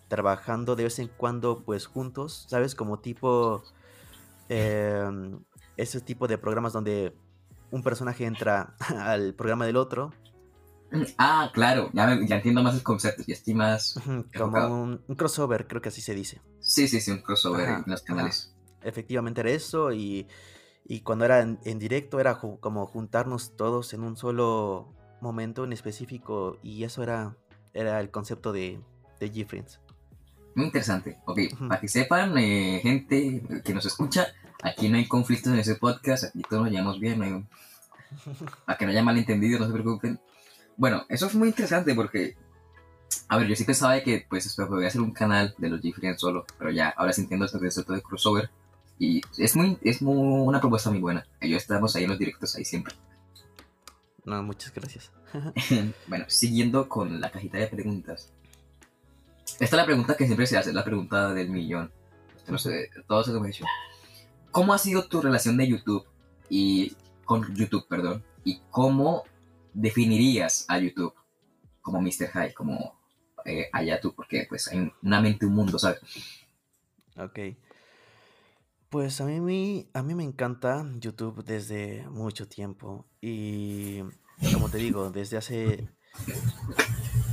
trabajando 0.06 0.76
de 0.76 0.84
vez 0.84 1.00
en 1.00 1.08
cuando 1.08 1.64
pues 1.64 1.86
juntos, 1.86 2.46
¿sabes? 2.48 2.76
Como 2.76 3.00
tipo 3.00 3.64
em, 4.48 5.44
ese 5.76 6.00
tipo 6.00 6.28
de 6.28 6.38
programas 6.38 6.72
donde 6.72 7.16
un 7.70 7.82
personaje 7.82 8.24
entra 8.24 8.74
al 8.98 9.34
programa 9.34 9.66
del 9.66 9.76
otro. 9.76 10.12
Ah, 11.18 11.50
claro, 11.52 11.90
ya, 11.92 12.18
ya 12.26 12.36
entiendo 12.36 12.62
más 12.62 12.74
el 12.74 12.82
concepto, 12.82 13.22
ya 13.26 13.34
estoy 13.34 13.52
más... 13.52 14.00
Como 14.36 14.82
un, 14.82 14.98
crossover, 15.16 15.66
creo 15.66 15.82
que 15.82 15.90
así 15.90 16.00
se 16.00 16.14
dice. 16.14 16.40
Sí, 16.60 16.88
sí, 16.88 17.00
sí, 17.00 17.10
un 17.10 17.20
crossover 17.20 17.68
en 17.68 17.84
los 17.86 18.00
canales. 18.02 18.54
Efectivamente 18.82 19.42
era 19.42 19.50
eso 19.50 19.92
y, 19.92 20.26
y 20.86 21.00
cuando 21.00 21.26
era 21.26 21.40
en, 21.40 21.78
directo 21.78 22.20
era 22.20 22.38
como 22.38 22.86
juntarnos 22.86 23.54
todos 23.54 23.92
en 23.92 24.02
un 24.02 24.16
solo 24.16 24.94
momento 25.20 25.64
en 25.64 25.74
específico 25.74 26.58
y 26.62 26.84
eso 26.84 27.02
era, 27.02 27.36
era 27.74 28.00
el 28.00 28.10
concepto 28.10 28.52
de, 28.52 28.80
de 29.20 29.32
G-Friends. 29.32 29.80
Muy 30.54 30.66
interesante. 30.66 31.18
Ok, 31.26 31.38
para 31.68 31.80
que 31.80 31.88
sepan, 31.88 32.36
eh, 32.38 32.80
gente 32.82 33.42
que 33.64 33.74
nos 33.74 33.86
escucha, 33.86 34.28
aquí 34.62 34.88
no 34.88 34.96
hay 34.96 35.06
conflictos 35.06 35.52
en 35.52 35.58
ese 35.58 35.76
podcast, 35.76 36.24
aquí 36.24 36.42
todos 36.42 36.64
nos 36.64 36.72
llevamos 36.72 37.00
bien, 37.00 37.18
no 37.18 37.46
para 38.64 38.78
que 38.78 38.84
no 38.84 38.90
haya 38.90 39.02
malentendido, 39.02 39.58
no 39.58 39.66
se 39.66 39.72
preocupen. 39.72 40.20
Bueno, 40.76 41.04
eso 41.08 41.26
es 41.26 41.34
muy 41.34 41.48
interesante 41.48 41.94
porque, 41.94 42.36
a 43.28 43.36
ver, 43.36 43.48
yo 43.48 43.56
sí 43.56 43.64
pensaba 43.64 44.00
que 44.00 44.26
pues 44.28 44.56
voy 44.56 44.84
a 44.84 44.88
hacer 44.88 45.00
un 45.00 45.12
canal 45.12 45.54
de 45.58 45.68
los 45.68 45.80
G-Friends 45.80 46.20
solo, 46.20 46.46
pero 46.58 46.70
ya, 46.70 46.88
ahora 46.90 47.12
sí 47.12 47.22
entiendo 47.22 47.46
este 47.46 47.58
concepto 47.58 47.92
de 47.92 48.02
crossover 48.02 48.50
y 48.98 49.20
es 49.36 49.56
muy, 49.56 49.78
es 49.82 50.02
muy, 50.02 50.16
una 50.16 50.60
propuesta 50.60 50.90
muy 50.90 51.00
buena. 51.00 51.26
Yo 51.40 51.56
estamos 51.56 51.94
ahí 51.96 52.04
en 52.04 52.10
los 52.10 52.18
directos 52.18 52.54
ahí 52.56 52.64
siempre. 52.64 52.94
No, 54.24 54.42
muchas 54.42 54.72
gracias. 54.72 55.10
bueno, 56.06 56.24
siguiendo 56.28 56.88
con 56.88 57.20
la 57.20 57.30
cajita 57.30 57.58
de 57.58 57.68
preguntas. 57.68 58.32
Esta 59.52 59.64
es 59.64 59.72
la 59.72 59.86
pregunta 59.86 60.16
que 60.16 60.26
siempre 60.26 60.46
se 60.46 60.58
hace, 60.58 60.72
la 60.72 60.84
pregunta 60.84 61.32
del 61.32 61.48
millón. 61.48 61.90
No 62.46 62.58
sé, 62.58 62.90
todos 63.06 63.26
se 63.26 63.32
lo 63.32 63.44
he 63.44 63.50
hecho. 63.50 63.64
¿Cómo 64.50 64.72
ha 64.72 64.78
sido 64.78 65.06
tu 65.08 65.20
relación 65.20 65.56
de 65.56 65.68
YouTube 65.68 66.06
y 66.48 66.92
con 67.24 67.54
YouTube, 67.54 67.86
perdón? 67.88 68.24
¿Y 68.44 68.60
cómo 68.70 69.24
definirías 69.74 70.64
a 70.68 70.78
YouTube 70.78 71.14
como 71.82 72.00
Mr. 72.00 72.28
High, 72.32 72.54
como 72.54 72.98
eh, 73.44 73.68
allá 73.72 74.00
tú? 74.00 74.14
Porque 74.14 74.46
pues 74.48 74.68
hay 74.68 74.90
una 75.02 75.20
mente, 75.20 75.46
un 75.46 75.54
mundo, 75.54 75.78
¿sabes? 75.78 76.00
Ok. 77.16 77.38
Pues 78.88 79.20
a 79.20 79.26
mí, 79.26 79.90
a 79.92 80.02
mí 80.02 80.14
me 80.14 80.24
encanta 80.24 80.86
YouTube 80.98 81.44
desde 81.44 82.08
mucho 82.08 82.48
tiempo 82.48 83.06
y 83.20 84.00
como 84.54 84.70
te 84.70 84.78
digo, 84.78 85.10
desde 85.10 85.36
hace, 85.36 85.88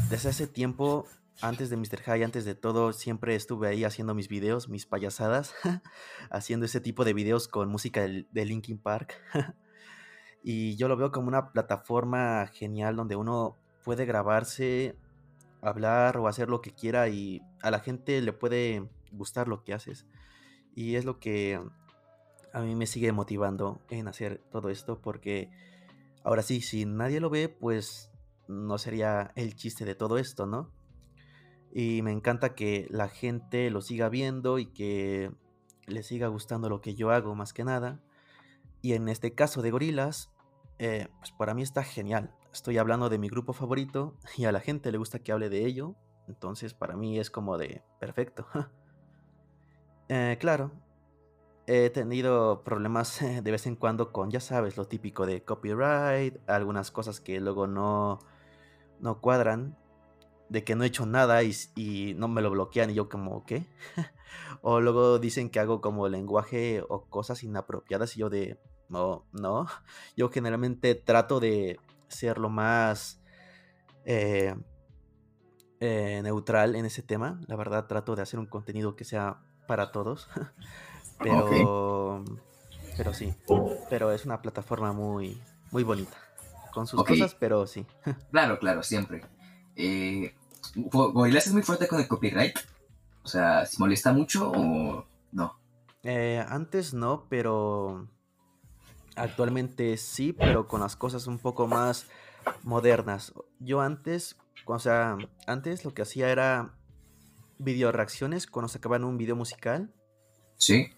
desde 0.10 0.30
hace 0.30 0.48
tiempo, 0.48 1.08
antes 1.42 1.70
de 1.70 1.78
Mr. 1.78 2.02
High, 2.04 2.24
antes 2.24 2.46
de 2.46 2.56
todo, 2.56 2.94
siempre 2.94 3.36
estuve 3.36 3.68
ahí 3.68 3.84
haciendo 3.84 4.14
mis 4.14 4.28
videos, 4.28 4.70
mis 4.70 4.86
payasadas, 4.86 5.54
haciendo 6.30 6.66
ese 6.66 6.82
tipo 6.82 7.04
de 7.06 7.14
videos 7.14 7.48
con 7.48 7.70
música 7.70 8.02
de, 8.02 8.26
de 8.32 8.46
Linkin 8.46 8.78
Park. 8.78 9.22
y 10.44 10.76
yo 10.76 10.88
lo 10.88 10.98
veo 10.98 11.12
como 11.12 11.28
una 11.28 11.52
plataforma 11.52 12.48
genial 12.54 12.96
donde 12.96 13.16
uno 13.16 13.58
puede 13.84 14.06
grabarse, 14.06 14.96
hablar 15.62 16.18
o 16.18 16.28
hacer 16.28 16.50
lo 16.50 16.62
que 16.62 16.74
quiera 16.74 17.08
y 17.10 17.42
a 17.62 17.72
la 17.72 17.80
gente 17.80 18.22
le 18.22 18.34
puede 18.34 18.90
gustar 19.12 19.48
lo 19.48 19.64
que 19.64 19.74
haces. 19.74 20.06
Y 20.76 20.96
es 20.96 21.06
lo 21.06 21.20
que 21.20 21.60
a 22.54 22.62
mí 22.62 22.76
me 22.76 22.88
sigue 22.88 23.12
motivando 23.12 23.82
en 23.90 24.08
hacer 24.08 24.42
todo 24.52 24.70
esto 24.70 25.02
porque 25.02 25.50
ahora 26.24 26.42
sí, 26.42 26.62
si 26.62 26.86
nadie 26.86 27.20
lo 27.20 27.30
ve, 27.30 27.50
pues 27.50 28.12
no 28.48 28.78
sería 28.78 29.32
el 29.36 29.56
chiste 29.56 29.86
de 29.86 29.96
todo 29.96 30.18
esto, 30.18 30.46
¿no? 30.46 30.72
Y 31.78 32.04
me 32.04 32.14
encanta 32.14 32.56
que 32.56 32.88
la 32.90 33.10
gente 33.10 33.70
lo 33.70 33.82
siga 33.82 34.08
viendo 34.08 34.60
y 34.60 34.68
que 34.68 35.30
le 35.88 36.04
siga 36.04 36.30
gustando 36.30 36.70
lo 36.70 36.80
que 36.80 36.96
yo 36.96 37.12
hago 37.12 37.36
más 37.36 37.52
que 37.52 37.66
nada. 37.66 38.00
Y 38.82 38.94
en 38.94 39.10
este 39.10 39.36
caso 39.36 39.62
de 39.62 39.72
gorilas, 39.72 40.32
eh, 40.80 41.10
pues 41.20 41.34
para 41.34 41.54
mí 41.54 41.64
está 41.64 41.84
genial. 41.84 42.34
Estoy 42.54 42.78
hablando 42.78 43.10
de 43.10 43.18
mi 43.18 43.28
grupo 43.28 43.52
favorito 43.52 44.16
y 44.38 44.46
a 44.46 44.54
la 44.54 44.62
gente 44.62 44.90
le 44.90 44.98
gusta 44.98 45.20
que 45.20 45.34
hable 45.34 45.50
de 45.50 45.66
ello. 45.66 45.96
Entonces 46.30 46.74
para 46.74 46.96
mí 46.96 47.20
es 47.20 47.30
como 47.30 47.58
de 47.58 47.84
perfecto. 48.00 48.48
Eh, 50.08 50.38
claro, 50.40 50.70
he 51.66 51.90
tenido 51.90 52.64
problemas 52.64 53.20
de 53.22 53.52
vez 53.52 53.66
en 53.66 53.76
cuando 53.76 54.12
con, 54.12 54.30
ya 54.30 54.40
sabes, 54.40 54.78
lo 54.78 54.86
típico 54.86 55.26
de 55.26 55.44
copyright, 55.44 56.38
algunas 56.48 56.92
cosas 56.92 57.22
que 57.22 57.40
luego 57.40 57.66
no, 57.66 58.20
no 59.00 59.20
cuadran, 59.20 59.76
de 60.50 60.64
que 60.64 60.76
no 60.76 60.84
he 60.84 60.88
hecho 60.88 61.06
nada 61.06 61.42
y, 61.44 62.14
no 62.18 62.28
me 62.28 62.42
lo 62.42 62.52
bloquean 62.52 62.90
y 62.90 62.94
yo 62.94 63.10
como, 63.10 63.46
¿qué? 63.46 63.66
o 64.62 64.80
luego 64.82 65.20
dicen 65.20 65.50
que 65.50 65.60
hago 65.60 65.82
como 65.82 66.08
lenguaje 66.08 66.84
o 66.88 67.06
cosas 67.06 67.44
inapropiadas 67.44 68.16
y 68.16 68.20
yo 68.20 68.30
de, 68.30 68.60
no, 68.90 69.26
no, 69.32 69.68
yo 70.18 70.30
generalmente 70.30 70.96
trato 70.96 71.40
de 71.40 71.80
ser 72.08 72.38
lo 72.38 72.50
más... 72.50 73.22
Eh, 74.06 74.54
eh, 75.82 76.22
neutral 76.24 76.76
en 76.76 76.86
ese 76.86 77.02
tema. 77.02 77.40
La 77.48 77.56
verdad 77.56 77.86
trato 77.86 78.16
de 78.16 78.22
hacer 78.22 78.40
un 78.40 78.46
contenido 78.46 78.96
que 78.96 79.04
sea 79.04 79.42
para 79.68 79.92
todos. 79.92 80.30
pero, 81.20 82.24
pero 82.98 83.14
sí, 83.14 83.34
pero 83.90 84.12
es 84.12 84.26
una 84.26 84.42
plataforma 84.42 84.94
muy, 84.94 85.42
muy 85.72 85.84
bonita. 85.84 86.18
Con 86.74 86.88
sus 86.88 87.04
cosas, 87.04 87.36
pero 87.36 87.68
sí. 87.68 87.86
claro, 88.32 88.60
claro, 88.60 88.84
siempre. 88.84 89.24
Eh, 89.76 90.34
¿Gorillaz 90.76 91.48
es 91.48 91.54
muy 91.54 91.62
fuerte 91.62 91.88
con 91.88 92.00
el 92.00 92.08
copyright? 92.08 92.58
O 93.24 93.28
sea, 93.28 93.66
¿se 93.66 93.78
molesta 93.80 94.14
mucho 94.14 94.52
o 94.52 95.06
no? 95.32 95.60
Eh, 96.04 96.44
antes 96.48 96.94
no, 96.94 97.26
pero 97.30 98.08
actualmente 99.16 99.98
sí, 99.98 100.34
pero 100.34 100.68
con 100.68 100.82
las 100.82 100.96
cosas 100.96 101.28
un 101.28 101.40
poco 101.40 101.68
más 101.68 102.08
modernas. 102.64 103.34
Yo 103.60 103.82
antes, 103.82 104.38
o 104.66 104.80
sea, 104.80 105.18
antes 105.48 105.86
lo 105.86 105.94
que 105.94 106.04
hacía 106.04 106.30
era 106.30 106.76
video 107.58 107.92
reacciones 107.92 108.48
cuando 108.48 108.70
sacaban 108.70 109.04
un 109.04 109.18
video 109.18 109.36
musical. 109.36 109.94
Sí. 110.58 110.90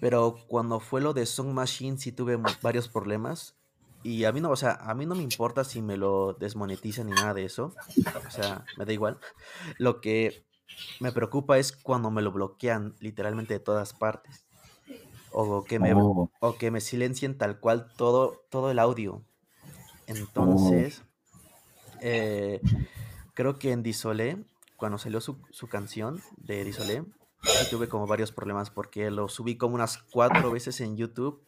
Pero 0.00 0.36
cuando 0.48 0.80
fue 0.80 1.00
lo 1.00 1.14
de 1.14 1.26
Song 1.26 1.52
Machine 1.52 1.98
sí 1.98 2.12
tuve 2.12 2.36
varios 2.60 2.88
problemas. 2.88 3.56
Y 4.02 4.24
a 4.24 4.32
mí 4.32 4.40
no, 4.40 4.50
o 4.50 4.56
sea, 4.56 4.72
a 4.74 4.94
mí 4.94 5.06
no 5.06 5.14
me 5.14 5.22
importa 5.22 5.64
si 5.64 5.82
me 5.82 5.96
lo 5.96 6.34
desmonetizan 6.34 7.06
ni 7.06 7.12
nada 7.12 7.34
de 7.34 7.44
eso. 7.44 7.74
O 8.26 8.30
sea, 8.30 8.64
me 8.76 8.84
da 8.84 8.92
igual. 8.92 9.18
Lo 9.78 10.00
que 10.00 10.44
me 11.00 11.12
preocupa 11.12 11.58
es 11.58 11.72
cuando 11.72 12.10
me 12.10 12.22
lo 12.22 12.32
bloquean 12.32 12.94
literalmente 13.00 13.54
de 13.54 13.60
todas 13.60 13.92
partes. 13.92 14.46
O 15.30 15.64
que 15.64 15.78
me, 15.78 15.94
oh. 15.94 16.30
o 16.40 16.56
que 16.56 16.70
me 16.70 16.80
silencien 16.80 17.38
tal 17.38 17.58
cual 17.58 17.90
todo, 17.96 18.44
todo 18.50 18.70
el 18.70 18.78
audio. 18.78 19.24
Entonces, 20.06 21.02
oh. 21.02 21.98
eh, 22.00 22.60
creo 23.34 23.58
que 23.58 23.72
en 23.72 23.82
Disolé 23.82 24.44
cuando 24.82 24.98
salió 24.98 25.20
su, 25.20 25.38
canción 25.70 26.20
de 26.38 26.64
Disolé, 26.64 27.04
tuve 27.70 27.88
como 27.88 28.08
varios 28.08 28.32
problemas 28.32 28.68
porque 28.70 29.12
lo 29.12 29.28
subí 29.28 29.56
como 29.56 29.76
unas 29.76 29.98
cuatro 30.10 30.50
veces 30.50 30.80
en 30.80 30.96
YouTube 30.96 31.40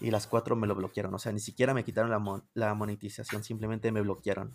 y 0.00 0.10
las 0.10 0.26
cuatro 0.26 0.56
me 0.56 0.66
lo 0.66 0.74
bloquearon. 0.74 1.14
O 1.14 1.18
sea, 1.18 1.32
ni 1.32 1.40
siquiera 1.40 1.74
me 1.74 1.84
quitaron 1.84 2.10
la, 2.10 2.42
la 2.54 2.74
monetización, 2.74 3.44
simplemente 3.44 3.92
me 3.92 4.00
bloquearon. 4.00 4.52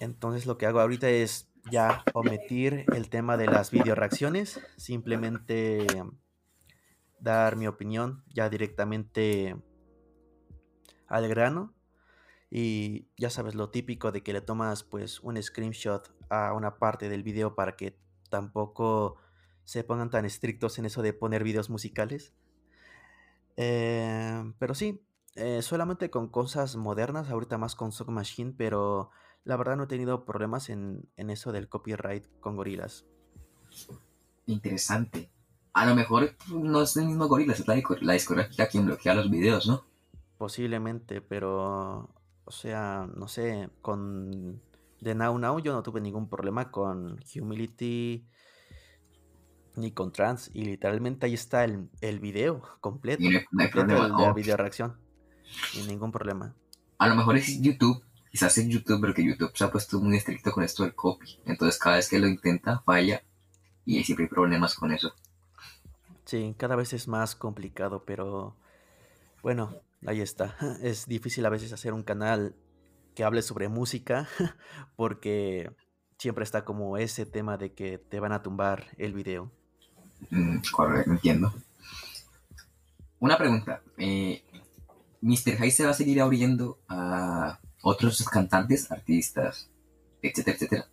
Entonces 0.00 0.46
lo 0.46 0.58
que 0.58 0.66
hago 0.66 0.80
ahorita 0.80 1.08
es 1.08 1.48
ya 1.70 2.04
omitir 2.12 2.84
el 2.94 3.08
tema 3.08 3.36
de 3.36 3.46
las 3.46 3.70
video 3.70 3.94
reacciones, 3.94 4.60
simplemente 4.76 5.86
dar 7.18 7.56
mi 7.56 7.66
opinión 7.66 8.22
ya 8.32 8.48
directamente 8.48 9.56
al 11.08 11.28
grano 11.28 11.74
y 12.50 13.08
ya 13.16 13.30
sabes 13.30 13.54
lo 13.54 13.70
típico 13.70 14.12
de 14.12 14.22
que 14.22 14.32
le 14.32 14.40
tomas 14.40 14.84
pues 14.84 15.20
un 15.20 15.42
screenshot 15.42 16.14
a 16.28 16.52
una 16.52 16.76
parte 16.78 17.08
del 17.08 17.22
video 17.22 17.54
para 17.54 17.76
que 17.76 17.98
tampoco 18.30 19.16
se 19.64 19.82
pongan 19.82 20.10
tan 20.10 20.24
estrictos 20.24 20.78
en 20.78 20.86
eso 20.86 21.02
de 21.02 21.12
poner 21.12 21.42
videos 21.42 21.70
musicales. 21.70 22.32
Eh, 23.56 24.52
pero 24.58 24.74
sí, 24.74 25.02
eh, 25.34 25.62
solamente 25.62 26.10
con 26.10 26.28
cosas 26.28 26.76
modernas, 26.76 27.30
ahorita 27.30 27.58
más 27.58 27.74
con 27.74 27.92
Sock 27.92 28.08
Machine, 28.08 28.54
pero 28.56 29.10
la 29.44 29.56
verdad 29.56 29.76
no 29.76 29.84
he 29.84 29.88
tenido 29.88 30.24
problemas 30.24 30.70
en, 30.70 31.08
eso 31.16 31.52
del 31.52 31.68
copyright 31.68 32.26
con 32.40 32.56
gorilas. 32.56 33.06
Interesante. 34.46 35.30
A 35.72 35.86
lo 35.86 35.94
mejor 35.94 36.34
no 36.48 36.82
es 36.82 36.96
el 36.96 37.06
mismo 37.06 37.28
gorilas, 37.28 37.60
es 37.60 37.68
la, 37.68 37.80
la 38.00 38.12
discográfica 38.14 38.66
quien 38.66 38.86
bloquea 38.86 39.14
los 39.14 39.30
videos, 39.30 39.66
¿no? 39.66 39.84
Posiblemente, 40.38 41.20
pero, 41.20 42.10
o 42.44 42.50
sea, 42.50 43.08
no 43.14 43.28
sé, 43.28 43.70
con 43.82 44.60
de 45.00 45.14
Now 45.14 45.38
Now 45.38 45.58
yo 45.60 45.72
no 45.72 45.82
tuve 45.82 46.00
ningún 46.00 46.28
problema 46.28 46.70
con 46.70 47.20
Humility 47.34 48.26
ni 49.76 49.92
con 49.92 50.12
Trans. 50.12 50.50
Y 50.52 50.64
literalmente 50.64 51.26
ahí 51.26 51.34
está 51.34 51.64
el, 51.64 51.88
el 52.00 52.20
video 52.20 52.62
completo. 52.80 53.22
completo 53.50 53.84
de 53.84 54.08
la 54.08 54.32
video 54.32 54.56
reacción. 54.56 54.96
Sin 55.72 55.86
ningún 55.86 56.12
problema. 56.12 56.54
A 56.98 57.08
lo 57.08 57.14
mejor 57.14 57.36
es 57.36 57.60
YouTube. 57.60 58.02
Quizás 58.30 58.58
es 58.58 58.68
YouTube, 58.68 59.00
pero 59.00 59.14
que 59.14 59.24
YouTube 59.24 59.52
se 59.54 59.64
ha 59.64 59.70
puesto 59.70 60.00
muy 60.00 60.16
estricto 60.16 60.52
con 60.52 60.64
esto 60.64 60.82
del 60.82 60.94
copy. 60.94 61.40
Entonces 61.46 61.78
cada 61.78 61.96
vez 61.96 62.08
que 62.08 62.18
lo 62.18 62.26
intenta 62.26 62.80
falla. 62.80 63.22
Y 63.84 64.02
siempre 64.04 64.24
hay 64.24 64.30
problemas 64.30 64.74
con 64.74 64.92
eso. 64.92 65.14
Sí, 66.24 66.54
cada 66.58 66.74
vez 66.74 66.92
es 66.92 67.06
más 67.06 67.36
complicado, 67.36 68.04
pero 68.04 68.56
bueno, 69.42 69.80
ahí 70.06 70.20
está. 70.20 70.56
Es 70.82 71.06
difícil 71.06 71.46
a 71.46 71.50
veces 71.50 71.72
hacer 71.72 71.92
un 71.92 72.02
canal 72.02 72.56
que 73.14 73.24
hable 73.24 73.42
sobre 73.42 73.68
música 73.68 74.28
porque 74.96 75.70
siempre 76.18 76.44
está 76.44 76.64
como 76.64 76.98
ese 76.98 77.26
tema 77.26 77.56
de 77.56 77.72
que 77.72 77.98
te 77.98 78.20
van 78.20 78.32
a 78.32 78.42
tumbar 78.42 78.88
el 78.98 79.12
video. 79.12 79.50
Mm, 80.30 80.58
correcto, 80.72 81.10
entiendo. 81.10 81.52
Una 83.20 83.38
pregunta. 83.38 83.80
Eh, 83.96 84.42
¿Mr. 85.20 85.56
High 85.56 85.70
se 85.70 85.84
va 85.84 85.90
a 85.90 85.94
seguir 85.94 86.20
abriendo 86.20 86.78
a 86.88 87.58
otros 87.82 88.22
cantantes, 88.24 88.90
artistas, 88.90 89.68
etcétera, 90.22 90.56
etcétera? 90.56 90.88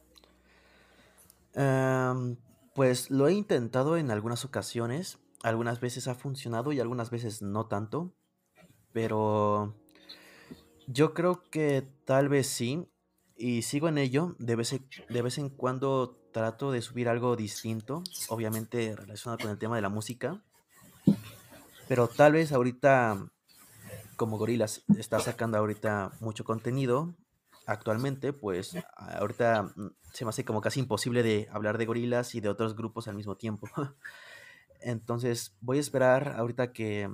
Em, 1.53 2.37
pues 2.73 3.11
lo 3.11 3.27
he 3.27 3.33
intentado 3.33 3.97
en 3.97 4.11
algunas 4.11 4.45
ocasiones. 4.45 5.19
Algunas 5.43 5.79
veces 5.79 6.07
ha 6.07 6.15
funcionado 6.15 6.71
y 6.71 6.79
algunas 6.79 7.09
veces 7.09 7.41
no 7.41 7.67
tanto. 7.67 8.13
Pero 8.93 9.75
yo 10.87 11.13
creo 11.13 11.43
que 11.49 11.87
tal 12.05 12.29
vez 12.29 12.47
sí. 12.47 12.87
Y 13.35 13.63
sigo 13.63 13.89
en 13.89 13.97
ello. 13.97 14.35
De 14.39 14.55
vez 14.55 14.73
en, 14.73 14.87
de 15.09 15.21
vez 15.21 15.37
en 15.37 15.49
cuando 15.49 16.22
trato 16.33 16.71
de 16.71 16.81
subir 16.81 17.07
algo 17.07 17.37
distinto. 17.37 18.03
Obviamente 18.27 18.95
relacionado 18.95 19.39
con 19.39 19.51
el 19.51 19.57
tema 19.57 19.77
de 19.77 19.81
la 19.81 19.89
música. 19.89 20.41
Pero 21.87 22.07
tal 22.07 22.33
vez 22.33 22.51
ahorita, 22.51 23.25
como 24.17 24.37
Gorilas 24.37 24.83
está 24.97 25.19
sacando 25.19 25.57
ahorita 25.57 26.11
mucho 26.19 26.43
contenido 26.43 27.15
actualmente, 27.65 28.33
pues 28.33 28.75
ahorita 28.95 29.71
mm, 29.75 29.91
se 30.11 30.25
me 30.25 30.29
hace 30.29 30.43
como 30.43 30.61
casi 30.61 30.79
imposible 30.79 31.23
de 31.23 31.47
hablar 31.51 31.77
de 31.77 31.85
Gorilas 31.85 32.35
y 32.35 32.41
de 32.41 32.49
otros 32.49 32.75
grupos 32.75 33.07
al 33.07 33.15
mismo 33.15 33.35
tiempo. 33.35 33.69
Entonces 34.81 35.55
voy 35.61 35.77
a 35.77 35.81
esperar 35.81 36.35
ahorita 36.37 36.73
que 36.73 37.09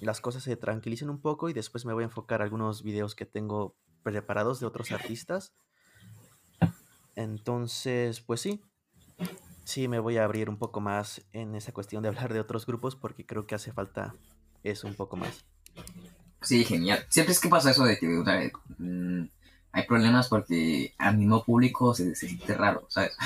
las 0.00 0.20
cosas 0.20 0.42
se 0.42 0.56
tranquilicen 0.56 1.08
un 1.10 1.20
poco 1.20 1.48
y 1.48 1.52
después 1.54 1.86
me 1.86 1.94
voy 1.94 2.02
a 2.02 2.06
enfocar 2.06 2.42
algunos 2.42 2.82
videos 2.82 3.14
que 3.14 3.24
tengo 3.24 3.74
preparados 4.02 4.60
de 4.60 4.66
otros 4.66 4.92
artistas. 4.92 5.54
Entonces, 7.16 8.20
pues 8.20 8.40
sí, 8.40 8.62
sí 9.64 9.88
me 9.88 9.98
voy 9.98 10.18
a 10.18 10.24
abrir 10.24 10.48
un 10.48 10.58
poco 10.58 10.80
más 10.80 11.22
en 11.32 11.56
esa 11.56 11.72
cuestión 11.72 12.02
de 12.02 12.08
hablar 12.08 12.32
de 12.32 12.40
otros 12.40 12.66
grupos 12.66 12.94
porque 12.94 13.26
creo 13.26 13.46
que 13.46 13.56
hace 13.56 13.72
falta 13.72 14.14
eso 14.62 14.86
un 14.86 14.94
poco 14.94 15.16
más. 15.16 15.44
Sí, 16.42 16.64
genial. 16.64 17.04
Siempre 17.08 17.32
es 17.32 17.40
que 17.40 17.48
pasa 17.48 17.70
eso 17.70 17.84
de 17.84 17.98
que 17.98 18.06
mm, 18.06 19.28
hay 19.72 19.82
problemas 19.86 20.28
porque 20.28 20.94
al 20.98 21.16
mismo 21.18 21.42
público 21.42 21.94
se, 21.94 22.14
se 22.14 22.28
siente 22.28 22.54
raro, 22.54 22.86
¿sabes? 22.88 23.16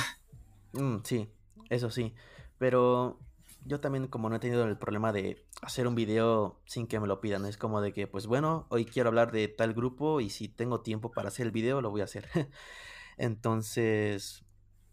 Mm, 0.73 0.99
sí, 1.05 1.29
eso 1.69 1.91
sí. 1.91 2.15
Pero 2.59 3.19
yo 3.65 3.81
también 3.81 4.07
como 4.07 4.31
no 4.31 4.37
he 4.37 4.41
tenido 4.41 4.65
el 4.65 4.79
problema 4.79 5.13
de 5.13 5.45
hacer 5.63 5.87
un 5.87 5.95
video 5.95 6.61
sin 6.65 6.87
que 6.87 7.01
me 7.01 7.07
lo 7.07 7.21
pidan, 7.21 7.45
es 7.45 7.57
como 7.57 7.81
de 7.81 7.93
que, 7.93 8.07
pues 8.07 8.27
bueno, 8.27 8.67
hoy 8.71 8.85
quiero 8.85 9.09
hablar 9.09 9.33
de 9.33 9.49
tal 9.49 9.75
grupo 9.75 10.21
y 10.21 10.31
si 10.31 10.49
tengo 10.49 10.81
tiempo 10.81 11.11
para 11.11 11.29
hacer 11.29 11.47
el 11.47 11.53
video, 11.53 11.81
lo 11.81 11.91
voy 11.91 12.01
a 12.01 12.05
hacer. 12.05 12.29
Entonces, 13.21 14.43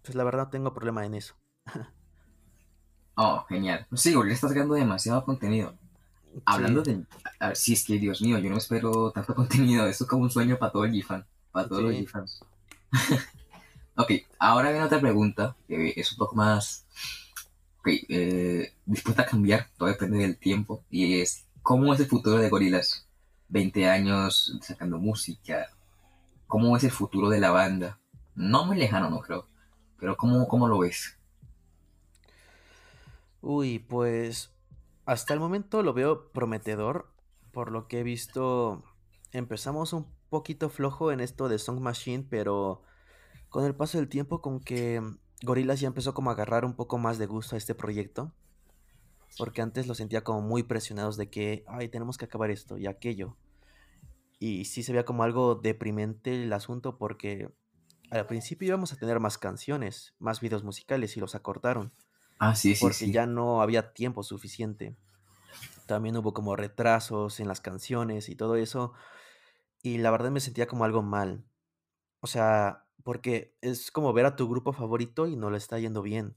pues 0.01 0.13
la 0.15 0.25
verdad 0.25 0.43
no 0.43 0.49
tengo 0.49 0.73
problema 0.73 1.05
en 1.05 1.15
eso. 1.15 1.35
oh, 3.15 3.45
genial. 3.47 3.87
Pues 3.89 4.01
sí, 4.01 4.13
le 4.13 4.33
estás 4.33 4.51
ganando 4.51 4.75
demasiado 4.75 5.23
contenido. 5.23 5.73
Hablando 6.45 6.83
de... 6.83 7.05
A 7.39 7.47
ver, 7.47 7.55
si 7.55 7.71
es 7.71 7.85
que, 7.85 7.97
Dios 7.97 8.21
mío, 8.21 8.37
yo 8.39 8.49
no 8.49 8.57
espero 8.57 9.11
tanto 9.11 9.33
contenido. 9.35 9.87
Esto 9.87 10.03
es 10.03 10.09
como 10.09 10.23
un 10.23 10.29
sueño 10.29 10.57
para 10.59 10.73
todo 10.73 10.83
el 10.83 10.91
GFan. 10.91 11.25
Para 11.53 11.69
todos 11.69 11.83
los 11.83 11.95
GFans. 11.95 12.43
ok, 13.95 14.11
ahora 14.39 14.71
viene 14.71 14.85
otra 14.85 14.99
pregunta 14.99 15.55
que 15.65 15.93
es 15.95 16.11
un 16.11 16.17
poco 16.17 16.35
más 16.35 16.85
eh, 18.09 18.73
dispuesta 18.85 19.21
a 19.21 19.25
cambiar, 19.25 19.69
todo 19.77 19.87
depende 19.87 20.17
del 20.17 20.37
tiempo, 20.37 20.83
y 20.89 21.21
es, 21.21 21.45
¿cómo 21.63 21.93
es 21.93 21.99
el 22.01 22.07
futuro 22.07 22.37
de 22.37 22.49
Gorilas? 22.49 23.07
20 23.47 23.87
años 23.87 24.57
sacando 24.61 24.97
música, 24.97 25.69
¿cómo 26.45 26.75
es 26.75 26.83
el 26.83 26.91
futuro 26.91 27.29
de 27.29 27.39
la 27.39 27.51
banda? 27.51 27.97
No 28.37 28.67
muy 28.67 28.77
lejano, 28.77 29.09
no 29.09 29.19
creo, 29.19 29.47
pero 29.97 30.15
¿cómo, 30.15 30.47
cómo 30.47 30.67
lo 30.67 30.77
ves? 30.77 31.17
Uy, 33.41 33.79
pues 33.79 34.53
hasta 35.05 35.33
el 35.33 35.39
momento 35.39 35.81
lo 35.81 35.91
veo 35.93 36.31
prometedor, 36.31 37.11
por 37.51 37.71
lo 37.71 37.87
que 37.87 38.01
he 38.01 38.03
visto, 38.03 38.83
empezamos 39.31 39.91
un 39.91 40.05
poquito 40.29 40.69
flojo 40.69 41.11
en 41.11 41.19
esto 41.19 41.49
de 41.49 41.57
Song 41.57 41.79
Machine, 41.79 42.27
pero 42.29 42.83
con 43.49 43.65
el 43.65 43.73
paso 43.73 43.97
del 43.97 44.07
tiempo 44.07 44.39
con 44.39 44.59
que 44.59 45.01
Gorilas 45.41 45.79
ya 45.79 45.87
empezó 45.87 46.13
como 46.13 46.29
a 46.29 46.33
agarrar 46.33 46.63
un 46.63 46.75
poco 46.75 46.99
más 46.99 47.17
de 47.17 47.25
gusto 47.25 47.55
a 47.55 47.57
este 47.57 47.73
proyecto. 47.73 48.33
Porque 49.39 49.63
antes 49.63 49.87
lo 49.87 49.95
sentía 49.95 50.23
como 50.23 50.41
muy 50.41 50.61
presionados 50.61 51.17
de 51.17 51.31
que, 51.31 51.63
ay, 51.67 51.89
tenemos 51.89 52.19
que 52.19 52.25
acabar 52.25 52.51
esto 52.51 52.77
y 52.77 52.85
aquello. 52.85 53.35
Y 54.37 54.65
sí 54.65 54.83
se 54.83 54.91
veía 54.91 55.05
como 55.05 55.23
algo 55.23 55.55
deprimente 55.55 56.43
el 56.43 56.53
asunto 56.53 56.99
porque 56.99 57.51
al 58.11 58.25
principio 58.27 58.67
íbamos 58.67 58.93
a 58.93 58.97
tener 58.97 59.19
más 59.19 59.37
canciones, 59.37 60.15
más 60.19 60.39
videos 60.39 60.63
musicales 60.63 61.17
y 61.17 61.19
los 61.19 61.35
acortaron. 61.35 61.93
Ah, 62.39 62.55
sí, 62.55 62.75
sí. 62.75 62.81
Porque 62.81 63.11
ya 63.11 63.25
no 63.25 63.61
había 63.61 63.93
tiempo 63.93 64.23
suficiente. 64.23 64.95
También 65.85 66.17
hubo 66.17 66.33
como 66.33 66.55
retrasos 66.55 67.39
en 67.39 67.47
las 67.47 67.61
canciones 67.61 68.29
y 68.29 68.35
todo 68.35 68.55
eso. 68.55 68.93
Y 69.81 69.97
la 69.97 70.11
verdad 70.11 70.31
me 70.31 70.39
sentía 70.39 70.67
como 70.67 70.85
algo 70.85 71.01
mal. 71.01 71.45
O 72.19 72.27
sea, 72.27 72.87
porque 73.03 73.55
es 73.61 73.91
como 73.91 74.13
ver 74.13 74.25
a 74.25 74.35
tu 74.35 74.49
grupo 74.49 74.73
favorito 74.73 75.27
y 75.27 75.35
no 75.35 75.49
le 75.49 75.57
está 75.57 75.79
yendo 75.79 76.01
bien. 76.01 76.35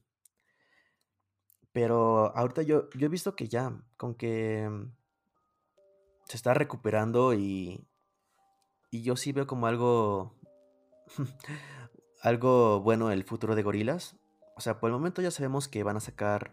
Pero 1.73 2.37
ahorita 2.37 2.63
yo, 2.63 2.89
yo 2.91 3.07
he 3.07 3.09
visto 3.09 3.37
que 3.37 3.49
ya, 3.49 3.81
con 3.97 4.15
que 4.15 4.69
mm, 4.69 4.93
se 6.25 6.37
está 6.37 6.55
recuperando 6.55 7.35
y, 7.35 7.87
y 8.91 9.03
yo 9.03 9.17
sí 9.17 9.33
veo 9.33 9.47
como 9.47 9.67
algo, 9.67 10.35
algo 12.23 12.81
bueno 12.81 13.11
el 13.11 13.25
futuro 13.25 13.55
de 13.55 13.63
Gorilas. 13.63 14.17
O 14.57 14.61
sea, 14.61 14.81
por 14.81 14.91
el 14.91 14.97
momento 14.97 15.23
ya 15.23 15.31
sabemos 15.31 15.69
que 15.69 15.83
van 15.83 15.97
a 15.97 16.01
sacar 16.01 16.53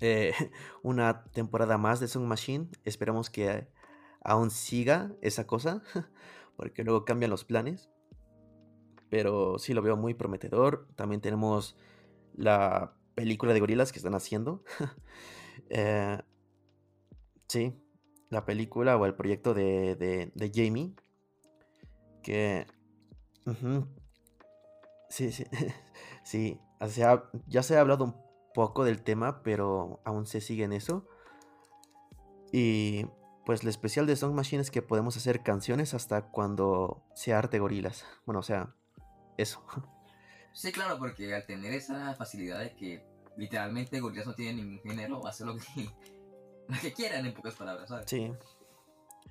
eh, 0.00 0.32
una 0.82 1.24
temporada 1.24 1.78
más 1.78 2.00
de 2.00 2.08
Song 2.08 2.24
Machine. 2.24 2.68
Esperamos 2.84 3.30
que 3.30 3.68
aún 4.22 4.50
siga 4.50 5.12
esa 5.22 5.46
cosa, 5.46 5.82
porque 6.56 6.84
luego 6.84 7.04
cambian 7.04 7.30
los 7.30 7.44
planes 7.44 7.90
pero 9.10 9.58
sí 9.58 9.74
lo 9.74 9.82
veo 9.82 9.96
muy 9.96 10.14
prometedor. 10.14 10.86
También 10.94 11.20
tenemos 11.20 11.76
la 12.32 12.94
película 13.14 13.52
de 13.52 13.60
gorilas 13.60 13.92
que 13.92 13.98
están 13.98 14.14
haciendo. 14.14 14.64
Eh, 15.68 16.18
sí, 17.46 17.76
la 18.28 18.44
película 18.44 18.96
o 18.96 19.06
el 19.06 19.14
proyecto 19.14 19.54
de, 19.54 19.94
de, 19.94 20.52
Jamie. 20.52 20.94
Que... 22.24 22.66
Sí, 25.08 25.32
sí. 25.32 25.44
sí, 26.22 26.60
ya 27.46 27.62
se 27.62 27.76
ha 27.76 27.80
hablado 27.80 28.04
un 28.04 28.16
poco 28.54 28.84
del 28.84 29.02
tema, 29.02 29.42
pero 29.42 30.00
aún 30.04 30.26
se 30.26 30.40
sigue 30.40 30.64
en 30.64 30.72
eso. 30.72 31.06
Y 32.52 33.06
pues 33.44 33.64
lo 33.64 33.70
especial 33.70 34.06
de 34.06 34.16
Song 34.16 34.34
Machine 34.34 34.62
es 34.62 34.70
que 34.70 34.82
podemos 34.82 35.16
hacer 35.16 35.42
canciones 35.42 35.94
hasta 35.94 36.22
cuando 36.30 37.02
sea 37.14 37.38
arte 37.38 37.58
gorilas. 37.58 38.04
Bueno, 38.26 38.40
o 38.40 38.44
sea, 38.44 38.74
eso. 39.36 39.64
Sí, 40.52 40.72
claro, 40.72 40.98
porque 40.98 41.32
al 41.32 41.46
tener 41.46 41.72
esa 41.72 42.12
facilidad 42.16 42.58
de 42.58 42.74
que 42.74 43.06
literalmente 43.36 44.00
Gorillaz 44.00 44.26
no 44.26 44.34
tiene 44.34 44.54
ningún 44.54 44.80
género, 44.80 45.24
hace 45.24 45.44
lo 45.44 45.56
que, 45.56 45.88
lo 46.68 46.76
que 46.80 46.92
quieran 46.92 47.24
en 47.24 47.32
pocas 47.32 47.54
palabras, 47.54 47.88
¿sabes? 47.88 48.06
Sí. 48.10 48.32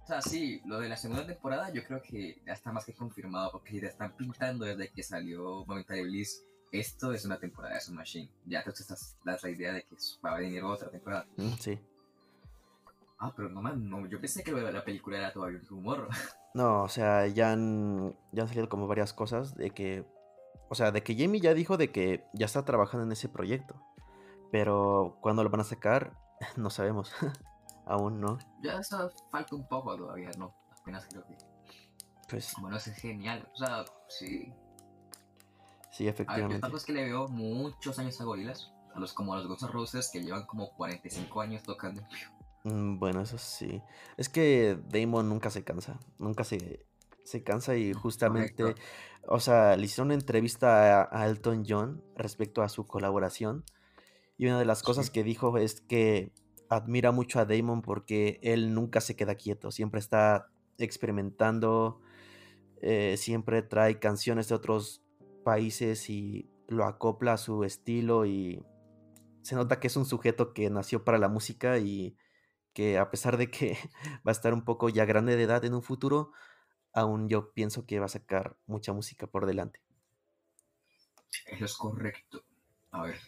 O 0.09 0.11
sea, 0.11 0.23
sí, 0.23 0.59
lo 0.65 0.79
de 0.79 0.89
la 0.89 0.97
segunda 0.97 1.23
temporada 1.23 1.71
yo 1.71 1.83
creo 1.83 2.01
que 2.01 2.41
ya 2.43 2.53
está 2.53 2.71
más 2.71 2.83
que 2.83 2.95
confirmado, 2.95 3.51
porque 3.51 3.79
ya 3.79 3.89
están 3.89 4.11
pintando 4.17 4.65
desde 4.65 4.89
que 4.89 5.03
salió 5.03 5.63
Momentary 5.67 6.01
Bliss. 6.01 6.43
Esto 6.71 7.13
es 7.13 7.25
una 7.25 7.37
temporada 7.37 7.75
de 7.75 7.81
su 7.81 7.93
Machine. 7.93 8.27
Ya 8.47 8.63
te 8.63 8.71
estás 8.71 9.15
das 9.23 9.43
la 9.43 9.49
idea 9.51 9.71
de 9.71 9.83
que 9.83 9.95
va 10.25 10.31
a 10.31 10.39
venir 10.39 10.63
otra 10.63 10.89
temporada. 10.89 11.27
Mm, 11.37 11.51
sí. 11.59 11.79
Ah, 13.19 13.31
pero 13.35 13.49
no, 13.49 13.61
man, 13.61 13.87
no, 13.87 14.07
yo 14.07 14.19
pensé 14.19 14.43
que 14.43 14.51
la 14.51 14.83
película 14.83 15.19
era 15.19 15.31
todavía 15.31 15.59
un 15.59 15.67
rumor. 15.67 16.09
No, 16.55 16.81
o 16.81 16.89
sea, 16.89 17.27
ya 17.27 17.51
han, 17.51 18.17
ya 18.31 18.41
han 18.41 18.47
salido 18.47 18.67
como 18.67 18.87
varias 18.87 19.13
cosas 19.13 19.53
de 19.53 19.69
que, 19.69 20.03
o 20.69 20.73
sea, 20.73 20.91
de 20.91 21.03
que 21.03 21.15
Jamie 21.15 21.39
ya 21.39 21.53
dijo 21.53 21.77
de 21.77 21.91
que 21.91 22.25
ya 22.33 22.47
está 22.47 22.65
trabajando 22.65 23.05
en 23.05 23.11
ese 23.11 23.29
proyecto, 23.29 23.75
pero 24.51 25.19
cuándo 25.21 25.43
lo 25.43 25.51
van 25.51 25.61
a 25.61 25.65
sacar, 25.65 26.13
no 26.57 26.71
sabemos, 26.71 27.13
aún 27.89 28.21
no. 28.21 28.37
Ya 28.61 28.79
está, 28.79 29.09
falta 29.31 29.55
un 29.55 29.67
poco 29.67 29.97
todavía, 29.97 30.29
no, 30.37 30.53
apenas 30.79 31.05
creo 31.09 31.25
que. 31.25 31.35
Pues. 32.29 32.53
Bueno, 32.61 32.77
es 32.77 32.85
genial, 32.85 33.49
o 33.53 33.57
sea, 33.57 33.83
sí. 34.07 34.53
Sí, 35.91 36.07
efectivamente. 36.07 36.65
A 36.65 36.69
es 36.69 36.85
que 36.85 36.93
le 36.93 37.05
veo 37.05 37.27
muchos 37.27 37.97
años 37.97 38.21
a 38.21 38.23
Gorilas, 38.23 38.71
a 38.93 38.99
los 38.99 39.13
como 39.13 39.33
a 39.33 39.37
los 39.37 39.47
Guns 39.47 39.71
Roses 39.71 40.09
que 40.13 40.21
llevan 40.21 40.45
como 40.45 40.71
45 40.75 41.41
años 41.41 41.63
tocando. 41.63 42.03
Mm, 42.63 42.99
bueno, 42.99 43.21
eso 43.21 43.39
sí. 43.39 43.81
Es 44.17 44.29
que 44.29 44.79
Damon 44.89 45.27
nunca 45.27 45.49
se 45.49 45.63
cansa, 45.63 45.99
nunca 46.19 46.43
se, 46.43 46.85
se 47.23 47.43
cansa 47.43 47.75
y 47.75 47.93
justamente, 47.93 48.75
o 49.27 49.39
sea, 49.39 49.75
le 49.75 49.85
hicieron 49.85 50.07
una 50.07 50.15
entrevista 50.15 51.09
a, 51.11 51.27
Elton 51.27 51.65
John 51.67 52.03
respecto 52.15 52.61
a 52.61 52.69
su 52.69 52.85
colaboración 52.85 53.63
Y 54.37 54.45
una 54.45 54.59
de 54.59 54.65
las 54.65 54.83
cosas 54.83 55.09
que 55.09 55.23
dijo 55.23 55.57
es 55.57 55.81
que 55.81 56.31
admira 56.69 57.11
mucho 57.11 57.39
a 57.39 57.45
Damon 57.45 57.81
porque 57.81 58.39
él 58.43 58.73
nunca 58.73 59.01
se 59.01 59.15
queda 59.15 59.35
quieto, 59.35 59.71
siempre 59.71 59.99
está 59.99 60.51
experimentando, 60.77 61.99
eh, 62.81 63.15
siempre 63.17 63.61
trae 63.63 63.99
canciones 63.99 64.47
de 64.47 64.55
otros 64.55 65.03
países 65.43 66.09
y 66.09 66.49
lo 66.67 66.85
acopla 66.85 67.33
a 67.33 67.37
su 67.37 67.63
estilo 67.63 68.25
y 68.25 68.63
se 69.41 69.55
nota 69.55 69.79
que 69.79 69.87
es 69.87 69.95
un 69.97 70.05
sujeto 70.05 70.53
que 70.53 70.69
nació 70.69 71.03
para 71.03 71.17
la 71.17 71.27
música 71.27 71.79
y 71.79 72.15
que 72.73 72.99
a 72.99 73.09
pesar 73.09 73.37
de 73.37 73.49
que 73.49 73.77
va 74.25 74.29
a 74.29 74.31
estar 74.31 74.53
un 74.53 74.63
poco 74.63 74.89
ya 74.89 75.05
grande 75.05 75.35
de 75.35 75.43
edad 75.43 75.65
en 75.65 75.73
un 75.73 75.81
futuro, 75.81 76.31
aún 76.93 77.27
yo 77.29 77.51
pienso 77.51 77.85
que 77.85 77.99
va 77.99 78.05
a 78.05 78.09
sacar 78.09 78.57
mucha 78.67 78.93
música 78.93 79.27
por 79.27 79.47
delante. 79.47 79.81
Eso 81.47 81.65
es 81.65 81.75
correcto. 81.75 82.43
A 82.91 83.03
ver. 83.03 83.19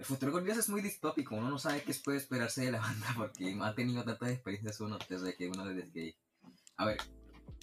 El 0.00 0.06
futuro 0.06 0.32
con 0.32 0.48
es 0.48 0.68
muy 0.70 0.80
distópico, 0.80 1.34
uno 1.34 1.50
no 1.50 1.58
sabe 1.58 1.82
qué 1.82 1.92
puede 2.02 2.16
esperarse 2.16 2.64
de 2.64 2.72
la 2.72 2.80
banda 2.80 3.06
porque 3.14 3.54
no 3.54 3.64
ha 3.66 3.74
tenido 3.74 4.02
tantas 4.02 4.30
experiencias 4.30 4.80
uno 4.80 4.96
desde 5.06 5.36
que 5.36 5.48
uno 5.48 5.66
desde 5.66 5.90
que... 5.90 6.16
A 6.78 6.86
ver, 6.86 6.96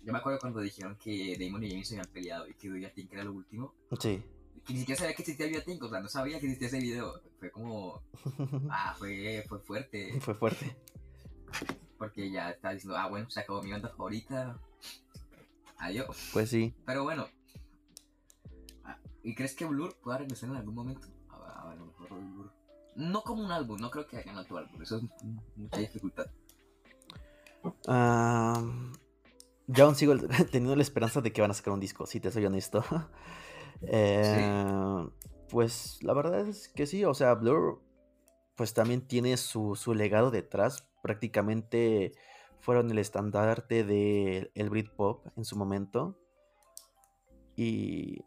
yo 0.04 0.14
me 0.14 0.20
acuerdo 0.20 0.38
cuando 0.40 0.60
dijeron 0.60 0.96
que 0.98 1.36
Damon 1.40 1.64
y 1.64 1.70
Jamie 1.70 1.84
se 1.84 1.96
habían 1.96 2.14
peleado 2.14 2.48
y 2.48 2.54
que 2.54 2.70
Doja 2.70 2.94
Tink 2.94 3.12
era 3.12 3.24
lo 3.24 3.34
último. 3.34 3.74
Sí. 4.00 4.24
Que 4.64 4.74
ni 4.74 4.80
siquiera 4.82 5.00
sabía 5.00 5.16
que 5.16 5.24
existía 5.24 5.48
Doja 5.48 5.66
Tink, 5.66 5.82
o 5.82 5.90
sea, 5.90 6.00
no 6.00 6.10
sabía 6.10 6.40
que 6.40 6.46
existía 6.46 6.68
ese 6.68 6.80
video. 6.80 7.24
Fue 7.40 7.50
como... 7.50 8.04
Ah, 8.70 8.96
fue, 9.00 9.44
fue 9.50 9.60
fuerte. 9.60 10.22
Fue 10.22 10.36
fuerte. 10.36 10.78
Porque 11.98 12.30
ya 12.30 12.52
estaba 12.52 12.76
diciendo, 12.76 12.96
ah, 13.00 13.10
bueno, 13.10 13.32
se 13.32 13.40
acabó 13.40 13.64
mi 13.64 13.72
banda 13.72 13.90
favorita. 13.90 14.60
Adiós. 15.80 16.16
Pues 16.34 16.52
sí. 16.52 16.76
Pero 16.86 17.02
bueno. 17.02 17.28
Ah, 18.84 19.00
¿Y 19.24 19.34
crees 19.34 19.56
que 19.56 19.66
Blur 19.66 19.98
pueda 20.04 20.20
regresar 20.20 20.50
en 20.50 20.58
algún 20.58 20.76
momento? 20.76 21.17
No 22.96 23.22
como 23.24 23.44
un 23.44 23.52
álbum, 23.52 23.80
no 23.80 23.92
creo 23.92 24.08
que 24.08 24.18
hagan 24.18 24.38
otro 24.38 24.58
álbum. 24.58 24.82
Eso 24.82 24.98
es 24.98 25.04
mucha 25.56 25.78
dificultad. 25.78 26.28
Ah, 27.88 28.64
yo 29.68 29.86
aún 29.86 29.96
sigo 29.96 30.16
teniendo 30.52 30.76
la 30.76 30.82
esperanza 30.82 31.22
de 31.22 31.32
que 31.32 31.42
van 31.42 31.52
a 31.52 31.54
sacar 31.54 31.74
un 31.74 31.80
disco, 31.80 32.06
si 32.06 32.20
te 32.20 32.32
soy 32.32 32.46
honesto. 32.46 32.84
Eh, 33.82 35.08
pues 35.50 36.00
la 36.02 36.14
verdad 36.14 36.48
es 36.48 36.68
que 36.68 36.88
sí, 36.88 37.06
o 37.06 37.14
sea, 37.14 37.36
Blur 37.36 37.80
pues 38.56 38.74
también 38.74 39.08
tiene 39.08 39.38
su, 39.38 39.76
su 39.76 39.94
legado 39.94 40.32
detrás. 40.32 40.88
Prácticamente 41.04 42.14
fueron 42.60 42.90
el 42.90 42.98
estandarte 42.98 43.84
del 43.84 44.52
el 44.56 44.70
Britpop 44.72 45.28
en 45.38 45.46
su 45.46 45.56
momento. 45.56 46.20
Y 47.56 48.26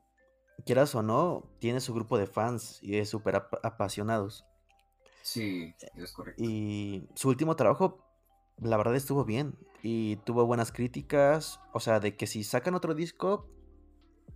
quieras 0.71 0.95
o 0.95 1.03
no, 1.03 1.51
tiene 1.59 1.81
su 1.81 1.93
grupo 1.93 2.17
de 2.17 2.29
fans 2.29 2.79
y 2.81 2.99
es 2.99 3.09
súper 3.09 3.35
apasionados. 3.65 4.47
Sí, 5.21 5.75
es 5.97 6.13
correcto. 6.13 6.41
Y 6.41 7.09
su 7.17 7.29
último 7.29 7.57
trabajo, 7.57 8.07
la 8.57 8.77
verdad 8.77 8.95
estuvo 8.95 9.25
bien 9.25 9.59
y 9.83 10.15
tuvo 10.19 10.47
buenas 10.47 10.71
críticas. 10.71 11.59
O 11.73 11.81
sea, 11.81 11.99
de 11.99 12.17
que 12.17 12.29
si 12.29 12.45
sacan 12.45 12.77
otro 12.77 12.95
disco, 12.95 13.51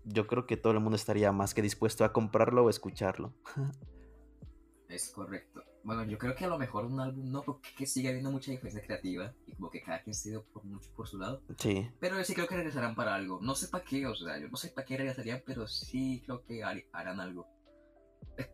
yo 0.03 0.27
creo 0.27 0.45
que 0.45 0.57
todo 0.57 0.73
el 0.73 0.81
mundo 0.81 0.97
estaría 0.97 1.31
más 1.31 1.55
que 1.55 1.63
dispuesto 1.63 2.05
a 2.05 2.13
comprarlo 2.13 2.65
o 2.65 2.69
escucharlo. 2.69 3.33
es 4.89 5.11
correcto. 5.11 5.63
Bueno, 5.85 6.03
yo 6.05 6.17
creo 6.17 6.35
que 6.35 6.47
a 6.47 6.49
lo 6.49 6.59
mejor 6.59 6.87
un 6.87 6.99
álbum 6.99 7.31
no, 7.31 7.43
porque 7.43 7.87
sigue 7.87 8.09
habiendo 8.09 8.31
mucha 8.31 8.51
diferencia 8.51 8.83
creativa 8.83 9.35
y 9.47 9.53
como 9.53 9.71
que 9.71 9.83
cada 9.83 10.03
quien 10.03 10.15
se 10.15 10.31
dio 10.31 10.43
por 10.45 10.65
mucho 10.65 10.91
por 10.97 11.07
su 11.07 11.19
lado. 11.19 11.43
Sí. 11.59 11.87
Pero 12.01 12.25
sí 12.25 12.35
creo 12.35 12.49
que 12.49 12.57
regresarán 12.57 12.95
para 12.95 13.15
algo. 13.15 13.39
No 13.43 13.55
sé 13.55 13.69
para 13.69 13.85
qué, 13.85 14.07
o 14.07 14.15
sea, 14.15 14.39
yo 14.39 14.49
no 14.49 14.57
sé 14.57 14.71
para 14.71 14.87
qué 14.87 14.97
regresarían, 14.97 15.43
pero 15.45 15.69
sí 15.69 16.23
creo 16.25 16.43
que 16.43 16.65
harán 16.65 17.21
algo. 17.21 17.47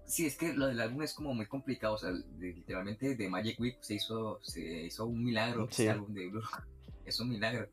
Sí, 0.04 0.26
es 0.26 0.36
que 0.36 0.52
lo 0.52 0.66
del 0.66 0.80
álbum 0.80 1.02
es 1.02 1.14
como 1.14 1.32
muy 1.32 1.46
complicado, 1.46 1.94
o 1.94 1.98
sea, 1.98 2.10
literalmente 2.10 3.14
de 3.14 3.28
Magic 3.28 3.58
Whip 3.60 3.76
se 3.80 3.94
hizo, 3.94 4.40
se 4.42 4.86
hizo 4.86 5.06
un 5.06 5.22
milagro, 5.22 5.68
sí. 5.70 5.84
ese 5.84 5.90
álbum 5.90 6.12
de 6.12 6.28
Blue. 6.28 6.42
Es 7.06 7.18
un 7.18 7.30
milagro. 7.30 7.68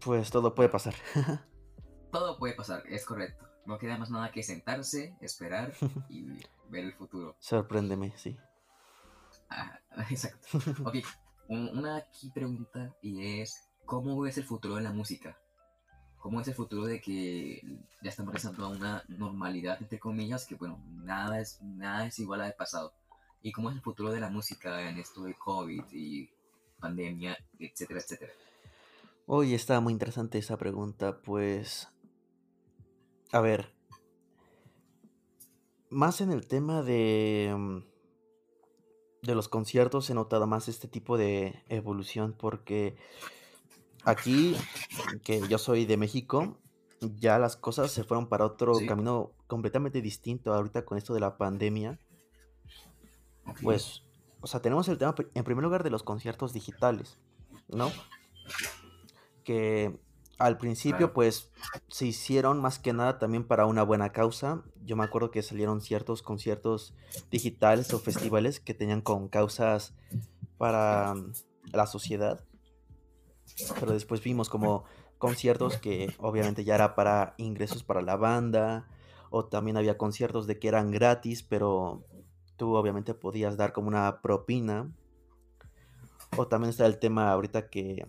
Pues 0.00 0.30
todo 0.30 0.54
puede 0.54 0.68
pasar. 0.68 0.94
todo 2.12 2.38
puede 2.38 2.54
pasar, 2.54 2.84
es 2.88 3.04
correcto. 3.04 3.46
No 3.66 3.78
queda 3.78 3.98
más 3.98 4.10
nada 4.10 4.30
que 4.30 4.42
sentarse, 4.42 5.16
esperar 5.20 5.72
y 6.08 6.26
ver 6.70 6.84
el 6.84 6.94
futuro. 6.94 7.36
Sorpréndeme, 7.38 8.16
sí. 8.16 8.38
Ah, 9.48 9.78
exacto. 10.10 10.58
ok, 10.84 10.96
una 11.48 11.96
aquí 11.96 12.30
pregunta 12.30 12.94
y 13.02 13.40
es, 13.40 13.68
¿cómo 13.84 14.18
ves 14.20 14.38
el 14.38 14.44
futuro 14.44 14.76
de 14.76 14.82
la 14.82 14.92
música? 14.92 15.36
¿Cómo 16.18 16.40
es 16.40 16.48
el 16.48 16.54
futuro 16.54 16.84
de 16.84 17.00
que 17.00 17.62
ya 18.02 18.10
estamos 18.10 18.32
regresando 18.32 18.66
a 18.66 18.68
una 18.68 19.04
normalidad, 19.08 19.78
entre 19.80 19.98
comillas, 19.98 20.46
que 20.46 20.54
bueno, 20.54 20.82
nada 20.86 21.40
es, 21.40 21.60
nada 21.62 22.06
es 22.06 22.18
igual 22.18 22.42
al 22.42 22.54
pasado? 22.54 22.92
¿Y 23.42 23.52
cómo 23.52 23.70
es 23.70 23.76
el 23.76 23.82
futuro 23.82 24.12
de 24.12 24.20
la 24.20 24.28
música 24.28 24.88
en 24.88 24.98
esto 24.98 25.22
de 25.22 25.34
COVID 25.34 25.84
y 25.92 26.30
pandemia, 26.78 27.38
etcétera, 27.58 28.00
etcétera? 28.00 28.32
Hoy 29.26 29.54
está 29.54 29.80
muy 29.80 29.92
interesante 29.92 30.38
esa 30.38 30.58
pregunta, 30.58 31.20
pues... 31.22 31.88
A 33.32 33.40
ver, 33.40 33.72
más 35.90 36.20
en 36.20 36.30
el 36.30 36.46
tema 36.46 36.82
de, 36.82 37.54
mm, 37.56 37.78
de 39.26 39.34
los 39.34 39.48
conciertos 39.48 40.08
he 40.10 40.14
notado 40.14 40.46
más 40.46 40.68
este 40.68 40.88
tipo 40.88 41.18
de 41.18 41.62
evolución 41.68 42.34
porque 42.38 42.96
aquí, 44.04 44.56
que 45.24 45.46
yo 45.48 45.58
soy 45.58 45.84
de 45.84 45.96
México, 45.96 46.56
ya 47.00 47.38
las 47.38 47.56
cosas 47.56 47.90
se 47.90 48.04
fueron 48.04 48.28
para 48.28 48.44
otro 48.46 48.74
Sí. 48.74 48.86
camino 48.86 49.32
completamente 49.46 50.00
distinto 50.00 50.54
ahorita 50.54 50.84
con 50.84 50.96
esto 50.98 51.12
de 51.14 51.20
la 51.20 51.36
pandemia. 51.36 51.98
Pues, 53.62 54.04
o 54.40 54.46
sea, 54.46 54.60
tenemos 54.62 54.88
el 54.88 54.96
tema 54.98 55.14
en 55.34 55.44
primer 55.44 55.64
lugar 55.64 55.82
de 55.82 55.90
los 55.90 56.02
conciertos 56.02 56.52
digitales, 56.52 57.18
¿no? 57.68 57.90
Que 59.44 59.98
al 60.40 60.56
principio 60.56 61.12
pues 61.12 61.50
se 61.88 62.06
hicieron 62.06 62.60
más 62.60 62.78
que 62.78 62.94
nada 62.94 63.18
también 63.18 63.44
para 63.44 63.66
una 63.66 63.82
buena 63.82 64.10
causa. 64.10 64.62
Yo 64.84 64.96
me 64.96 65.04
acuerdo 65.04 65.30
que 65.30 65.42
salieron 65.42 65.82
ciertos 65.82 66.22
conciertos 66.22 66.94
digitales 67.30 67.92
o 67.92 67.98
festivales 67.98 68.58
que 68.58 68.72
tenían 68.72 69.02
con 69.02 69.28
causas 69.28 69.94
para 70.56 71.14
mm, 71.14 71.32
la 71.72 71.86
sociedad, 71.86 72.42
pero 73.78 73.92
después 73.92 74.22
vimos 74.22 74.48
como 74.48 74.84
conciertos 75.18 75.76
que 75.76 76.14
obviamente 76.18 76.64
ya 76.64 76.74
era 76.74 76.94
para 76.94 77.34
ingresos 77.36 77.82
para 77.84 78.00
la 78.00 78.16
banda, 78.16 78.88
o 79.28 79.44
también 79.44 79.76
había 79.76 79.98
conciertos 79.98 80.46
de 80.46 80.58
que 80.58 80.68
eran 80.68 80.90
gratis, 80.90 81.42
pero 81.42 82.02
tú 82.56 82.76
obviamente 82.76 83.12
podías 83.12 83.58
dar 83.58 83.74
como 83.74 83.88
una 83.88 84.22
propina. 84.22 84.90
O 86.36 86.46
también 86.46 86.70
está 86.70 86.86
el 86.86 86.98
tema 86.98 87.30
ahorita 87.30 87.68
que, 87.68 88.06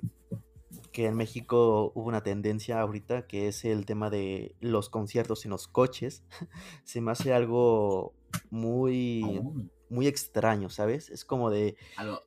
que 0.91 1.05
en 1.07 1.15
México 1.15 1.91
hubo 1.95 2.07
una 2.07 2.23
tendencia 2.23 2.81
ahorita 2.81 3.27
que 3.27 3.47
es 3.47 3.65
el 3.65 3.85
tema 3.85 4.09
de 4.09 4.55
los 4.59 4.89
conciertos 4.89 5.45
en 5.45 5.51
los 5.51 5.67
coches. 5.67 6.23
Se 6.85 7.01
me 7.01 7.11
hace 7.11 7.33
algo 7.33 8.13
muy, 8.49 9.41
muy 9.89 10.07
extraño, 10.07 10.69
¿sabes? 10.69 11.09
Es 11.09 11.25
como 11.25 11.49
de, 11.49 11.75
a 11.97 12.03
lo- 12.03 12.23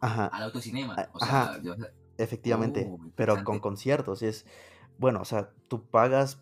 ajá, 0.00 0.26
al 0.26 0.42
autocinema. 0.44 0.94
Ah, 0.96 1.08
O 1.14 1.20
sea, 1.20 1.42
ajá. 1.44 1.62
yo- 1.62 1.74
efectivamente, 2.18 2.86
Oh, 2.88 2.98
pero 3.14 3.44
con 3.44 3.60
conciertos. 3.60 4.22
Es, 4.22 4.46
bueno, 4.98 5.20
o 5.20 5.24
sea, 5.24 5.50
tú 5.68 5.86
pagas 5.90 6.38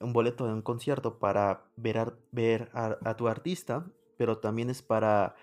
un 0.00 0.12
boleto 0.12 0.46
de 0.46 0.52
un 0.52 0.62
concierto 0.62 1.18
para 1.18 1.64
ver, 1.76 1.98
ar- 1.98 2.18
ver 2.32 2.70
a, 2.72 2.96
a 3.04 3.16
tu 3.16 3.28
artista, 3.28 3.86
pero 4.16 4.38
también 4.38 4.70
es 4.70 4.82
para 4.82 5.34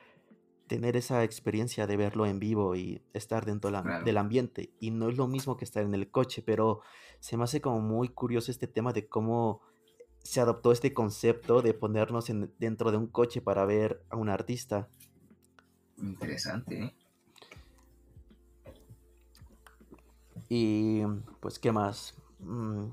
tener 0.68 0.96
esa 0.98 1.24
experiencia 1.24 1.88
de 1.88 1.98
verlo 1.98 2.26
en 2.26 2.40
vivo 2.40 2.76
y 2.76 3.02
estar 3.14 3.46
dentro 3.46 3.72
la- 3.72 3.82
Claro. 3.84 4.06
del 4.06 4.18
ambiente. 4.18 4.72
Y 4.80 4.92
no 4.92 5.10
es 5.10 5.18
lo 5.18 5.28
mismo 5.28 5.58
que 5.58 5.66
estar 5.66 5.84
en 5.84 5.94
el 5.94 6.12
coche, 6.12 6.42
pero 6.42 6.82
se 7.20 7.38
me 7.38 7.44
hace 7.46 7.62
como 7.62 7.80
muy 7.82 8.10
curioso 8.10 8.52
este 8.52 8.68
tema 8.68 8.94
de 8.94 9.08
cómo 9.08 9.62
se 10.24 10.42
adoptó 10.42 10.72
este 10.74 10.94
concepto 10.94 11.62
de 11.62 11.74
ponernos 11.74 12.30
en- 12.30 12.54
dentro 12.60 12.92
de 12.92 12.98
un 12.98 13.08
coche 13.08 13.42
para 13.42 13.66
ver 13.66 14.04
a 14.10 14.18
un 14.18 14.30
artista. 14.30 14.90
Interesante, 15.98 16.84
¿eh? 16.84 16.96
Y 20.50 21.02
pues, 21.40 21.60
¿qué 21.60 21.72
más? 21.72 22.14
Mm, 22.40 22.88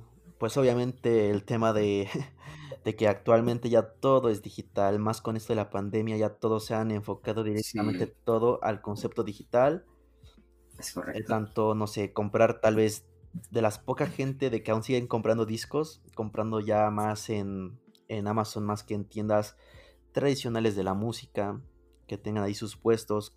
Pues 0.44 0.58
obviamente 0.58 1.30
el 1.30 1.46
tema 1.46 1.72
de, 1.72 2.06
de 2.84 2.94
que 2.96 3.08
actualmente 3.08 3.70
ya 3.70 3.94
todo 3.94 4.28
es 4.28 4.42
digital, 4.42 4.98
más 4.98 5.22
con 5.22 5.38
esto 5.38 5.54
de 5.54 5.56
la 5.56 5.70
pandemia, 5.70 6.18
ya 6.18 6.34
todos 6.34 6.66
se 6.66 6.74
han 6.74 6.90
enfocado 6.90 7.44
directamente 7.44 8.06
Sí, 8.06 8.12
todo 8.26 8.62
al 8.62 8.82
concepto 8.82 9.24
digital, 9.24 9.86
es 10.78 10.92
correcto. 10.92 11.22
tanto, 11.26 11.74
no 11.74 11.86
sé, 11.86 12.12
comprar 12.12 12.60
tal 12.60 12.76
vez 12.76 13.06
de 13.50 13.62
las 13.62 13.78
poca 13.78 14.06
gente 14.06 14.50
de 14.50 14.62
que 14.62 14.70
aún 14.70 14.82
siguen 14.82 15.06
comprando 15.06 15.46
discos, 15.46 16.02
comprando 16.14 16.60
ya 16.60 16.90
más 16.90 17.30
en, 17.30 17.80
en 18.08 18.26
Amazon, 18.28 18.66
más 18.66 18.82
que 18.84 18.92
en 18.92 19.06
tiendas 19.08 19.56
tradicionales 20.12 20.76
de 20.76 20.84
la 20.84 20.92
música, 20.92 21.62
que 22.06 22.18
tengan 22.18 22.44
ahí 22.44 22.54
sus 22.54 22.76
puestos, 22.76 23.34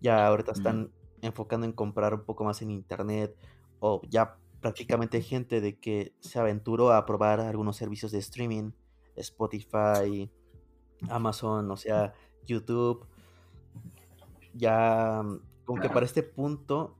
ya 0.00 0.26
ahorita 0.26 0.52
Mm, 0.54 0.54
están 0.54 0.92
enfocando 1.22 1.66
en 1.66 1.72
comprar 1.72 2.14
un 2.14 2.24
poco 2.24 2.44
más 2.44 2.62
en 2.62 2.70
internet 2.70 3.36
o 3.80 4.00
ya 4.08 4.38
prácticamente 4.64 5.20
gente 5.20 5.60
de 5.60 5.78
que 5.78 6.14
se 6.20 6.38
aventuró 6.38 6.90
a 6.94 7.04
probar 7.04 7.38
algunos 7.38 7.76
servicios 7.76 8.12
de 8.12 8.18
streaming 8.20 8.70
Spotify, 9.14 10.32
Amazon, 11.10 11.70
o 11.70 11.76
sea, 11.76 12.14
YouTube. 12.46 13.06
Ya, 14.54 15.22
como 15.66 15.82
que 15.82 15.90
para 15.90 16.06
este 16.06 16.22
punto, 16.22 16.96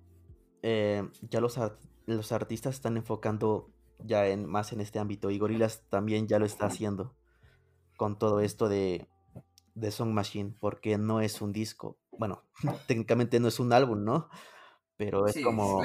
eh, 0.60 1.08
ya 1.22 1.40
los, 1.40 1.58
los 2.04 2.32
artistas 2.32 2.74
están 2.74 2.98
enfocando 2.98 3.70
ya 3.98 4.26
en, 4.26 4.44
más 4.44 4.74
en 4.74 4.82
este 4.82 4.98
ámbito 4.98 5.30
y 5.30 5.38
Gorillaz 5.38 5.88
también 5.88 6.28
ya 6.28 6.38
lo 6.38 6.44
está 6.44 6.66
haciendo 6.66 7.14
con 7.96 8.18
todo 8.18 8.40
esto 8.40 8.68
de, 8.68 9.08
de 9.74 9.90
Song 9.90 10.10
Machine, 10.10 10.54
porque 10.60 10.98
no 10.98 11.22
es 11.22 11.40
un 11.40 11.54
disco. 11.54 11.96
Bueno, 12.10 12.42
técnicamente 12.86 13.40
no 13.40 13.48
es 13.48 13.58
un 13.58 13.72
álbum, 13.72 14.04
¿no? 14.04 14.28
Pero 14.96 15.26
es 15.26 15.42
como... 15.42 15.82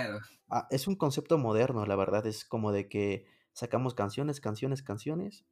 Ah, 0.50 0.68
es 0.72 0.88
un 0.88 0.96
concepto 0.96 1.38
moderno, 1.38 1.86
la 1.86 1.96
verdad. 1.96 2.26
Es 2.26 2.46
como 2.46 2.72
de 2.72 2.88
que 2.88 3.26
sacamos 3.54 3.94
canciones, 3.94 4.40
canciones, 4.40 4.82
canciones 4.82 5.46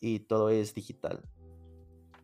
y 0.00 0.20
todo 0.20 0.50
es 0.50 0.74
digital. 0.74 1.28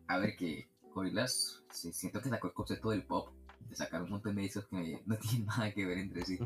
A 0.07 0.17
ver, 0.17 0.35
que 0.35 0.69
Gorillaz, 0.93 1.63
siento 1.69 2.21
que 2.21 2.29
sacó 2.29 2.47
el 2.47 2.53
concepto 2.53 2.89
del 2.89 3.05
pop, 3.05 3.33
de 3.59 3.75
sacar 3.75 4.01
un 4.01 4.09
montón 4.09 4.35
de 4.35 4.43
discos 4.43 4.67
que 4.67 5.01
no 5.05 5.17
tienen 5.19 5.45
nada 5.45 5.73
que 5.73 5.85
ver 5.85 5.97
entre 5.97 6.25
sí. 6.25 6.39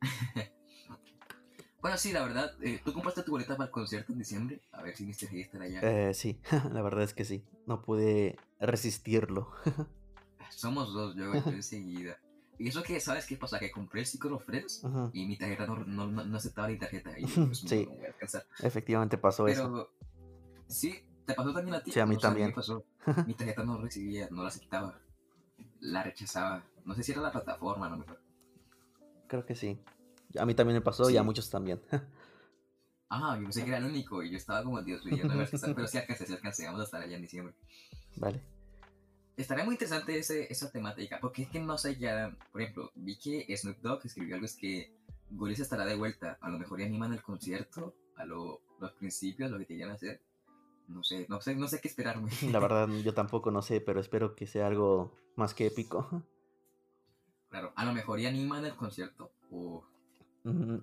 Bueno, 1.80 1.96
sí, 1.96 2.12
la 2.12 2.22
verdad. 2.22 2.52
Eh, 2.60 2.78
¿Tú 2.84 2.92
compraste 2.92 3.22
tu 3.22 3.30
boleta 3.30 3.56
para 3.56 3.68
el 3.68 3.70
concierto 3.70 4.12
en 4.12 4.18
diciembre? 4.18 4.60
A 4.72 4.82
ver 4.82 4.94
si 4.94 5.06
Mr. 5.06 5.30
G 5.30 5.40
estará 5.40 5.64
allá. 5.64 5.80
Eh, 5.82 6.12
sí, 6.12 6.38
la 6.72 6.82
verdad 6.82 7.04
es 7.04 7.14
que 7.14 7.24
sí. 7.24 7.42
No 7.66 7.80
pude 7.80 8.36
resistirlo. 8.58 9.50
Somos 10.50 10.92
dos, 10.92 11.16
yo, 11.16 11.32
enseguida. 11.32 12.18
Y 12.60 12.68
eso 12.68 12.82
que, 12.82 13.00
¿sabes 13.00 13.24
qué 13.24 13.38
pasa? 13.38 13.58
Que 13.58 13.70
compré 13.70 14.00
el 14.00 14.06
Psycho 14.06 14.38
Friends 14.38 14.82
y 15.14 15.24
mi 15.24 15.38
tarjeta 15.38 15.66
no, 15.66 15.76
no, 15.78 16.06
no, 16.08 16.36
aceptaba 16.36 16.68
la 16.68 16.78
tarjeta. 16.78 17.18
Y 17.18 17.24
pues, 17.24 17.60
sí, 17.60 17.88
efectivamente 18.62 19.16
pasó 19.16 19.46
Pero, 19.46 19.64
eso. 19.64 19.90
Sí, 20.66 20.94
¿te 21.24 21.32
pasó 21.32 21.54
también 21.54 21.76
a 21.76 21.82
ti? 21.82 21.90
Sí, 21.90 22.00
a 22.00 22.04
mí 22.04 22.18
también. 22.18 22.52
pasó. 22.52 22.84
Mi 23.26 23.32
tarjeta 23.32 23.64
no 23.64 23.78
recibía, 23.80 24.28
no 24.30 24.42
la 24.42 24.48
aceptaba. 24.48 25.00
La 25.80 26.02
rechazaba. 26.02 26.62
No 26.84 26.94
sé 26.94 27.02
si 27.02 27.12
era 27.12 27.22
la 27.22 27.32
plataforma, 27.32 27.88
no 27.88 27.96
me 27.96 28.02
acuerdo. 28.02 28.22
Creo 29.26 29.46
que 29.46 29.54
sí. 29.54 29.80
A 30.38 30.44
mí 30.44 30.54
también 30.54 30.74
me 30.74 30.82
pasó 30.82 31.08
y 31.08 31.16
a 31.16 31.22
muchos 31.22 31.48
también. 31.48 31.80
ah, 33.08 33.36
yo 33.38 33.44
pensé 33.44 33.62
que 33.62 33.70
era 33.70 33.78
el 33.78 33.86
único 33.86 34.22
y 34.22 34.30
yo 34.30 34.36
estaba 34.36 34.62
como, 34.62 34.82
Dios 34.82 35.02
mío, 35.06 35.24
no 35.24 35.32
pero 35.74 35.86
sí 35.86 35.96
alcancé, 35.96 36.26
sí 36.26 36.34
alcancé, 36.34 36.66
vamos 36.66 36.82
a 36.82 36.84
estar 36.84 37.00
allá 37.00 37.16
en 37.16 37.22
diciembre. 37.22 37.54
Vale. 38.16 38.59
Estaría 39.40 39.64
muy 39.64 39.74
interesante 39.74 40.18
ese, 40.18 40.52
esa 40.52 40.70
temática, 40.70 41.18
porque 41.20 41.42
es 41.42 41.48
que 41.48 41.60
no 41.60 41.78
sé 41.78 41.96
ya, 41.96 42.36
por 42.52 42.60
ejemplo, 42.60 42.92
vi 42.94 43.16
que 43.18 43.46
Snoop 43.56 43.78
Dogg 43.78 44.00
escribió 44.04 44.34
algo, 44.34 44.44
es 44.44 44.54
que 44.54 44.94
Gorillaz 45.30 45.60
estará 45.60 45.86
de 45.86 45.96
vuelta, 45.96 46.36
a 46.40 46.50
lo 46.50 46.58
mejor 46.58 46.78
ya 46.78 46.86
animan 46.86 47.14
el 47.14 47.22
concierto, 47.22 47.94
a 48.16 48.26
lo, 48.26 48.60
los 48.78 48.92
principios, 48.92 49.50
lo 49.50 49.58
que 49.58 49.66
querían 49.66 49.90
hacer. 49.90 50.20
No 50.88 51.02
sé, 51.02 51.24
no 51.28 51.40
sé, 51.40 51.54
no 51.54 51.68
sé 51.68 51.80
qué 51.80 51.88
esperarme. 51.88 52.30
La 52.50 52.58
verdad, 52.60 52.88
yo 53.02 53.14
tampoco 53.14 53.50
no 53.50 53.62
sé, 53.62 53.80
pero 53.80 54.00
espero 54.00 54.34
que 54.34 54.46
sea 54.46 54.66
algo 54.66 55.16
más 55.36 55.54
que 55.54 55.66
épico. 55.66 56.22
Claro, 57.48 57.72
a 57.76 57.84
lo 57.84 57.92
mejor 57.94 58.20
ya 58.20 58.28
animan 58.28 58.64
el 58.66 58.76
concierto, 58.76 59.32
o 59.50 59.84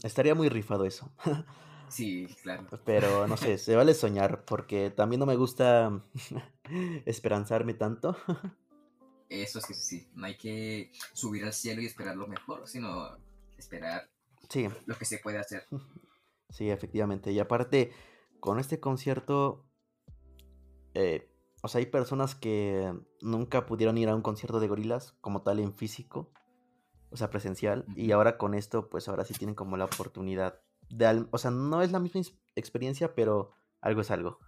estaría 0.03 0.33
muy 0.33 0.49
rifado 0.49 0.85
eso. 0.85 1.11
Sí, 1.89 2.27
claro. 2.41 2.67
Pero 2.85 3.27
no 3.27 3.37
sé, 3.37 3.57
se 3.57 3.75
vale 3.75 3.93
soñar 3.93 4.43
porque 4.45 4.89
también 4.89 5.19
no 5.19 5.25
me 5.25 5.35
gusta 5.35 6.01
esperanzarme 7.05 7.73
tanto. 7.73 8.17
Eso 9.29 9.59
es 9.59 9.65
que 9.65 9.73
sí, 9.73 10.07
no 10.15 10.25
hay 10.25 10.37
que 10.37 10.91
subir 11.13 11.43
al 11.43 11.53
cielo 11.53 11.81
y 11.81 11.85
esperar 11.85 12.15
lo 12.15 12.27
mejor, 12.27 12.67
sino 12.67 13.17
esperar 13.57 14.09
sí. 14.49 14.69
lo 14.85 14.97
que 14.97 15.05
se 15.05 15.19
puede 15.19 15.39
hacer. 15.39 15.65
Sí, 16.49 16.69
efectivamente. 16.69 17.33
Y 17.33 17.39
aparte, 17.39 17.91
con 18.39 18.57
este 18.57 18.79
concierto, 18.79 19.65
eh, 20.93 21.29
o 21.61 21.67
sea, 21.67 21.79
hay 21.79 21.87
personas 21.87 22.35
que 22.35 22.97
nunca 23.19 23.65
pudieron 23.65 23.97
ir 23.97 24.07
a 24.07 24.15
un 24.15 24.21
concierto 24.21 24.61
de 24.61 24.69
gorilas 24.69 25.17
como 25.19 25.41
tal 25.41 25.59
en 25.59 25.73
físico 25.73 26.31
o 27.11 27.17
sea, 27.17 27.29
presencial. 27.29 27.85
Y 27.95 28.11
ahora 28.11 28.37
con 28.37 28.53
esto, 28.53 28.89
pues 28.89 29.07
ahora 29.07 29.25
sí 29.25 29.33
tienen 29.33 29.55
como 29.55 29.77
la 29.77 29.85
oportunidad 29.85 30.61
de, 30.89 31.25
o 31.31 31.37
sea, 31.37 31.51
no 31.51 31.81
es 31.81 31.91
la 31.91 31.99
misma 31.99 32.21
experiencia, 32.55 33.13
pero 33.13 33.55
algo 33.81 34.01
es 34.01 34.11
algo. 34.11 34.39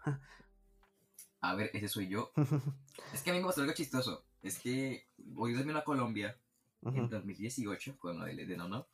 A 1.42 1.56
ver, 1.56 1.72
ese 1.74 1.88
soy 1.88 2.08
yo. 2.10 2.32
es 3.14 3.22
que 3.22 3.30
a 3.30 3.34
mí 3.34 3.40
me 3.40 3.46
pasó 3.46 3.62
algo 3.62 3.74
chistoso. 3.74 4.26
Es 4.42 4.60
que 4.60 5.08
voy 5.18 5.56
a 5.56 5.78
a 5.78 5.84
Colombia 5.84 6.38
en 6.82 7.10
2018 7.10 7.98
con 7.98 8.20
lo 8.20 8.26
de, 8.26 8.46
de 8.46 8.58
No 8.58 8.68
No, 8.68 8.88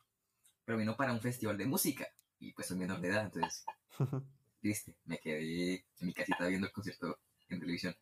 pero 0.64 0.78
vino 0.78 0.96
para 0.96 1.12
un 1.12 1.20
festival 1.20 1.56
de 1.56 1.66
música 1.66 2.06
y 2.38 2.52
pues 2.52 2.66
soy 2.66 2.76
menor 2.76 3.00
de 3.00 3.08
edad, 3.08 3.24
entonces 3.24 3.64
triste. 4.60 4.96
Me 5.04 5.18
quedé 5.18 5.74
en 6.00 6.06
mi 6.06 6.12
casita 6.12 6.46
viendo 6.46 6.66
el 6.66 6.72
concierto 6.72 7.18
en 7.48 7.60
televisión. 7.60 7.96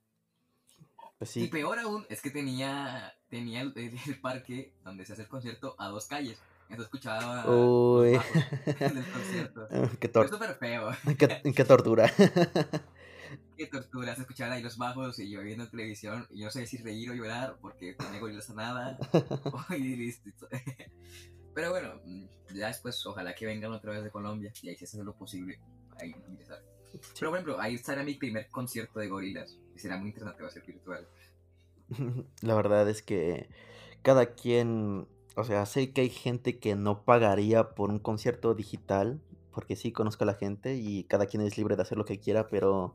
Pues 1.18 1.36
y 1.36 1.48
peor 1.48 1.78
aún 1.78 2.06
es 2.08 2.20
que 2.20 2.30
tenía, 2.30 3.14
tenía 3.28 3.60
el, 3.60 4.20
parque 4.20 4.74
donde 4.82 5.04
se 5.04 5.12
hace 5.12 5.22
el 5.22 5.28
concierto 5.28 5.76
a 5.78 5.88
dos 5.88 6.06
calles. 6.06 6.38
Entonces 6.68 6.86
escuchaba 6.86 7.48
Uy. 7.48 8.12
del 8.66 9.04
concierto. 9.12 9.68
Qué, 10.00 10.10
súper 10.28 10.54
feo. 10.54 10.90
Qué, 11.54 11.64
tortura. 11.64 12.10
Qué 13.56 13.66
tortura. 13.66 14.14
Se 14.14 14.22
escuchaban 14.22 14.54
ahí 14.54 14.62
los 14.62 14.76
bajos 14.76 15.18
y 15.18 15.30
yo 15.30 15.42
viendo 15.42 15.68
televisión 15.68 16.26
y 16.30 16.40
yo 16.40 16.46
no 16.46 16.50
sé 16.50 16.66
si 16.66 16.78
reír 16.78 17.10
o 17.10 17.14
llorar 17.14 17.56
porque 17.60 17.94
tenía 17.94 18.20
gorilas 18.20 18.50
a 18.50 18.54
nada. 18.54 18.98
Pero 21.54 21.70
bueno, 21.70 22.00
ya 22.52 22.68
después 22.68 23.04
ojalá 23.06 23.34
que 23.34 23.46
vengan 23.46 23.72
otra 23.72 23.92
vez 23.92 24.02
de 24.02 24.10
Colombia 24.10 24.52
y 24.62 24.70
ahí 24.70 24.76
se 24.76 24.84
hace 24.84 25.04
lo 25.04 25.14
posible. 25.14 25.60
Ahí 26.00 26.14
empezar. 26.28 26.62
Pero 27.18 27.30
por 27.30 27.38
ejemplo, 27.38 27.60
ahí 27.60 27.74
estará 27.74 28.02
mi 28.02 28.14
primer 28.14 28.48
concierto 28.48 29.00
de 29.00 29.08
gorilas. 29.08 29.56
Y 29.74 29.78
será 29.78 29.96
muy 29.96 30.08
interesante, 30.08 30.42
va 30.42 30.48
a 30.48 30.52
ser 30.52 30.64
virtual. 30.64 31.06
La 32.40 32.54
verdad 32.54 32.88
es 32.88 33.02
que 33.02 33.48
cada 34.02 34.34
quien, 34.34 35.06
o 35.36 35.44
sea, 35.44 35.66
sé 35.66 35.92
que 35.92 36.02
hay 36.02 36.10
gente 36.10 36.58
que 36.58 36.74
no 36.76 37.04
pagaría 37.04 37.74
por 37.74 37.90
un 37.90 37.98
concierto 37.98 38.54
digital, 38.54 39.20
porque 39.52 39.76
sí 39.76 39.92
conozco 39.92 40.24
a 40.24 40.26
la 40.26 40.34
gente 40.34 40.76
y 40.76 41.04
cada 41.04 41.26
quien 41.26 41.42
es 41.42 41.56
libre 41.56 41.76
de 41.76 41.82
hacer 41.82 41.98
lo 41.98 42.04
que 42.04 42.20
quiera, 42.20 42.48
pero 42.48 42.94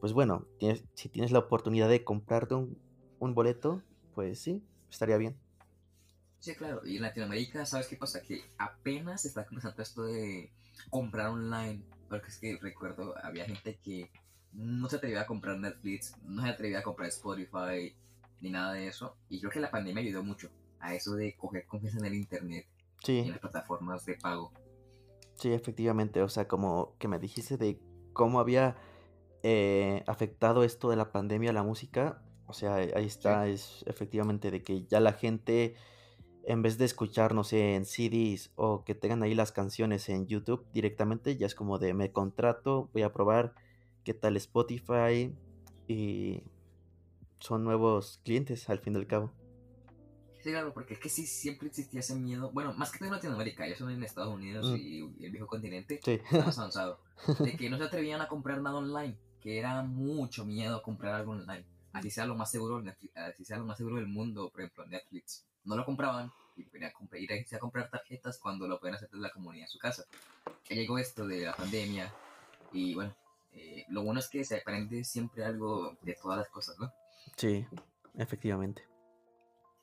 pues 0.00 0.12
bueno, 0.12 0.46
tienes, 0.58 0.84
si 0.94 1.08
tienes 1.08 1.32
la 1.32 1.40
oportunidad 1.40 1.88
de 1.88 2.04
comprarte 2.04 2.54
un, 2.54 2.78
un 3.18 3.34
boleto, 3.34 3.82
pues 4.14 4.40
sí, 4.40 4.62
estaría 4.90 5.16
bien. 5.16 5.36
Sí, 6.38 6.54
claro, 6.54 6.82
y 6.84 6.96
en 6.96 7.02
Latinoamérica, 7.02 7.66
¿sabes 7.66 7.88
qué 7.88 7.96
pasa? 7.96 8.22
Que 8.22 8.42
apenas 8.58 9.24
está 9.24 9.46
comenzando 9.46 9.82
esto 9.82 10.04
de 10.04 10.52
comprar 10.90 11.28
online 11.28 11.82
porque 12.08 12.28
es 12.28 12.38
que 12.38 12.58
recuerdo, 12.60 13.14
había 13.22 13.44
gente 13.44 13.78
que 13.82 14.10
no 14.52 14.88
se 14.88 14.96
atrevía 14.96 15.22
a 15.22 15.26
comprar 15.26 15.58
Netflix, 15.58 16.16
no 16.24 16.42
se 16.42 16.48
atrevía 16.48 16.80
a 16.80 16.82
comprar 16.82 17.08
Spotify, 17.08 17.94
ni 18.40 18.50
nada 18.50 18.74
de 18.74 18.86
eso. 18.88 19.16
Y 19.28 19.40
creo 19.40 19.50
que 19.50 19.60
la 19.60 19.70
pandemia 19.70 20.02
ayudó 20.02 20.22
mucho 20.22 20.50
a 20.86 20.94
eso 20.94 21.14
de 21.14 21.36
coger 21.36 21.66
confianza 21.66 21.98
en 21.98 22.06
el 22.06 22.14
Internet 22.14 22.66
sí. 23.02 23.18
en 23.20 23.30
las 23.30 23.38
plataformas 23.38 24.04
de 24.06 24.14
pago. 24.14 24.52
Sí, 25.34 25.52
efectivamente. 25.52 26.22
O 26.22 26.28
sea, 26.28 26.48
como 26.48 26.94
que 26.98 27.08
me 27.08 27.18
dijiste 27.18 27.56
de 27.56 27.78
cómo 28.12 28.40
había 28.40 28.76
eh, 29.42 30.02
afectado 30.06 30.64
esto 30.64 30.90
de 30.90 30.96
la 30.96 31.12
pandemia 31.12 31.50
a 31.50 31.54
la 31.54 31.62
música. 31.62 32.22
O 32.46 32.52
sea, 32.52 32.76
ahí 32.76 33.06
está, 33.06 33.48
es 33.48 33.84
efectivamente 33.86 34.50
de 34.50 34.62
que 34.62 34.84
ya 34.86 35.00
la 35.00 35.12
gente 35.12 35.74
en 36.46 36.62
vez 36.62 36.78
de 36.78 36.84
escuchar, 36.84 37.34
no 37.34 37.42
sé, 37.42 37.74
en 37.74 37.84
CDs 37.84 38.52
o 38.54 38.84
que 38.84 38.94
tengan 38.94 39.24
ahí 39.24 39.34
las 39.34 39.50
canciones 39.50 40.08
en 40.08 40.28
YouTube 40.28 40.64
directamente, 40.72 41.36
ya 41.36 41.46
es 41.46 41.56
como 41.56 41.78
de 41.78 41.92
me 41.92 42.12
contrato, 42.12 42.88
voy 42.92 43.02
a 43.02 43.12
probar 43.12 43.52
qué 44.04 44.14
tal 44.14 44.36
Spotify 44.36 45.34
y 45.88 46.44
son 47.40 47.64
nuevos 47.64 48.20
clientes 48.24 48.70
al 48.70 48.78
fin 48.78 48.94
y 48.94 48.98
al 48.98 49.08
cabo. 49.08 49.32
Sí, 50.46 50.52
claro, 50.52 50.72
porque 50.72 50.94
es 50.94 51.00
que 51.00 51.08
sí 51.08 51.26
siempre 51.26 51.66
existía 51.66 51.98
ese 51.98 52.14
miedo, 52.14 52.52
bueno, 52.52 52.72
más 52.74 52.92
que 52.92 52.98
todo 52.98 53.08
en 53.08 53.14
Latinoamérica, 53.14 53.66
ya 53.66 53.76
son 53.76 53.90
en 53.90 54.04
Estados 54.04 54.32
Unidos 54.32 54.64
mm. 54.70 54.76
y 54.76 55.24
el 55.24 55.32
viejo 55.32 55.48
continente, 55.48 55.98
sí. 56.04 56.20
más 56.30 56.56
avanzado, 56.60 57.00
de 57.40 57.56
que 57.56 57.68
no 57.68 57.76
se 57.78 57.82
atrevían 57.82 58.20
a 58.20 58.28
comprar 58.28 58.62
nada 58.62 58.76
online, 58.76 59.18
que 59.40 59.58
era 59.58 59.82
mucho 59.82 60.44
miedo 60.44 60.84
comprar 60.84 61.16
algo 61.16 61.32
online, 61.32 61.64
así 61.92 62.10
sea 62.10 62.26
lo 62.26 62.36
más 62.36 62.48
seguro, 62.48 62.80
así 63.16 63.44
sea 63.44 63.58
lo 63.58 63.64
más 63.64 63.76
seguro 63.76 63.96
del 63.96 64.06
mundo, 64.06 64.48
por 64.50 64.60
ejemplo, 64.60 64.86
Netflix 64.86 65.44
no 65.64 65.74
lo 65.74 65.84
compraban 65.84 66.30
y 66.54 66.62
podían 66.62 66.92
ir 67.24 67.56
a, 67.56 67.58
comprar 67.58 67.90
tarjetas 67.90 68.38
cuando 68.38 68.68
lo 68.68 68.78
pueden 68.78 68.94
hacer 68.94 69.08
desde 69.08 69.22
la 69.22 69.32
comunidad 69.32 69.64
en 69.64 69.70
su 69.70 69.80
casa. 69.80 70.04
Ya 70.70 70.76
llegó 70.76 70.96
esto 70.96 71.26
de 71.26 71.46
la 71.46 71.56
pandemia 71.56 72.14
y 72.70 72.94
bueno, 72.94 73.16
eh, 73.50 73.84
lo 73.88 74.04
bueno 74.04 74.20
es 74.20 74.28
que 74.28 74.44
se 74.44 74.58
aprende 74.58 75.02
siempre 75.02 75.44
algo 75.44 75.96
de 76.02 76.14
todas 76.14 76.38
las 76.38 76.48
cosas, 76.50 76.78
¿no? 76.78 76.92
Sí, 77.34 77.66
efectivamente. 78.16 78.84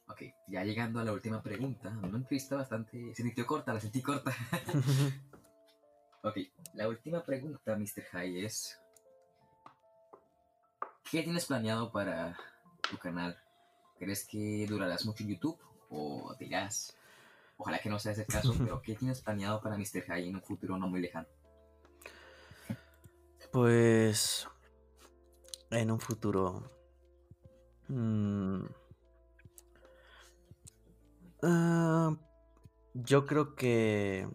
Ok, 0.08 0.22
ya 0.48 0.64
llegando 0.64 1.00
a 1.00 1.04
la 1.04 1.14
última 1.14 1.42
pregunta, 1.42 1.90
una 1.90 2.18
entrevista 2.18 2.56
bastante... 2.56 3.16
Se 3.16 3.24
sintió 3.24 3.46
corta, 3.46 3.74
la 3.74 3.80
sentí 3.80 4.02
corta. 4.02 4.32
ok, 6.24 6.38
la 6.74 6.88
última 6.90 7.24
pregunta, 7.24 7.76
Mr. 7.76 8.04
High, 8.12 8.46
es... 8.46 8.80
¿Qué 11.10 11.24
tienes 11.24 11.46
planeado 11.46 11.92
para 11.92 12.38
tu 12.90 12.98
canal? 12.98 13.38
¿Crees 13.98 14.28
que 14.28 14.66
durarás 14.68 15.06
mucho 15.06 15.24
en 15.24 15.30
YouTube 15.30 15.60
o 15.90 16.36
dirás, 16.40 16.98
ojalá 17.58 17.80
que 17.80 17.90
no 17.90 18.00
sea 18.00 18.12
ese 18.12 18.26
caso, 18.26 18.54
pero 18.58 18.82
¿qué 18.84 18.96
tienes 18.96 19.22
planeado 19.22 19.62
para 19.62 19.78
Mr. 19.78 20.02
High 20.08 20.30
en 20.30 20.36
un 20.36 20.42
futuro 20.42 20.78
no 20.78 20.88
muy 20.88 21.02
lejano? 21.02 21.28
Pues 23.52 24.48
en 25.70 25.92
un 25.92 26.00
futuro. 26.00 26.72
mm, 27.88 28.66
ah, 31.44 32.18
yo 32.94 33.26
creo 33.26 33.56
que 33.56 34.28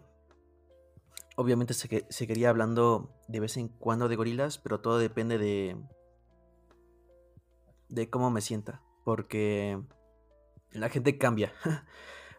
obviamente 1.35 1.73
se 1.73 2.05
seguiría 2.09 2.49
hablando 2.49 3.15
de 3.27 3.39
vez 3.39 3.57
en 3.57 3.69
cuando 3.69 4.07
de 4.07 4.15
gorilas, 4.15 4.57
pero 4.57 4.81
todo 4.81 4.97
depende 4.97 5.37
de, 5.37 5.77
de 7.87 8.09
cómo 8.09 8.29
me 8.29 8.41
sienta, 8.41 8.81
porque 9.05 9.81
la 10.71 10.89
gente 10.89 11.17
cambia. 11.17 11.53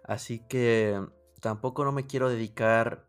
Así 0.05 0.47
que 0.47 1.01
tampoco 1.41 1.85
no 1.85 1.93
me 1.93 2.07
quiero 2.07 2.29
dedicar 2.29 3.07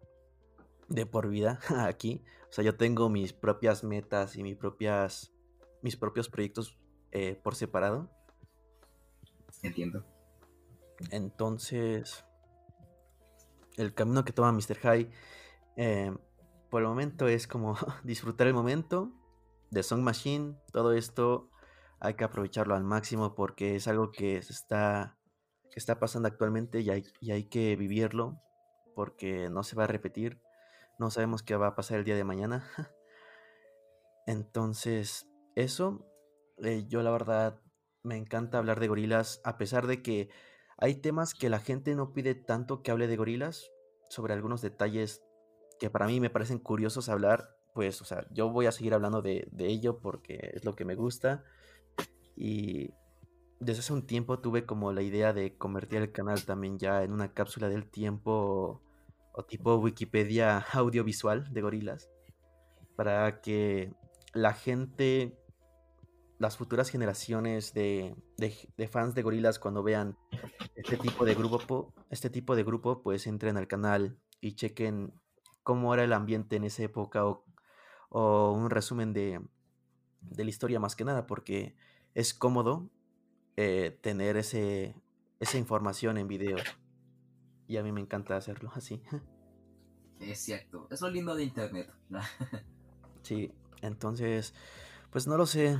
de 0.87 1.05
por 1.05 1.27
vida 1.29 1.59
aquí. 1.77 2.23
O 2.49 2.53
sea, 2.53 2.63
yo 2.63 2.75
tengo 2.75 3.09
mis 3.09 3.33
propias 3.33 3.83
metas 3.83 4.35
y 4.35 4.43
mis 4.43 4.57
propias, 4.57 5.33
mis 5.81 5.95
propios 5.95 6.29
proyectos 6.29 6.77
eh, 7.11 7.39
por 7.41 7.55
separado. 7.55 8.09
Entiendo. 9.63 10.05
Entonces, 11.09 12.25
el 13.77 13.93
camino 13.93 14.23
que 14.23 14.33
toma 14.33 14.51
Mr. 14.51 14.77
High 14.77 15.09
eh, 15.77 16.15
por 16.69 16.81
el 16.81 16.87
momento 16.87 17.27
es 17.27 17.47
como 17.47 17.75
disfrutar 18.03 18.47
el 18.47 18.53
momento 18.53 19.11
de 19.71 19.83
Song 19.83 20.01
Machine. 20.01 20.55
Todo 20.71 20.93
esto 20.93 21.49
hay 21.99 22.15
que 22.15 22.23
aprovecharlo 22.23 22.75
al 22.75 22.83
máximo 22.83 23.35
porque 23.35 23.75
es 23.75 23.87
algo 23.87 24.11
que 24.11 24.41
se 24.41 24.53
está, 24.53 25.17
que 25.71 25.79
está 25.79 25.99
pasando 25.99 26.27
actualmente 26.27 26.81
y 26.81 26.89
hay, 26.89 27.03
y 27.19 27.31
hay 27.31 27.45
que 27.45 27.75
vivirlo 27.75 28.39
porque 28.95 29.49
no 29.49 29.63
se 29.63 29.75
va 29.75 29.85
a 29.85 29.87
repetir. 29.87 30.41
No 30.99 31.09
sabemos 31.09 31.43
qué 31.43 31.55
va 31.55 31.67
a 31.67 31.75
pasar 31.75 31.99
el 31.99 32.05
día 32.05 32.15
de 32.15 32.23
mañana. 32.23 32.67
Entonces, 34.27 35.27
eso, 35.55 36.05
eh, 36.63 36.85
yo 36.87 37.01
la 37.01 37.11
verdad 37.11 37.59
me 38.03 38.17
encanta 38.17 38.57
hablar 38.57 38.79
de 38.79 38.87
gorilas, 38.87 39.41
a 39.43 39.57
pesar 39.57 39.87
de 39.87 40.01
que 40.01 40.29
hay 40.81 40.95
temas 40.95 41.33
que 41.33 41.49
la 41.49 41.59
gente 41.59 41.95
no 41.95 42.11
pide 42.11 42.35
tanto 42.35 42.81
que 42.81 42.91
hable 42.91 43.07
de 43.07 43.15
gorilas, 43.15 43.71
sobre 44.09 44.33
algunos 44.33 44.61
detalles 44.61 45.23
que 45.79 45.89
para 45.89 46.07
mí 46.07 46.19
me 46.19 46.29
parecen 46.29 46.59
curiosos 46.59 47.07
hablar, 47.07 47.55
pues, 47.73 48.01
o 48.01 48.05
sea, 48.05 48.27
yo 48.31 48.49
voy 48.49 48.65
a 48.65 48.71
seguir 48.71 48.93
hablando 48.93 49.21
de, 49.21 49.47
de 49.51 49.67
ello 49.67 49.99
porque 49.99 50.51
es 50.53 50.65
lo 50.65 50.75
que 50.75 50.83
me 50.83 50.95
gusta. 50.95 51.43
Y 52.35 52.91
desde 53.59 53.79
hace 53.79 53.93
un 53.93 54.05
tiempo 54.05 54.39
tuve 54.39 54.65
como 54.65 54.91
la 54.91 55.01
idea 55.01 55.33
de 55.33 55.55
convertir 55.57 55.99
el 55.99 56.11
canal 56.11 56.43
también 56.45 56.79
ya 56.79 57.03
en 57.03 57.13
una 57.13 57.33
cápsula 57.33 57.69
del 57.69 57.89
tiempo 57.89 58.31
o, 58.31 58.81
o 59.33 59.45
tipo 59.45 59.75
Wikipedia 59.75 60.57
audiovisual 60.73 61.53
de 61.53 61.61
gorilas, 61.61 62.09
para 62.95 63.39
que 63.41 63.93
la 64.33 64.53
gente, 64.53 65.37
las 66.41 66.57
futuras 66.57 66.89
generaciones 66.89 67.73
de, 67.73 68.15
de- 68.37 68.69
de 68.75 68.87
fans 68.87 69.13
de 69.13 69.21
gorilas 69.21 69.59
cuando 69.59 69.83
vean 69.83 70.17
este 70.75 70.97
tipo 70.97 71.23
de 71.23 71.35
grupo, 71.35 71.59
po- 71.59 71.93
este 72.09 72.29
tipo 72.29 72.55
de 72.55 72.63
grupo, 72.63 73.03
pues 73.03 73.27
entren 73.27 73.57
al 73.57 73.67
canal 73.67 74.17
y 74.39 74.55
chequen 74.55 75.13
cómo 75.63 75.93
era 75.93 76.03
el 76.03 76.13
ambiente 76.13 76.55
en 76.55 76.63
esa 76.63 76.81
época 76.83 77.25
o, 77.27 77.45
o 78.09 78.51
un 78.53 78.69
resumen 78.71 79.13
de, 79.13 79.39
de 80.21 80.43
la 80.43 80.49
historia 80.49 80.79
más 80.79 80.95
que 80.95 81.05
nada, 81.05 81.27
porque 81.27 81.75
es 82.15 82.33
cómodo 82.33 82.89
eh, 83.55 83.99
tener 84.01 84.35
ese, 84.37 84.95
esa 85.39 85.57
información 85.59 86.17
en 86.17 86.27
video. 86.27 86.57
Y 87.67 87.77
a 87.77 87.83
mí 87.83 87.91
me 87.91 88.01
encanta 88.01 88.35
hacerlo 88.35 88.71
así. 88.75 89.03
Es 90.19 90.37
cierto. 90.39 90.87
Es 90.91 91.01
lo 91.01 91.09
lindo 91.09 91.35
de 91.35 91.43
internet. 91.43 91.91
Sí, 93.23 93.51
entonces, 93.83 94.53
pues 95.11 95.27
no 95.27 95.37
lo 95.37 95.45
sé. 95.45 95.79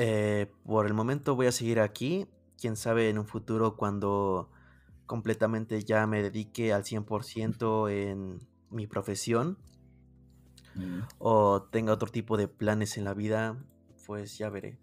Eh, 0.00 0.46
por 0.64 0.86
el 0.86 0.94
momento 0.94 1.34
voy 1.34 1.46
a 1.46 1.52
seguir 1.52 1.80
aquí. 1.80 2.28
Quién 2.60 2.76
sabe 2.76 3.08
en 3.10 3.18
un 3.18 3.26
futuro 3.26 3.76
cuando 3.76 4.48
completamente 5.06 5.82
ya 5.82 6.06
me 6.06 6.22
dedique 6.22 6.72
al 6.72 6.84
100% 6.84 7.90
en 7.90 8.38
mi 8.70 8.86
profesión 8.86 9.58
Mm. 10.74 11.00
o 11.18 11.62
tenga 11.62 11.92
otro 11.92 12.08
tipo 12.10 12.36
de 12.36 12.46
planes 12.46 12.96
en 12.98 13.04
la 13.04 13.12
vida, 13.14 13.56
pues 14.06 14.38
ya 14.38 14.48
veré. 14.50 14.78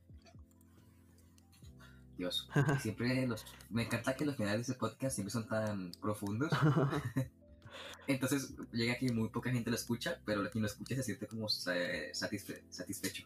Dios. 2.17 2.49
Siempre 2.81 3.25
los... 3.27 3.45
Me 3.69 3.83
encanta 3.83 4.15
que 4.15 4.25
los 4.25 4.35
finales 4.35 4.67
de 4.67 4.73
podcast 4.73 5.15
siempre 5.15 5.31
son 5.31 5.47
tan 5.47 5.91
profundos. 6.01 6.51
Entonces 8.07 8.55
llega 8.73 8.93
aquí 8.93 9.09
muy 9.13 9.29
poca 9.29 9.51
gente 9.51 9.69
lo 9.69 9.75
escucha, 9.77 10.19
pero 10.25 10.49
quien 10.51 10.63
lo 10.63 10.67
escucha 10.67 10.95
se 10.95 11.03
siente 11.03 11.27
como 11.27 11.47
sa- 11.47 11.73
satisfe- 12.13 12.63
satisfecho. 12.69 13.25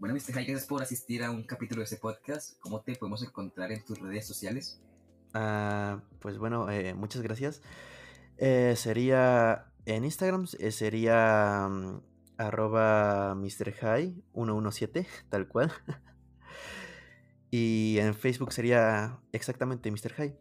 Bueno, 0.00 0.14
Mr. 0.14 0.32
High, 0.32 0.46
gracias 0.46 0.66
por 0.66 0.82
asistir 0.82 1.22
a 1.22 1.30
un 1.30 1.42
capítulo 1.42 1.80
de 1.80 1.84
ese 1.84 1.98
podcast. 1.98 2.58
¿Cómo 2.60 2.80
te 2.80 2.96
podemos 2.96 3.22
encontrar 3.22 3.70
en 3.70 3.84
tus 3.84 4.00
redes 4.00 4.26
sociales? 4.26 4.80
Ah, 5.34 6.00
pues 6.20 6.38
bueno, 6.38 6.70
eh, 6.70 6.94
muchas 6.94 7.20
gracias. 7.20 7.60
Eh, 8.38 8.76
sería 8.78 9.66
en 9.84 10.06
Instagram, 10.06 10.46
eh, 10.58 10.70
sería 10.70 11.68
mm, 11.68 12.00
arroba 12.38 13.34
MrHigh117, 13.34 15.06
tal 15.28 15.48
cual. 15.48 15.70
Y 17.52 17.98
en 17.98 18.14
Facebook 18.14 18.52
sería 18.52 19.20
exactamente 19.32 19.90
Mr. 19.90 20.14
High. 20.14 20.38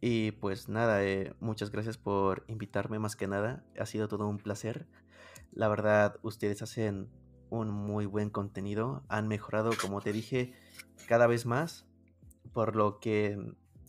Y 0.00 0.32
pues 0.32 0.68
nada, 0.68 1.00
muchas 1.38 1.70
gracias 1.70 1.96
por 1.96 2.44
invitarme 2.48 2.98
más 2.98 3.14
que 3.14 3.28
nada. 3.28 3.64
Ha 3.78 3.86
sido 3.86 4.08
todo 4.08 4.28
un 4.28 4.38
placer. 4.38 4.88
La 5.52 5.68
verdad, 5.68 6.18
ustedes 6.22 6.60
hacen 6.60 7.08
un 7.50 7.70
muy 7.70 8.06
buen 8.06 8.30
contenido. 8.30 9.02
Han 9.08 9.28
mejorado, 9.28 9.70
como 9.80 10.00
te 10.00 10.12
dije, 10.12 10.54
cada 11.06 11.26
vez 11.26 11.46
más. 11.46 11.86
Por 12.52 12.76
lo 12.76 12.98
que 12.98 13.38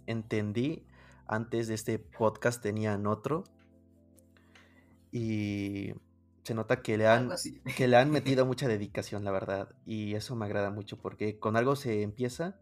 entendí, 0.05 0.86
antes 1.28 1.68
de 1.68 1.76
este 1.76 1.99
podcast 1.99 2.62
tenían 2.62 3.07
otro. 3.07 3.43
Y 5.12 5.93
se 6.43 6.53
nota 6.53 6.82
que 6.82 6.97
le 6.97 7.07
han, 7.07 7.30
que 7.76 7.88
le 7.88 7.97
han 7.97 8.12
metido 8.12 8.45
mucha 8.47 8.68
dedicación, 8.68 9.24
la 9.24 9.32
verdad. 9.32 9.76
Y 9.86 10.16
eso 10.16 10.36
me 10.36 10.45
agrada 10.45 10.72
mucho 10.72 10.97
porque 10.97 11.39
con 11.39 11.55
algo 11.55 11.76
se 11.76 12.01
empieza 12.01 12.60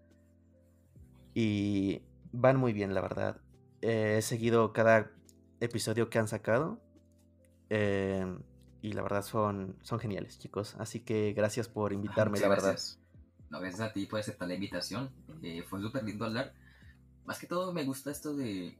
y 1.33 2.01
van 2.31 2.57
muy 2.57 2.73
bien, 2.73 2.93
la 2.93 3.01
verdad. 3.01 3.41
Eh, 3.81 4.15
he 4.17 4.21
seguido 4.21 4.73
cada 4.73 5.11
episodio 5.59 6.09
que 6.09 6.19
han 6.19 6.27
sacado 6.27 6.81
eh, 7.69 8.25
y 8.81 8.93
la 8.93 9.01
verdad 9.01 9.23
son, 9.23 9.75
son 9.81 9.99
geniales, 9.99 10.39
chicos. 10.39 10.75
Así 10.79 10.99
que 11.01 11.33
gracias 11.33 11.67
por 11.67 11.93
invitarme, 11.93 12.31
Muchas 12.31 12.43
la 12.43 12.49
verdad. 12.49 12.69
gracias. 12.69 12.99
No, 13.49 13.59
gracias 13.59 13.81
a 13.81 13.93
ti 13.93 14.05
por 14.05 14.19
aceptar 14.19 14.47
la 14.47 14.55
invitación. 14.55 15.09
Eh, 15.41 15.63
fue 15.63 15.81
súper 15.81 16.03
lindo 16.03 16.25
hablar. 16.25 16.53
Más 17.25 17.39
que 17.39 17.47
todo 17.47 17.73
me 17.73 17.83
gusta 17.83 18.11
esto 18.11 18.35
de 18.35 18.77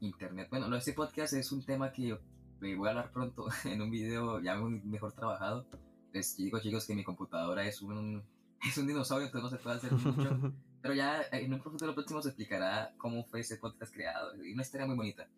internet. 0.00 0.48
Bueno, 0.50 0.74
este 0.76 0.92
podcast 0.92 1.32
es 1.34 1.52
un 1.52 1.64
tema 1.64 1.92
que 1.92 2.18
me 2.60 2.74
voy 2.74 2.88
a 2.88 2.90
hablar 2.90 3.12
pronto 3.12 3.46
en 3.64 3.82
un 3.82 3.90
video 3.90 4.40
ya 4.40 4.56
mejor 4.56 5.12
trabajado. 5.12 5.66
Les 6.12 6.36
digo 6.36 6.58
chicos 6.60 6.86
que 6.86 6.94
mi 6.94 7.04
computadora 7.04 7.66
es 7.66 7.82
un, 7.82 8.22
es 8.68 8.78
un 8.78 8.86
dinosaurio, 8.86 9.26
entonces 9.26 9.50
no 9.50 9.56
se 9.56 9.62
puede 9.62 9.76
hacer 9.76 9.92
mucho. 9.92 10.52
Pero 10.82 10.94
ya 10.94 11.22
en 11.32 11.52
un 11.52 11.60
futuro 11.60 11.92
próximo 11.92 12.22
se 12.22 12.28
explicará 12.28 12.94
cómo 12.98 13.24
fue 13.24 13.40
ese 13.40 13.56
podcast 13.56 13.92
creado. 13.92 14.42
Y 14.42 14.52
una 14.52 14.62
historia 14.62 14.86
muy 14.86 14.96
bonita. 14.96 15.28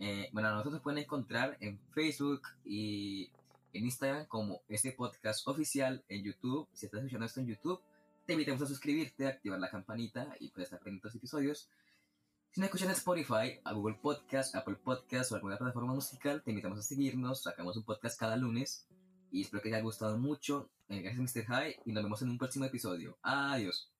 Eh, 0.00 0.28
bueno, 0.32 0.50
nosotros 0.50 0.82
pueden 0.82 0.98
encontrar 0.98 1.56
en 1.60 1.78
Facebook 1.92 2.42
y 2.64 3.30
en 3.72 3.84
Instagram 3.84 4.26
como 4.26 4.62
este 4.68 4.92
podcast 4.92 5.46
oficial 5.48 6.04
en 6.08 6.22
YouTube. 6.22 6.68
Si 6.72 6.86
estás 6.86 7.00
escuchando 7.00 7.26
esto 7.26 7.40
en 7.40 7.46
YouTube, 7.46 7.80
te 8.26 8.32
invitamos 8.32 8.62
a 8.62 8.66
suscribirte, 8.66 9.26
activar 9.26 9.58
la 9.58 9.70
campanita 9.70 10.34
y 10.40 10.50
puedes 10.50 10.66
estar 10.66 10.80
pendiente 10.80 11.08
de 11.08 11.10
los 11.10 11.16
episodios. 11.16 11.68
Si 12.52 12.60
nos 12.60 12.68
escuchan 12.68 12.90
Spotify, 12.90 13.60
a 13.64 13.72
Google 13.72 13.98
Podcast, 14.00 14.54
Apple 14.54 14.76
Podcast 14.76 15.32
o 15.32 15.34
alguna 15.34 15.58
plataforma 15.58 15.92
musical, 15.92 16.42
te 16.42 16.50
invitamos 16.52 16.78
a 16.78 16.82
seguirnos. 16.82 17.42
Sacamos 17.42 17.76
un 17.76 17.82
podcast 17.82 18.18
cada 18.18 18.36
lunes 18.36 18.86
y 19.32 19.42
espero 19.42 19.60
que 19.60 19.70
te 19.70 19.74
haya 19.74 19.82
gustado 19.82 20.16
mucho. 20.18 20.70
Eh, 20.88 21.02
gracias, 21.02 21.36
Mr. 21.36 21.46
High, 21.46 21.76
y 21.84 21.92
nos 21.92 22.04
vemos 22.04 22.22
en 22.22 22.30
un 22.30 22.38
próximo 22.38 22.64
episodio. 22.64 23.18
Adiós. 23.22 23.93